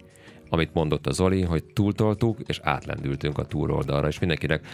Amit 0.48 0.74
mondott 0.74 1.06
a 1.06 1.12
Zoli, 1.12 1.42
hogy 1.42 1.64
túltoltuk, 1.64 2.38
és 2.46 2.60
átlendültünk 2.62 3.38
a 3.38 3.44
túloldalra, 3.44 4.08
és 4.08 4.18
mindenkinek 4.18 4.66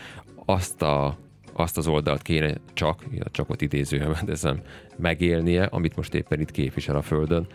azt 0.45 0.83
a 0.83 1.17
azt 1.57 1.77
az 1.77 1.87
oldalt 1.87 2.23
kéne 2.23 2.55
csak, 2.73 3.05
csak 3.31 3.51
ott 3.51 3.63
idézően 3.63 4.17
teszem, 4.25 4.61
megélnie, 4.97 5.65
amit 5.65 5.97
most 5.97 6.15
éppen 6.15 6.41
itt 6.41 6.51
képvisel 6.51 6.97
a 6.97 7.03
Földön. 7.03 7.47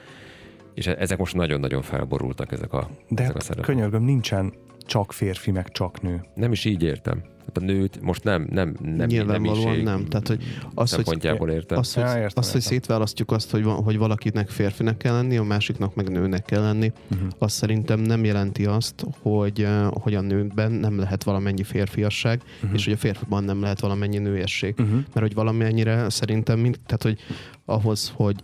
És 0.74 0.88
ezek 0.88 1.18
most 1.18 1.36
nagyon-nagyon 1.36 1.82
felborultak, 1.82 2.52
ezek 2.52 2.74
a, 2.74 2.90
De 3.10 3.24
ezek 3.24 3.36
a 3.36 3.40
szerepek. 3.40 3.66
könyörgöm, 3.66 4.04
nincsen 4.04 4.54
csak 4.86 5.14
férfi, 5.14 5.52
meg 5.52 5.72
csak 5.72 6.02
nő. 6.02 6.26
Nem 6.36 6.52
is 6.52 6.66
így 6.66 6.84
értem. 6.84 7.24
A 7.58 7.60
nőt 7.60 8.02
most 8.02 8.24
nem, 8.24 8.48
nem, 8.50 8.76
nem 8.82 9.08
Nyilvánvalóan 9.08 9.78
nem. 9.78 10.06
Tehát, 10.06 10.28
hogy 10.28 10.44
az, 10.74 10.94
hogy, 10.94 11.24
értem. 11.50 11.78
Az, 11.78 11.94
hogy, 11.94 12.04
ja, 12.04 12.10
értem, 12.10 12.30
az, 12.34 12.52
hogy 12.52 12.62
szétválasztjuk 12.62 13.32
azt, 13.32 13.52
hogy, 13.52 13.64
hogy 13.64 13.98
valakinek 13.98 14.50
férfinek 14.50 14.98
kell 14.98 15.14
lenni, 15.14 15.38
a 15.38 15.44
másiknak 15.44 15.96
meg 15.96 16.10
nőnek 16.10 16.46
kell 16.46 16.62
lenni, 16.62 16.92
uh-huh. 17.12 17.28
az 17.38 17.52
szerintem 17.52 18.00
nem 18.00 18.24
jelenti 18.24 18.66
azt, 18.66 19.06
hogy, 19.22 19.68
hogy 19.90 20.14
a 20.14 20.22
nőben 20.22 20.72
nem 20.72 21.00
lehet 21.00 21.24
valamennyi 21.24 21.64
férfiasság, 21.64 22.42
uh-huh. 22.56 22.74
és 22.74 22.84
hogy 22.84 22.94
a 22.94 22.98
férfiban 22.98 23.44
nem 23.44 23.62
lehet 23.62 23.80
valamennyi 23.80 24.18
nőiesség. 24.18 24.76
Uh-huh. 24.78 24.96
Mert 24.96 25.20
hogy 25.20 25.34
valamennyire 25.34 26.10
szerintem, 26.10 26.60
mind, 26.60 26.80
tehát 26.86 27.04
hogy 27.04 27.20
ahhoz, 27.66 28.12
hogy 28.16 28.36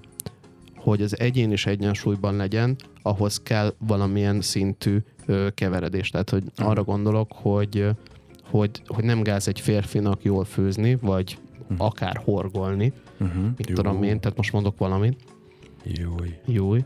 hogy 0.85 1.01
az 1.01 1.19
egyén 1.19 1.51
is 1.51 1.65
egyensúlyban 1.65 2.35
legyen, 2.35 2.75
ahhoz 3.01 3.41
kell 3.43 3.73
valamilyen 3.77 4.41
szintű 4.41 4.97
ö, 5.25 5.47
keveredés. 5.53 6.09
Tehát, 6.09 6.29
hogy 6.29 6.43
arra 6.55 6.83
gondolok, 6.83 7.31
hogy 7.33 7.89
hogy, 8.49 8.81
hogy 8.87 9.03
nem 9.03 9.21
gáz 9.21 9.47
egy 9.47 9.59
férfinak 9.59 10.23
jól 10.23 10.45
főzni, 10.45 10.97
vagy 11.01 11.37
uh-huh. 11.61 11.85
akár 11.85 12.21
horgolni, 12.23 12.93
uh-huh. 13.19 13.43
mit 13.57 13.69
Jó. 13.69 13.75
tudom 13.75 14.03
én, 14.03 14.19
tehát 14.19 14.37
most 14.37 14.51
mondok 14.51 14.77
valamit. 14.77 15.19
Júj. 15.83 16.33
Júj. 16.45 16.83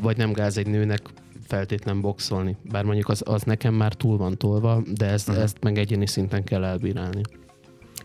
Vagy 0.00 0.16
nem 0.16 0.32
gáz 0.32 0.56
egy 0.58 0.66
nőnek 0.66 1.00
feltétlen 1.46 2.00
boxolni. 2.00 2.56
Bár 2.70 2.84
mondjuk 2.84 3.08
az, 3.08 3.22
az 3.26 3.42
nekem 3.42 3.74
már 3.74 3.92
túl 3.92 4.16
van 4.16 4.38
tolva, 4.38 4.82
de 4.94 5.06
ezt, 5.06 5.28
uh-huh. 5.28 5.44
ezt 5.44 5.56
meg 5.60 5.78
egyéni 5.78 6.06
szinten 6.06 6.44
kell 6.44 6.64
elbírálni. 6.64 7.20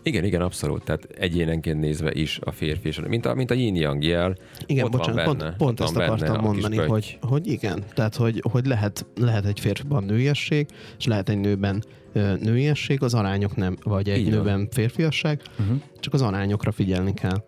Igen, 0.08 0.24
igen, 0.24 0.40
abszolút. 0.40 0.84
Tehát 0.84 1.08
egyénenként 1.18 1.80
nézve 1.80 2.12
is 2.12 2.38
a 2.42 2.50
férfi, 2.50 2.88
és 2.88 3.00
mint 3.08 3.26
a, 3.26 3.34
mint 3.34 3.50
a 3.50 3.54
yin 3.54 3.74
yang 3.74 4.04
jel. 4.04 4.36
Igen, 4.66 4.84
ott 4.84 4.90
bocsánat, 4.90 5.24
van 5.24 5.36
benne, 5.36 5.54
pont, 5.56 5.76
pont 5.76 5.80
ezt 5.80 5.96
akartam 5.96 6.40
mondani, 6.40 6.76
hogy, 6.76 7.18
hogy 7.20 7.46
igen. 7.46 7.84
Tehát, 7.94 8.14
hogy, 8.14 8.42
hogy 8.50 8.66
lehet, 8.66 9.06
lehet 9.16 9.44
egy 9.44 9.60
férfiban 9.60 10.04
nőiesség, 10.04 10.66
és 10.98 11.06
lehet 11.06 11.28
egy 11.28 11.38
nőben 11.38 11.82
nőiesség, 12.40 13.02
az 13.02 13.14
arányok 13.14 13.56
nem, 13.56 13.76
vagy 13.82 14.08
egy 14.08 14.18
Így 14.18 14.30
nőben 14.30 14.56
van. 14.56 14.68
férfiasság, 14.70 15.42
uh-huh. 15.58 15.80
csak 16.00 16.14
az 16.14 16.22
arányokra 16.22 16.72
figyelni 16.72 17.14
kell. 17.14 17.44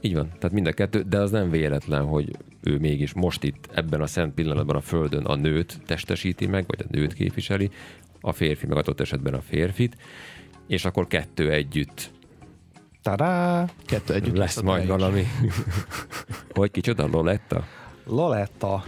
Így 0.00 0.14
van, 0.14 0.26
tehát 0.26 0.52
mind 0.52 0.66
a 0.66 0.72
kettő, 0.72 1.04
de 1.08 1.18
az 1.18 1.30
nem 1.30 1.50
véletlen, 1.50 2.04
hogy 2.04 2.30
ő 2.60 2.78
mégis 2.78 3.12
most 3.12 3.44
itt 3.44 3.68
ebben 3.74 4.00
a 4.00 4.06
szent 4.06 4.34
pillanatban 4.34 4.76
a 4.76 4.80
Földön 4.80 5.24
a 5.24 5.34
nőt 5.34 5.78
testesíti 5.86 6.46
meg, 6.46 6.64
vagy 6.66 6.84
a 6.88 6.88
nőt 6.90 7.12
képviseli, 7.12 7.70
a 8.20 8.32
férfi 8.32 8.66
meg 8.66 8.76
adott 8.78 9.00
esetben 9.00 9.34
a 9.34 9.40
férfit, 9.40 9.96
és 10.66 10.84
akkor 10.84 11.06
kettő 11.06 11.50
együtt. 11.50 12.10
Tadá! 13.02 13.64
Kettő 13.86 14.14
együtt 14.14 14.36
lesz 14.36 14.60
majd 14.60 14.86
valami. 14.86 15.24
hogy 16.54 16.70
kicsoda, 16.70 17.06
Loletta? 17.06 17.64
Loletta. 18.04 18.84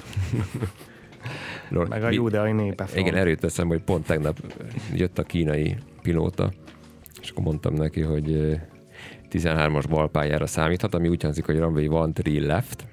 Lord, 1.68 1.88
meg 1.88 2.04
a 2.04 2.10
judeai 2.10 2.52
népe. 2.52 2.86
Igen, 2.94 3.14
erőt 3.14 3.40
veszem, 3.40 3.68
hogy 3.68 3.82
pont 3.82 4.06
tegnap 4.06 4.38
jött 4.94 5.18
a 5.18 5.22
kínai 5.22 5.76
pilóta, 6.02 6.52
és 7.20 7.30
akkor 7.30 7.44
mondtam 7.44 7.74
neki, 7.74 8.00
hogy 8.00 8.58
13-as 9.30 9.84
balpályára 9.88 10.46
számíthat, 10.46 10.94
ami 10.94 11.08
úgy 11.08 11.22
hangzik, 11.22 11.44
hogy 11.44 11.58
runway 11.58 11.88
one 11.88 12.12
three 12.12 12.46
left, 12.46 12.86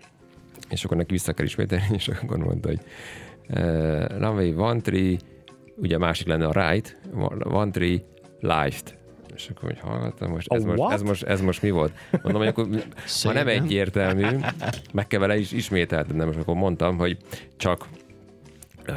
és 0.70 0.84
akkor 0.84 0.98
neki 0.98 1.12
vissza 1.12 1.34
kell 1.34 1.46
ismételni, 1.46 1.86
és 1.94 2.08
akkor 2.08 2.38
mondta, 2.38 2.68
hogy 2.68 2.80
uh, 3.50 4.18
runway 4.18 4.54
one 4.58 4.82
three, 4.82 5.18
ugye 5.76 5.98
másik 5.98 6.28
lenne 6.28 6.48
a 6.48 6.70
right, 6.70 6.98
one 7.44 7.72
three 7.72 8.04
life 8.42 9.00
és 9.36 9.50
akkor 9.50 9.70
hogy 9.70 9.80
hallgattam, 9.80 10.32
most 10.32 10.54
ez, 10.54 10.64
most, 10.64 10.92
ez, 10.92 11.02
most, 11.02 11.24
ez 11.24 11.42
most 11.42 11.62
mi 11.62 11.70
volt? 11.70 11.94
Mondom, 12.12 12.42
hogy 12.42 12.48
akkor 12.48 12.68
ha 13.24 13.34
nem 13.34 13.48
egyértelmű, 13.48 14.26
meg 14.94 15.08
kell 15.08 15.20
vele 15.20 15.38
is 15.38 15.52
ismételtem, 15.52 16.26
most 16.26 16.38
akkor 16.38 16.56
mondtam, 16.56 16.98
hogy 16.98 17.18
csak 17.58 17.88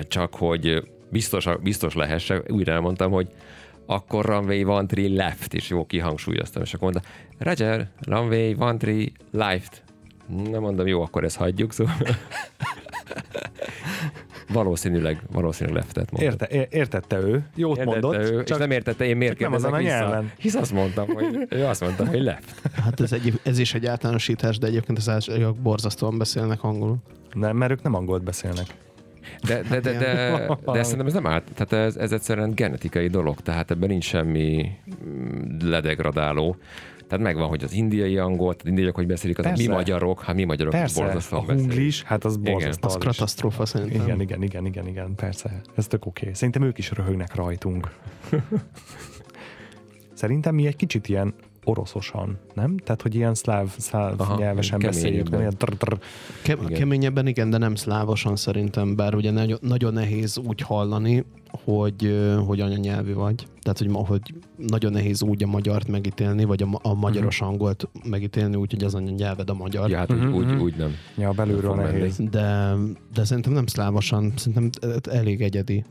csak 0.09 0.34
hogy 0.34 0.88
biztos, 1.11 1.47
biztos 1.62 1.95
lehesse, 1.95 2.42
újra 2.49 2.72
elmondtam, 2.72 3.11
hogy 3.11 3.28
akkor 3.86 4.24
runway 4.24 4.64
one 4.64 4.86
three 4.86 5.09
left, 5.09 5.55
és 5.55 5.68
jó 5.68 5.86
kihangsúlyoztam, 5.86 6.62
és 6.62 6.74
akkor 6.74 6.92
mondta, 6.92 7.11
Roger, 7.38 7.88
runway 8.01 8.55
one 8.59 8.76
three 8.76 9.07
left. 9.30 9.82
Nem 10.51 10.61
mondom, 10.61 10.86
jó, 10.86 11.03
akkor 11.03 11.24
ezt 11.24 11.36
hagyjuk, 11.36 11.72
szóval. 11.72 11.97
Valószínűleg, 14.53 15.22
valószínűleg 15.32 15.78
leftet 15.82 16.11
mondta. 16.11 16.47
Érte, 16.47 16.68
értette 16.70 17.18
ő, 17.18 17.45
jót 17.55 17.78
Értette 17.78 18.01
mondott, 18.01 18.30
ő, 18.30 18.36
csak, 18.36 18.49
és 18.49 18.57
nem 18.57 18.70
értette, 18.70 19.05
én 19.05 19.16
miért 19.16 19.38
nem 19.38 19.53
azon 19.53 19.72
kérdezek 19.72 19.92
a 19.92 19.99
vissza. 19.99 20.11
nyelven. 20.11 20.32
Hisz 20.38 20.55
azt 20.55 20.72
mondtam, 20.72 21.09
hogy 21.09 21.47
ő 21.49 21.64
azt 21.64 21.80
mondta, 21.80 22.07
hogy 22.07 22.22
left. 22.22 22.70
Hát 22.72 23.01
ez, 23.01 23.12
egy, 23.12 23.40
ez 23.42 23.59
is 23.59 23.74
egy 23.74 23.86
általánosítás, 23.86 24.59
de 24.59 24.66
egyébként 24.66 24.99
az 24.99 25.09
ázsiak 25.09 25.57
borzasztóan 25.57 26.18
beszélnek 26.18 26.62
angolul. 26.62 26.97
nem, 27.32 27.57
mert 27.57 27.72
ők 27.72 27.82
nem 27.82 27.95
angolt 27.95 28.22
beszélnek. 28.22 28.66
De, 29.47 29.62
de, 29.68 29.80
de, 29.80 29.92
de, 29.99 30.49
de 30.72 30.82
szerintem 30.82 31.07
ez 31.07 31.12
nem 31.12 31.26
állt, 31.26 31.45
tehát 31.55 31.86
ez, 31.86 31.97
ez 31.97 32.12
egyszerűen 32.12 32.55
genetikai 32.55 33.09
dolog, 33.09 33.40
tehát 33.40 33.70
ebben 33.70 33.88
nincs 33.88 34.05
semmi 34.05 34.70
mm, 35.07 35.68
ledegradáló. 35.68 36.57
Tehát 37.16 37.32
megvan, 37.32 37.48
hogy 37.48 37.64
az 37.64 37.72
indiai 37.72 38.18
angol, 38.18 38.54
az 38.58 38.66
indiaiak 38.68 38.94
hogy 38.94 39.06
beszélik, 39.06 39.38
az 39.38 39.44
mi 39.44 39.50
Persze. 39.50 39.72
magyarok, 39.72 40.22
hát 40.22 40.34
mi 40.34 40.44
magyarok 40.44 40.72
Persze, 40.72 41.00
a 41.00 41.04
borzasztóan 41.04 41.46
beszélik. 41.46 41.70
hunglis, 41.70 42.02
hát 42.02 42.24
az 42.24 42.36
Igen. 42.40 42.52
borzasztó. 42.52 42.88
Az 42.88 42.96
katasztrófa 42.98 43.66
szerintem. 43.66 44.02
Igen, 44.02 44.20
igen, 44.20 44.42
igen, 44.42 44.66
igen, 44.66 44.86
igen, 44.86 45.14
persze. 45.14 45.60
Ez 45.74 45.86
tök 45.86 46.06
oké. 46.06 46.20
Okay. 46.20 46.34
Szerintem 46.34 46.62
ők 46.62 46.78
is 46.78 46.90
röhögnek 46.90 47.34
rajtunk. 47.34 47.90
Szerintem 50.14 50.54
mi 50.54 50.66
egy 50.66 50.76
kicsit 50.76 51.08
ilyen 51.08 51.34
oroszosan, 51.64 52.38
nem? 52.54 52.76
Tehát, 52.76 53.02
hogy 53.02 53.14
ilyen 53.14 53.34
szláv, 53.34 53.74
szláv 53.78 54.20
Aha, 54.20 54.36
nyelvesen 54.38 54.78
beszéljük, 54.78 55.30
nem 55.30 55.40
keményebben. 55.40 55.66
ilyen 55.66 55.76
drr, 55.78 55.88
drr. 55.88 55.98
Ke- 56.42 56.62
Igen. 56.62 56.78
keményebben 56.78 57.26
igen, 57.26 57.50
de 57.50 57.58
nem 57.58 57.74
szlávosan 57.74 58.36
szerintem, 58.36 58.96
bár 58.96 59.14
ugye 59.14 59.30
nagyon, 59.30 59.58
nagyon 59.62 59.92
nehéz 59.92 60.38
úgy 60.46 60.60
hallani, 60.60 61.24
hogy, 61.64 62.16
hogy 62.46 62.60
anyanyelvű 62.60 63.14
vagy. 63.14 63.46
Tehát, 63.62 63.78
hogy, 63.78 63.88
ma- 63.88 64.06
hogy 64.06 64.20
nagyon 64.56 64.92
nehéz 64.92 65.22
úgy 65.22 65.42
a 65.42 65.46
magyart 65.46 65.88
megítélni, 65.88 66.44
vagy 66.44 66.62
a, 66.62 66.66
ma- 66.66 66.80
a 66.82 66.94
magyaros 66.94 67.40
angolt 67.40 67.88
megítélni, 68.08 68.56
úgyhogy 68.56 68.84
az 68.84 68.94
anyanyelved 68.94 69.50
a 69.50 69.54
magyar. 69.54 69.90
Ja, 69.90 69.98
hát 69.98 70.12
úgy, 70.12 70.18
Mhm, 70.18 70.34
úgy, 70.34 70.46
mhm. 70.46 70.60
úgy 70.60 70.74
nem. 70.76 70.90
Ja, 71.16 71.30
belülről 71.30 71.74
menni. 71.74 71.98
nehéz. 71.98 72.16
De, 72.30 72.74
de 73.14 73.24
szerintem 73.24 73.52
nem 73.52 73.66
szlávosan, 73.66 74.32
szerintem 74.36 74.70
elég 75.10 75.40
egyedi. 75.42 75.84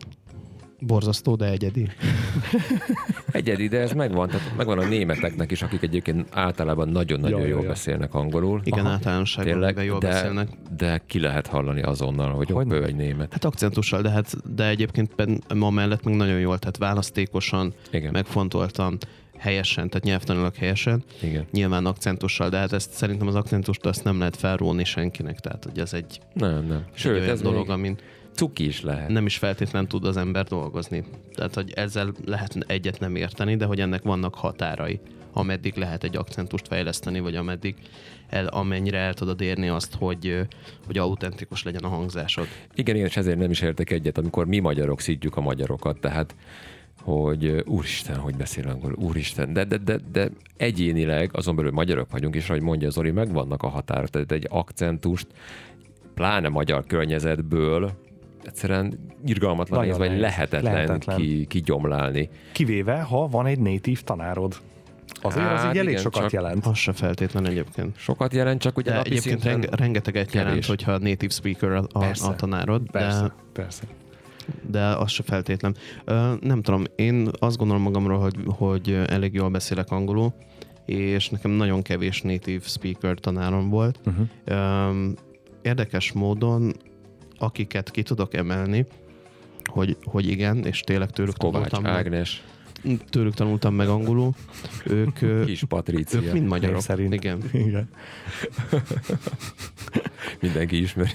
Borzasztó, 0.86 1.36
de 1.36 1.46
egyedi. 1.46 1.90
Egyedi, 3.32 3.68
de 3.68 3.80
ez 3.80 3.92
megvan, 3.92 4.28
tehát 4.28 4.52
megvan 4.58 4.80
a 4.80 4.86
németeknek 4.88 5.52
is, 5.52 5.62
akik 5.62 5.82
egyébként 5.82 6.28
általában 6.32 6.90
nagyon-nagyon 6.90 7.40
Ja, 7.40 7.46
ja, 7.46 7.52
jól 7.52 7.62
ja. 7.62 7.68
beszélnek 7.68 8.14
angolul. 8.14 8.62
Igen, 8.64 8.80
Aha. 8.86 8.90
általánosságban, 8.90 9.54
Tényleg, 9.54 9.76
de 9.76 9.84
jól 9.84 10.00
de, 10.00 10.08
beszélnek. 10.08 10.48
de 10.78 11.02
ki 11.08 11.20
lehet 11.20 11.48
hallani 11.48 11.82
azonnal, 11.82 12.32
hogy 12.32 12.50
Hogy 12.50 12.72
ő 12.72 12.84
egy 12.84 12.96
német. 12.96 13.34
Hát 13.34 13.46
akcentussal, 13.46 14.02
de, 14.02 14.10
hát, 14.10 14.56
de 14.56 14.68
egyébként 14.68 15.12
ma 15.56 15.70
mellett 15.70 16.04
meg 16.04 16.16
nagyon 16.16 16.40
jól, 16.40 16.58
tehát 16.60 16.78
választékosan, 16.78 17.74
Igen, 17.92 18.12
megfontoltan, 18.12 18.98
helyesen, 19.38 19.90
tehát 19.90 20.04
nyelvtanilag 20.04 20.56
helyesen, 20.56 21.04
igen. 21.22 21.46
nyilván 21.52 21.86
akcentussal, 21.86 22.50
de 22.50 22.58
hát 22.58 22.74
ezt 22.74 22.92
szerintem 22.92 23.28
az 23.28 23.36
akcentust 23.36 23.86
azt 23.86 24.04
nem 24.04 24.18
lehet 24.18 24.36
felróni 24.36 24.84
senkinek, 24.84 25.40
tehát 25.40 25.64
hogy 25.64 25.80
ez 25.80 25.94
egy, 25.94 26.20
Nem, 26.34 26.66
nem. 26.66 26.84
egy 26.94 27.00
Sőt, 27.00 27.20
olyan 27.20 27.30
ez 27.30 27.42
dolog, 27.42 27.54
dolog, 27.54 27.70
amin 27.70 27.98
cuki 28.34 28.66
is 28.66 28.82
lehet. 28.82 29.10
nem 29.10 29.26
is 29.26 29.38
feltétlen 29.38 29.88
tud 29.88 30.06
az 30.06 30.18
ember 30.18 30.46
dolgozni. 30.46 31.04
Tehát, 31.34 31.54
hogy 31.54 31.72
ezzel 31.76 32.14
lehet 32.26 32.58
egyet 32.68 33.00
nem 33.00 33.16
érteni, 33.16 33.56
de 33.56 33.66
hogy 33.66 33.80
ennek 33.80 34.04
vannak 34.04 34.36
határai, 34.36 35.00
ameddig 35.34 35.76
lehet 35.76 36.04
egy 36.04 36.16
akcentust 36.16 36.68
fejleszteni, 36.68 37.20
vagy 37.20 37.36
ameddig 37.36 37.76
el, 38.30 38.48
amennyire 38.48 38.98
el 38.98 39.14
tudod 39.14 39.42
érni 39.42 39.68
azt, 39.68 39.96
hogy, 39.96 40.48
hogy 40.86 40.98
autentikus 40.98 41.64
legyen 41.64 41.84
a 41.84 41.88
hangzásod. 41.88 42.48
Igen, 42.76 42.96
én 42.96 43.06
és 43.06 43.18
ezért 43.18 43.38
nem 43.38 43.52
is 43.52 43.62
értek 43.62 43.92
egyet, 43.92 44.18
amikor 44.18 44.46
mi 44.46 44.60
magyarok 44.60 45.02
szidjuk 45.02 45.38
a 45.38 45.42
magyarokat, 45.42 46.00
tehát 46.00 46.36
hogy 47.02 47.64
úristen, 47.66 48.16
hogy 48.16 48.36
beszél 48.36 48.68
angolul, 48.68 48.98
úristen, 48.98 49.54
de, 49.54 49.64
de, 49.64 49.78
de, 49.78 50.00
de 50.12 50.30
egyénileg 50.58 51.30
azon 51.34 51.56
belül 51.56 51.72
magyarok 51.72 52.12
vagyunk, 52.12 52.36
és 52.36 52.50
ahogy 52.50 52.62
mondja 52.62 52.90
Zoli, 52.90 53.12
megvannak 53.12 53.64
a 53.64 53.68
határok, 53.68 54.10
tehát 54.10 54.32
egy 54.32 54.48
akcentust, 54.50 55.28
pláne 56.14 56.50
magyar 56.50 56.86
környezetből 56.86 57.92
egyszerűen 58.46 59.00
irgalmatlan 59.26 59.80
Nagyon 59.86 60.00
néz, 60.00 60.10
vagy 60.10 60.20
lehetetlen, 60.20 60.74
Lehetetlen. 60.74 61.18
Ki, 61.18 61.46
kigyomlálni. 61.46 62.30
Kivéve, 62.52 63.02
ha 63.02 63.28
van 63.28 63.46
egy 63.46 63.60
natív 63.60 64.02
tanárod. 64.02 64.56
Azért 65.22 65.52
az 65.52 65.60
Hát 65.62 65.74
így 65.74 65.78
elég 65.80 65.89
igen, 65.89 66.02
sokat 66.02 66.32
jelent. 66.32 66.66
Az 66.66 66.78
se 66.78 66.94
feltétlen 66.94 67.48
egyébként. 67.48 67.98
Sokat 67.98 68.34
jelent, 68.34 68.62
csak 68.62 68.78
ugye 68.78 68.89
De 68.91 68.96
napi 68.98 69.10
egyébként 69.10 69.44
renge, 69.44 69.68
rengeteget 69.72 70.34
jelent, 70.34 70.50
kevés. 70.50 70.68
hogyha 70.68 70.91
native 70.91 71.30
speaker 71.34 71.72
a, 71.72 72.00
Persze. 72.00 72.28
a 72.28 72.36
tanárod, 72.36 72.91
Persze, 72.91 73.22
de, 73.22 73.34
persze. 73.54 73.84
de 74.70 74.86
az 74.86 75.12
se 75.12 75.24
feltétlen. 75.24 75.76
Ö, 76.06 76.34
nem 76.41 76.62
tudom, 76.62 76.84
én 76.96 77.30
azt 77.39 77.58
gondolom 77.58 77.82
magamról, 77.82 78.20
hogy, 78.20 78.36
hogy 78.46 79.00
elég 79.08 79.34
jól 79.34 79.50
beszélek 79.50 79.91
angolul, 79.91 80.34
és 80.86 81.30
nekem 81.30 81.52
nagyon 81.52 81.82
kevés 81.82 82.22
native 82.22 82.64
speaker 82.66 83.20
tanárom 83.20 83.70
volt. 83.70 84.00
Uh-huh. 84.06 84.28
Érdekes 85.62 86.12
módon, 86.12 86.74
akiket 87.44 87.91
ki 87.91 88.04
tudok 88.04 88.34
emelni, 88.34 88.86
hogy, 89.64 89.98
hogy 90.04 90.28
igen, 90.28 90.66
és 90.66 90.80
tényleg 90.80 91.10
tőlük 91.10 91.38
Kovács 91.38 91.70
tanultam, 91.70 91.94
meg, 91.94 92.06
Ágnes, 92.06 92.44
tőlük 93.10 93.34
tanultam 93.34 93.74
meg 93.74 93.88
angolul, 93.88 94.34
ők, 94.86 95.46
Kis 95.46 95.64
Patrícia, 95.64 96.22
ők 96.22 96.34
mind 96.34 96.48
magyarok. 96.48 96.82
Szerint. 96.82 97.14
Igen. 97.14 97.44
Igen. 97.52 97.89
mindenki 100.41 100.82
ismeri. 100.82 101.12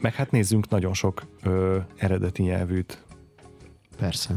Meg 0.00 0.14
hát 0.14 0.30
nézzünk 0.30 0.68
nagyon 0.68 0.94
sok 0.94 1.22
ö, 1.42 1.78
eredeti 1.96 2.42
nyelvűt, 2.42 3.04
Persze. 3.96 4.34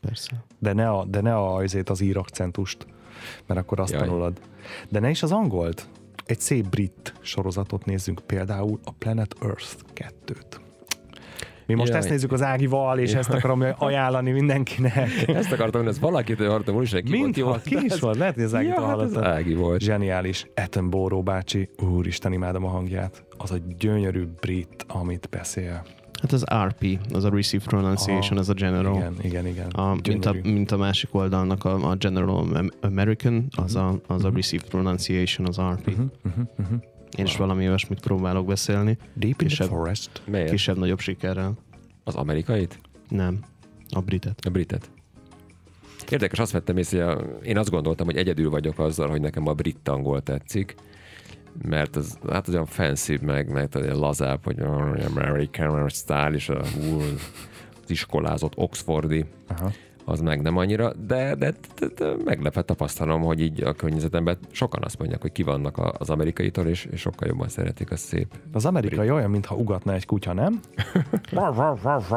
Persze. 0.00 0.44
de 0.58 0.72
ne, 0.72 0.90
a, 0.90 1.04
de 1.04 1.20
ne 1.20 1.34
a, 1.34 1.54
azért 1.56 1.90
az 1.90 2.00
ír 2.00 2.16
akcentust, 2.16 2.86
mert 3.46 3.60
akkor 3.60 3.80
azt 3.80 3.92
Jaj. 3.92 4.00
tanulod. 4.00 4.40
De 4.88 5.00
ne 5.00 5.10
is 5.10 5.22
az 5.22 5.32
angolt. 5.32 5.88
Egy 6.30 6.40
szép 6.40 6.68
brit 6.68 7.14
sorozatot 7.20 7.84
nézzünk, 7.84 8.20
például 8.26 8.80
a 8.84 8.90
Planet 8.92 9.34
Earth 9.42 9.74
2-t. 9.94 10.60
Mi 11.66 11.74
most 11.74 11.88
Jaj. 11.88 11.98
ezt 11.98 12.08
nézzük 12.08 12.32
az 12.32 12.42
Ágival, 12.42 12.98
és 12.98 13.10
Jaj. 13.10 13.18
ezt 13.18 13.30
akarom 13.30 13.64
ajánlani 13.78 14.30
mindenkinek. 14.30 15.28
Ezt 15.28 15.52
akartam, 15.52 15.80
hogy 15.80 15.90
ez 15.90 16.00
valakitől 16.00 16.48
hallottam, 16.48 16.74
úristen, 16.74 17.02
ki 17.02 17.10
volt 17.10 17.22
Mint 17.22 17.36
jó. 17.36 17.46
ha 17.46 17.58
ki 17.58 17.78
is 17.84 18.00
volt, 18.00 18.16
lehet, 18.16 18.34
hogy 18.34 18.42
az 18.42 18.54
Ágitól 18.54 18.84
ja, 18.84 18.88
hát 18.88 19.00
ez. 19.00 19.16
Ági 19.16 19.54
volt. 19.54 19.80
Zseniális. 19.80 20.46
Attenborough 20.54 21.24
bácsi, 21.24 21.68
úristen, 21.82 22.32
imádom 22.32 22.64
a 22.64 22.68
hangját. 22.68 23.24
Az 23.38 23.50
a 23.50 23.56
gyönyörű 23.78 24.24
brit, 24.40 24.84
amit 24.88 25.28
beszél. 25.30 25.82
Hát 26.20 26.32
az 26.32 26.44
RP, 26.66 26.98
az 27.12 27.24
a 27.24 27.30
Received 27.30 27.68
Pronunciation, 27.68 28.30
Aha. 28.30 28.40
az 28.40 28.48
a 28.48 28.52
General. 28.52 28.96
Igen, 28.96 29.14
igen, 29.22 29.46
igen. 29.46 29.70
A, 29.70 29.94
mint, 30.08 30.26
a, 30.26 30.34
mint 30.42 30.70
a 30.70 30.76
másik 30.76 31.14
oldalnak 31.14 31.64
a, 31.64 31.90
a 31.90 31.94
General 31.94 32.54
Am- 32.56 32.72
American, 32.80 33.46
az 33.56 33.74
a, 33.76 34.00
az 34.06 34.24
a 34.24 34.26
Mhm. 34.26 34.36
Received 34.36 34.68
Pronunciation, 34.68 35.46
az 35.46 35.56
RP. 35.60 35.86
Uh-huh, 35.88 36.04
uh-huh, 36.24 36.44
uh-huh. 36.58 36.78
Én 37.16 37.24
is 37.24 37.36
valami 37.36 37.66
olyasmit 37.68 38.00
próbálok 38.00 38.46
beszélni, 38.46 38.96
Deep 39.14 39.22
in 39.22 39.32
the 39.36 39.46
Kisebb. 39.46 39.68
forest. 39.68 40.22
Kisebb-nagyobb 40.50 40.98
sikerrel. 41.00 41.52
Az 42.04 42.14
amerikait? 42.14 42.78
Nem, 43.08 43.38
a 43.90 44.00
britet. 44.00 44.40
A 44.46 44.50
britet. 44.50 44.90
Érdekes, 46.10 46.38
azt 46.38 46.52
vettem 46.52 46.76
észre, 46.76 47.04
hogy 47.04 47.22
a, 47.22 47.44
én 47.44 47.58
azt 47.58 47.70
gondoltam, 47.70 48.06
hogy 48.06 48.16
egyedül 48.16 48.50
vagyok 48.50 48.78
azzal, 48.78 49.08
hogy 49.08 49.20
nekem 49.20 49.46
a 49.46 49.52
brit 49.52 49.88
angol 49.88 50.22
tetszik, 50.22 50.74
mert 51.68 51.96
az, 51.96 52.18
hát 52.30 52.48
az 52.48 52.52
olyan 52.54 52.66
fancy, 52.66 53.18
meg, 53.22 53.48
meg 53.52 53.68
olyan 53.74 53.98
lazább, 53.98 54.44
hogy 54.44 54.60
American 55.06 55.88
style, 55.88 56.30
és 56.34 56.48
a, 56.48 56.62
ú, 56.78 57.00
az 57.82 57.90
iskolázott 57.90 58.52
Oxfordi, 58.56 59.24
Aha. 59.48 59.70
az 60.04 60.20
meg 60.20 60.42
nem 60.42 60.56
annyira, 60.56 60.92
de, 61.06 61.34
de, 61.34 61.54
de, 61.78 61.86
de 61.96 62.12
meglepett 62.24 62.66
tapasztalom, 62.66 63.22
hogy 63.22 63.40
így 63.40 63.62
a 63.62 63.72
környezetemben 63.72 64.38
sokan 64.50 64.82
azt 64.84 64.98
mondják, 64.98 65.20
hogy 65.20 65.32
ki 65.32 65.42
vannak 65.42 65.78
a- 65.78 65.94
az 65.98 66.10
amerikaitól, 66.10 66.66
és, 66.66 66.84
és 66.84 67.00
sokkal 67.00 67.28
jobban 67.28 67.48
szeretik, 67.48 67.90
az 67.90 68.00
szép. 68.00 68.26
Az 68.52 68.64
amerikai 68.64 69.10
olyan, 69.10 69.30
mintha 69.30 69.54
ugatna 69.54 69.92
egy 69.94 70.06
kutya, 70.06 70.32
nem? 70.32 70.60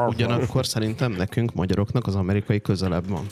Ugyanakkor 0.08 0.66
szerintem 0.66 1.12
nekünk, 1.12 1.54
magyaroknak 1.54 2.06
az 2.06 2.14
amerikai 2.14 2.60
közelebb 2.60 3.08
van. 3.08 3.24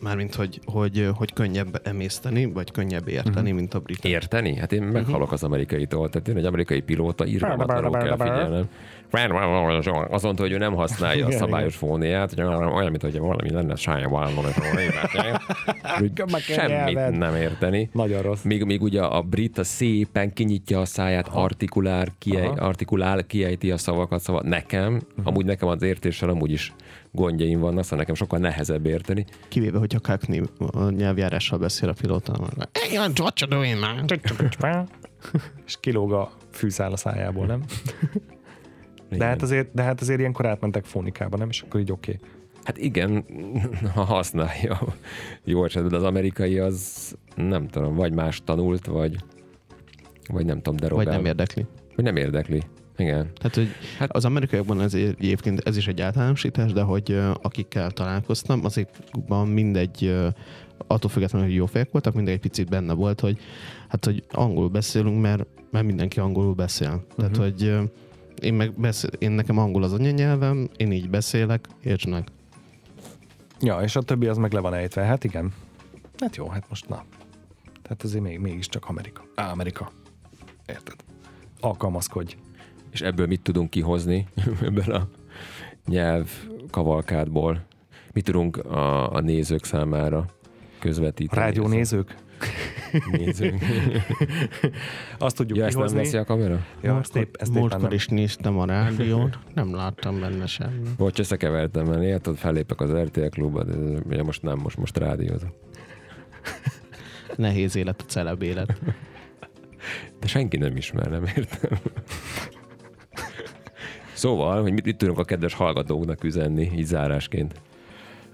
Mármint, 0.00 0.34
hogy, 0.34 0.60
hogy, 0.64 1.08
hogy 1.14 1.32
könnyebb 1.32 1.80
emészteni, 1.84 2.44
vagy 2.44 2.70
könnyebb 2.70 3.08
érteni, 3.08 3.50
mint 3.50 3.74
a 3.74 3.78
brit. 3.78 4.04
Érteni? 4.04 4.56
Hát 4.56 4.72
én 4.72 4.82
meghalok 4.82 5.32
az 5.32 5.42
amerikaitól. 5.42 6.08
Tehát 6.08 6.28
én 6.28 6.36
egy 6.36 6.44
amerikai 6.44 6.80
pilóta 6.80 7.26
irgalmatlanul 7.26 7.90
kell 7.90 8.16
figyelnem. 8.16 8.68
Azt 10.10 10.24
mondta, 10.24 10.42
hogy 10.42 10.52
ő 10.52 10.58
nem 10.58 10.74
használja 10.74 11.26
a 11.26 11.30
szabályos 11.30 11.76
fóniát, 11.76 12.34
hogy 12.34 12.44
olyan, 12.44 12.90
mint 12.90 13.02
hogy 13.02 13.18
valami 13.18 13.50
lenne 13.50 13.74
Meg 16.30 16.42
kell 16.46 16.68
semmit 16.68 17.18
nem 17.18 17.34
érteni. 17.34 17.88
Nagyon 17.92 18.22
rossz. 18.22 18.42
Míg, 18.42 18.64
míg 18.64 18.82
ugye 18.82 19.02
a 19.02 19.22
brit 19.22 19.58
a 19.58 19.64
szépen 19.64 20.32
kinyitja 20.32 20.80
a 20.80 20.84
száját, 20.84 21.28
artikulál, 21.28 22.06
kiej, 22.18 22.46
artikulál, 22.46 23.26
kiejti 23.26 23.70
a 23.70 23.76
szavakat, 23.76 24.20
szóval 24.20 24.42
nekem, 24.44 25.00
amúgy 25.24 25.44
nekem 25.44 25.68
az 25.68 25.82
értéssel 25.82 26.28
amúgy 26.28 26.50
is 26.50 26.72
gondjaim 27.12 27.60
vannak, 27.60 27.82
szóval 27.82 27.98
nekem 27.98 28.14
sokkal 28.14 28.38
nehezebb 28.38 28.86
érteni. 28.86 29.24
Kivéve, 29.48 29.78
hogyha 29.78 30.00
Kakni 30.00 30.42
a 30.58 30.90
nyelvjárással 30.90 31.58
beszél 31.58 31.88
a 31.88 31.92
pilóta. 31.92 32.48
Hey, 32.72 32.96
what 33.18 33.40
you 33.40 33.50
doing, 33.50 33.78
man? 33.78 34.04
És 35.66 35.76
kilóg 35.80 36.12
a 36.12 36.32
fűszál 36.50 36.92
a 36.92 36.96
szájából, 36.96 37.46
nem? 37.46 37.64
De 39.10 39.24
hát, 39.24 39.42
azért, 39.42 39.74
de 39.74 39.82
hát 39.82 40.00
azért 40.00 40.18
ilyenkor 40.18 40.46
átmentek 40.46 40.84
fónikába, 40.84 41.36
nem? 41.36 41.48
És 41.48 41.60
akkor 41.60 41.80
így 41.80 41.92
oké. 41.92 42.18
Okay. 42.22 42.28
Hát 42.64 42.78
igen, 42.78 43.24
ha 43.94 44.04
használja 44.04 44.80
jó 45.44 45.64
esetben, 45.64 45.94
az 45.94 46.02
amerikai 46.02 46.58
az 46.58 47.14
nem 47.36 47.68
tudom, 47.68 47.94
vagy 47.94 48.12
más 48.12 48.42
tanult, 48.44 48.86
vagy, 48.86 49.16
vagy 50.28 50.44
nem 50.44 50.56
tudom, 50.56 50.76
derogál. 50.76 51.04
Vagy 51.04 51.14
nem 51.14 51.24
érdekli. 51.24 51.66
Vagy 51.96 52.04
nem 52.04 52.16
érdekli. 52.16 52.62
Igen. 53.00 53.30
Tehát, 53.34 53.54
hogy 53.54 53.68
hát 53.98 54.12
az 54.12 54.24
amerikaiakban 54.24 54.80
ez 54.80 54.94
egyébként 54.94 55.60
ez 55.60 55.76
is 55.76 55.88
egy 55.88 56.00
általánosítás, 56.00 56.72
de 56.72 56.82
hogy 56.82 57.20
akikkel 57.42 57.90
találkoztam, 57.90 58.64
azokban 58.64 59.48
mindegy, 59.48 60.14
attól 60.86 61.10
függetlenül, 61.10 61.46
hogy 61.46 61.56
jó 61.56 61.66
fejek 61.66 61.90
voltak, 61.90 62.14
mindegy 62.14 62.34
egy 62.34 62.40
picit 62.40 62.68
benne 62.68 62.92
volt, 62.92 63.20
hogy 63.20 63.38
hát, 63.88 64.04
hogy 64.04 64.24
angolul 64.30 64.68
beszélünk, 64.68 65.20
mert, 65.20 65.46
mert 65.70 65.86
mindenki 65.86 66.20
angolul 66.20 66.54
beszél. 66.54 66.88
Uh-huh. 66.88 67.14
Tehát, 67.16 67.36
hogy 67.36 67.90
én, 68.42 68.54
meg 68.54 68.72
beszél, 68.74 69.10
én 69.18 69.30
nekem 69.30 69.58
angol 69.58 69.82
az 69.82 69.92
anyanyelvem, 69.92 70.68
én 70.76 70.92
így 70.92 71.10
beszélek, 71.10 71.68
értsd 71.82 72.08
meg. 72.08 72.28
Ja, 73.60 73.80
és 73.80 73.96
a 73.96 74.02
többi 74.02 74.26
az 74.26 74.36
meg 74.36 74.52
le 74.52 74.60
van 74.60 74.74
ejtve. 74.74 75.02
Hát 75.02 75.24
igen. 75.24 75.52
Hát 76.18 76.36
jó, 76.36 76.48
hát 76.48 76.64
most 76.68 76.88
na. 76.88 77.04
Tehát 77.82 78.02
azért 78.02 78.22
még, 78.22 78.38
mégiscsak 78.38 78.88
Amerika. 78.88 79.24
Á, 79.34 79.50
Amerika. 79.50 79.90
Érted? 80.66 80.96
Alkalmazkodj. 81.60 82.36
És 82.90 83.00
ebből 83.00 83.26
mit 83.26 83.40
tudunk 83.40 83.70
kihozni? 83.70 84.26
ebből 84.62 84.94
a 84.94 85.08
nyelv 85.86 86.30
kavalkádból? 86.70 87.66
Mit 88.12 88.24
tudunk 88.24 88.56
a, 88.56 89.12
a 89.12 89.20
nézők 89.20 89.64
számára 89.64 90.24
közvetíteni? 90.78 91.40
Rádió 91.40 91.66
nézők? 91.66 92.14
nézők. 93.10 93.54
Azt 95.18 95.36
tudjuk 95.36 95.58
ja, 95.58 95.64
ezt 95.64 95.74
kihozni. 95.74 95.96
nem 95.96 96.04
veszi 96.04 96.16
a 96.16 96.24
kamera? 96.24 96.66
Ja, 96.82 96.98
ezt 96.98 97.16
épp, 97.16 97.34
ezt 97.38 97.50
éppen 97.50 97.60
Múltkor 97.60 97.82
nem. 97.82 97.92
is 97.92 98.08
néztem 98.08 98.58
a 98.58 98.64
rádiót, 98.64 99.38
nem 99.54 99.74
láttam 99.74 100.20
benne 100.20 100.46
semmi. 100.46 100.88
Bocs, 100.96 101.18
összekevertem, 101.18 101.86
mert 101.86 102.02
érted, 102.02 102.36
fellépek 102.36 102.80
az 102.80 102.90
RTL 102.92 103.26
klubba, 103.26 103.64
de 103.64 103.74
ugye 104.06 104.22
most 104.22 104.42
nem, 104.42 104.58
most, 104.58 104.76
most 104.76 104.98
rádiózom. 104.98 105.52
Nehéz 107.36 107.76
élet 107.76 108.00
a 108.00 108.04
celeb 108.04 108.42
élet. 108.42 108.80
De 110.20 110.26
senki 110.26 110.56
nem 110.56 110.76
ismer, 110.76 111.10
nem 111.10 111.24
értem. 111.36 111.78
Szóval, 114.20 114.62
hogy 114.62 114.72
mit, 114.72 114.84
mit 114.84 114.96
tudunk 114.96 115.18
a 115.18 115.24
kedves 115.24 115.54
hallgatóknak 115.54 116.24
üzenni, 116.24 116.70
így 116.76 116.84
zárásként. 116.84 117.60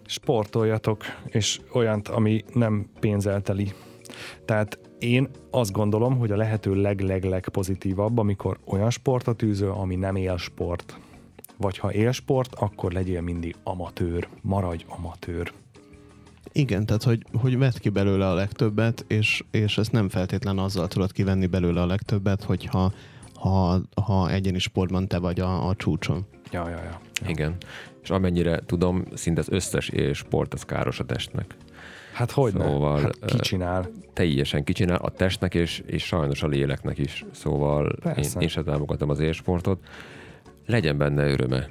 sportoljatok, 0.07 1.05
és 1.26 1.61
olyant, 1.72 2.09
ami 2.09 2.45
nem 2.53 2.87
pénzelteli. 3.01 3.72
Tehát 4.45 4.78
én 4.99 5.28
azt 5.51 5.72
gondolom, 5.72 6.18
hogy 6.18 6.30
a 6.30 6.37
lehető 6.37 6.74
leg-leg-leg 6.74 7.49
pozitívabb, 7.49 8.18
amikor 8.18 8.59
olyan 8.64 8.91
sportot 8.91 9.43
űzöl, 9.43 9.70
ami 9.70 9.97
nem 9.97 10.16
élsport. 10.16 10.99
Vagy 11.57 11.78
ha 11.78 11.93
élsport, 11.93 12.55
akkor 12.55 12.93
legyél 12.93 13.20
mindig 13.20 13.55
amatőr. 13.64 14.28
Maradj 14.43 14.84
amatőr. 14.89 15.53
Igen, 16.53 16.87
tehát 16.87 17.03
hogy, 17.03 17.24
hogy 17.41 17.59
vedd 17.59 17.78
ki 17.78 17.89
belőle 17.89 18.28
a 18.28 18.34
legtöbbet, 18.34 19.05
és, 19.09 19.45
és 19.51 19.78
ezt 19.78 19.93
nem 19.93 20.09
feltétlen 20.09 20.59
azzal 20.59 20.89
tudod 20.89 21.12
kivenni 21.12 21.47
belőle 21.47 21.80
a 21.80 21.87
legtöbbet, 21.87 22.43
hogyha 22.43 22.93
ha, 23.39 23.80
ha 24.03 24.30
egyéni 24.30 24.59
sportban 24.59 25.09
te 25.09 25.18
vagy 25.18 25.41
a, 25.41 25.68
a 25.68 25.74
csúcson. 25.74 26.26
Ja, 26.51 26.68
ja, 26.68 26.76
ja. 26.82 27.01
Igen. 27.28 27.57
És 28.03 28.11
amennyire 28.11 28.61
tudom, 28.66 29.05
szinte 29.14 29.41
az 29.41 29.51
összes 29.51 29.91
sport 30.12 30.55
az 30.55 30.62
káros 30.62 31.01
a 31.01 31.05
testnek. 31.05 31.57
Hát 32.12 32.30
hogy 32.30 32.53
Szóval, 32.53 32.95
ne? 32.95 33.01
Hát 33.01 33.18
ki 33.24 33.37
ö, 33.37 33.41
csinál? 33.41 33.89
Teljesen 34.12 34.64
kicsinál 34.64 34.97
a 34.97 35.11
testnek 35.11 35.55
és, 35.55 35.82
és 35.87 36.05
sajnos 36.05 36.43
a 36.43 36.47
léleknek 36.47 36.99
is. 36.99 37.24
Szóval 37.32 37.84
én, 37.87 38.12
Persze. 38.12 38.41
én 38.41 38.49
sem 38.49 38.64
támogatom 38.64 39.11
az 39.11 39.20
élsportot. 39.20 39.78
Legyen 40.66 40.99
benne 40.99 41.26
öröme 41.26 41.68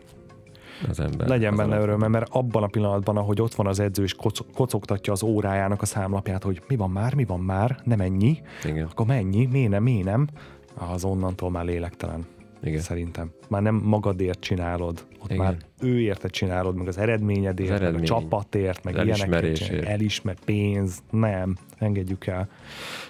az 0.89 0.99
ember. 0.99 1.27
Legyen 1.27 1.51
az 1.51 1.57
benne 1.57 1.79
öröme, 1.79 2.07
mert 2.07 2.27
abban 2.29 2.63
a 2.63 2.67
pillanatban, 2.67 3.17
ahogy 3.17 3.41
ott 3.41 3.55
van 3.55 3.67
az 3.67 3.79
edző, 3.79 4.03
és 4.03 4.13
koc- 4.13 4.45
kocogtatja 4.53 5.13
az 5.13 5.23
órájának 5.23 5.81
a 5.81 5.85
számlapját, 5.85 6.43
hogy 6.43 6.61
mi 6.67 6.75
van 6.75 6.89
már, 6.89 7.13
mi 7.13 7.25
van 7.25 7.39
már, 7.39 7.79
nem 7.83 7.99
ennyi, 7.99 8.41
Igen, 8.63 8.87
akkor 8.91 9.05
mennyi, 9.05 9.45
miért 9.45 9.69
nem, 9.69 9.83
miért 9.83 10.05
nem, 10.05 10.27
az 10.75 11.03
onnantól 11.03 11.51
már 11.51 11.65
lélektelen. 11.65 12.25
igen. 12.63 12.81
Szerintem. 12.81 13.31
Már 13.49 13.61
nem 13.61 13.75
magadért 13.75 14.39
csinálod, 14.39 15.05
ott 15.19 15.31
Igen. 15.31 15.43
már 15.43 15.57
ő 15.79 15.99
érte 15.99 16.27
csinálod, 16.27 16.75
meg 16.75 16.87
az 16.87 16.97
eredményedért, 16.97 17.69
Az 17.71 17.79
meg 17.79 17.81
eredmény, 17.81 18.03
a 18.03 18.05
csapatért, 18.05 18.83
meg 18.83 18.95
az 18.95 19.17
csinálod. 19.17 19.59
Elismer, 19.83 20.35
pénz, 20.45 20.99
nem, 21.11 21.57
engedjük 21.77 22.27
el. 22.27 22.49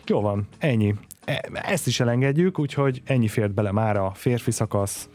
Jó 0.06 0.22
van, 0.22 0.48
ennyi. 0.58 0.96
E- 1.26 1.50
Ezt 1.54 1.88
is 1.88 2.00
elengedjük, 2.00 2.60
úgyhogy 2.60 3.02
ennyi 3.06 3.28
fért 3.28 3.54
bele 3.54 3.72
már 3.72 3.98
a 3.98 4.12
férfi 4.14 4.52
szakasz. 4.52 5.10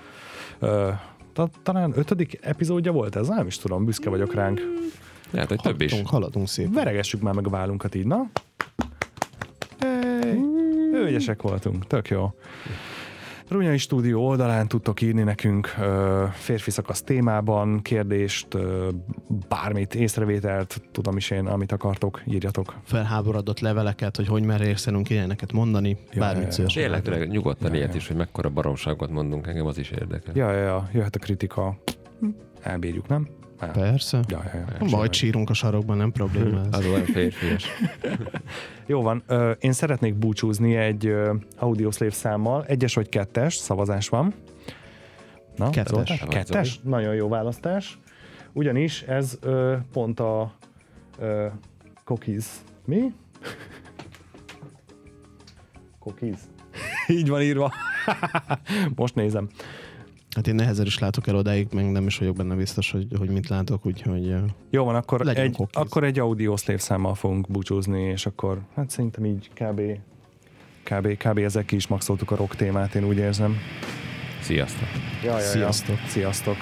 Ö, 0.58 0.90
ta- 1.32 1.50
talán 1.62 1.92
ötödik 1.96 2.38
epizódja 2.42 2.92
volt 2.92 3.16
ez? 3.16 3.28
Nem 3.28 3.46
is 3.46 3.58
tudom, 3.58 3.84
büszke 3.84 4.10
vagyok 4.10 4.34
ránk. 4.34 4.60
Lehet, 5.30 5.48
hogy 5.48 5.60
több 5.60 5.80
is. 5.80 5.90
Haladunk, 5.90 6.14
haladunk 6.14 6.48
szépen. 6.48 6.72
Veregessük 6.72 7.20
már 7.20 7.34
meg 7.34 7.46
a 7.46 7.50
vállunkat 7.50 7.94
így, 7.94 8.06
na? 8.06 8.30
Hey, 9.80 10.40
ügyesek 11.06 11.42
voltunk, 11.42 11.86
tök 11.86 12.08
jó. 12.08 12.32
Runyai 13.48 13.78
Stúdió 13.78 14.26
oldalán 14.26 14.68
tudtok 14.68 15.00
írni 15.00 15.22
nekünk 15.22 15.74
ö, 15.80 16.24
férfi 16.32 16.70
szakasz 16.70 17.02
témában, 17.02 17.82
kérdést, 17.82 18.54
ö, 18.54 18.88
bármit, 19.48 19.94
észrevételt, 19.94 20.82
tudom 20.92 21.16
is 21.16 21.30
én, 21.30 21.46
amit 21.46 21.72
akartok, 21.72 22.22
írjatok. 22.26 22.74
Felháborodott 22.84 23.60
leveleket, 23.60 24.16
hogy 24.16 24.26
hogy 24.26 24.42
merészenünk 24.44 25.10
ilyeneket 25.10 25.52
mondani, 25.52 25.96
Ja, 26.12 26.20
bármit 26.20 26.56
ja, 26.56 26.64
ja. 26.66 26.70
Tényleg, 26.74 27.02
tényleg 27.02 27.28
nyugodtan 27.28 27.70
Ja, 27.70 27.76
ilyet 27.76 27.90
ja. 27.90 27.96
is, 27.96 28.06
hogy 28.06 28.16
mekkora 28.16 28.48
baromságot 28.48 29.10
mondunk, 29.10 29.46
engem 29.46 29.66
az 29.66 29.78
is 29.78 29.90
érdekel. 29.90 30.32
Ja, 30.36 30.52
ja, 30.52 30.62
ja, 30.62 30.88
jöhet 30.92 31.16
a 31.16 31.18
kritika. 31.18 31.76
Elbírjuk, 32.62 33.08
nem? 33.08 33.28
El. 33.60 33.70
Persze. 33.70 34.20
Ja, 34.28 34.42
ja, 34.52 34.64
ja. 34.80 34.86
Majd 34.90 35.12
sírunk 35.12 35.50
a 35.50 35.54
sarokban, 35.54 35.96
nem 35.96 36.12
probléma 36.12 36.60
ez. 36.60 36.66
Az 36.70 36.86
olyan 36.86 37.04
férfias. 37.04 37.64
Jó 38.86 39.02
van, 39.02 39.22
ö, 39.26 39.50
én 39.50 39.72
szeretnék 39.72 40.14
búcsúzni 40.14 40.76
egy 40.76 41.06
ö, 41.06 41.34
Audioslave 41.58 42.12
számmal, 42.12 42.64
egyes 42.66 42.94
vagy 42.94 43.08
kettes, 43.08 43.54
szavazás 43.54 44.08
van. 44.08 44.34
Na, 45.56 45.70
Kettes. 45.70 46.20
Vagy 46.20 46.28
Kettes? 46.28 46.80
Nagyon 46.82 47.14
jó 47.14 47.28
választás. 47.28 47.98
Ugyanis 48.52 49.02
ez 49.02 49.38
ö, 49.40 49.76
pont 49.92 50.20
a 50.20 50.52
ö, 51.18 51.46
cookies. 52.04 52.46
Mi? 52.84 53.00
cookies. 56.02 56.38
Így 57.06 57.28
van 57.28 57.42
írva. 57.42 57.72
Most 58.96 59.14
nézem. 59.14 59.48
Hát 60.36 60.46
én 60.46 60.54
nehezen 60.54 60.86
is 60.86 60.98
látok 60.98 61.26
el 61.26 61.34
odáig, 61.34 61.68
meg 61.72 61.90
nem 61.90 62.06
is 62.06 62.18
vagyok 62.18 62.36
benne 62.36 62.54
biztos, 62.54 62.90
hogy, 62.90 63.06
hogy 63.18 63.28
mit 63.28 63.48
látok, 63.48 63.86
úgyhogy 63.86 64.34
Jó 64.70 64.84
van, 64.84 64.94
akkor 64.94 65.28
egy, 65.28 65.52
cookies. 65.52 65.82
akkor 65.82 66.04
egy 66.04 66.18
Audioslave 66.18 66.78
számmal 66.78 67.14
fogunk 67.14 67.48
búcsúzni, 67.48 68.02
és 68.02 68.26
akkor 68.26 68.60
hát 68.74 68.90
szerintem 68.90 69.24
így 69.24 69.50
kb. 69.54 69.80
Kb. 70.82 71.16
kb. 71.16 71.38
ezzel 71.38 71.64
ki 71.64 71.76
is 71.76 71.86
maxoltuk 71.86 72.30
a 72.30 72.36
rock 72.36 72.56
témát, 72.56 72.94
én 72.94 73.04
úgy 73.04 73.16
érzem. 73.16 73.56
Sziasztok! 74.40 74.88
Ja, 75.24 75.38
ja, 75.38 75.44
Sziasztok. 75.44 75.96
Ja. 75.96 76.08
Sziasztok. 76.08 76.56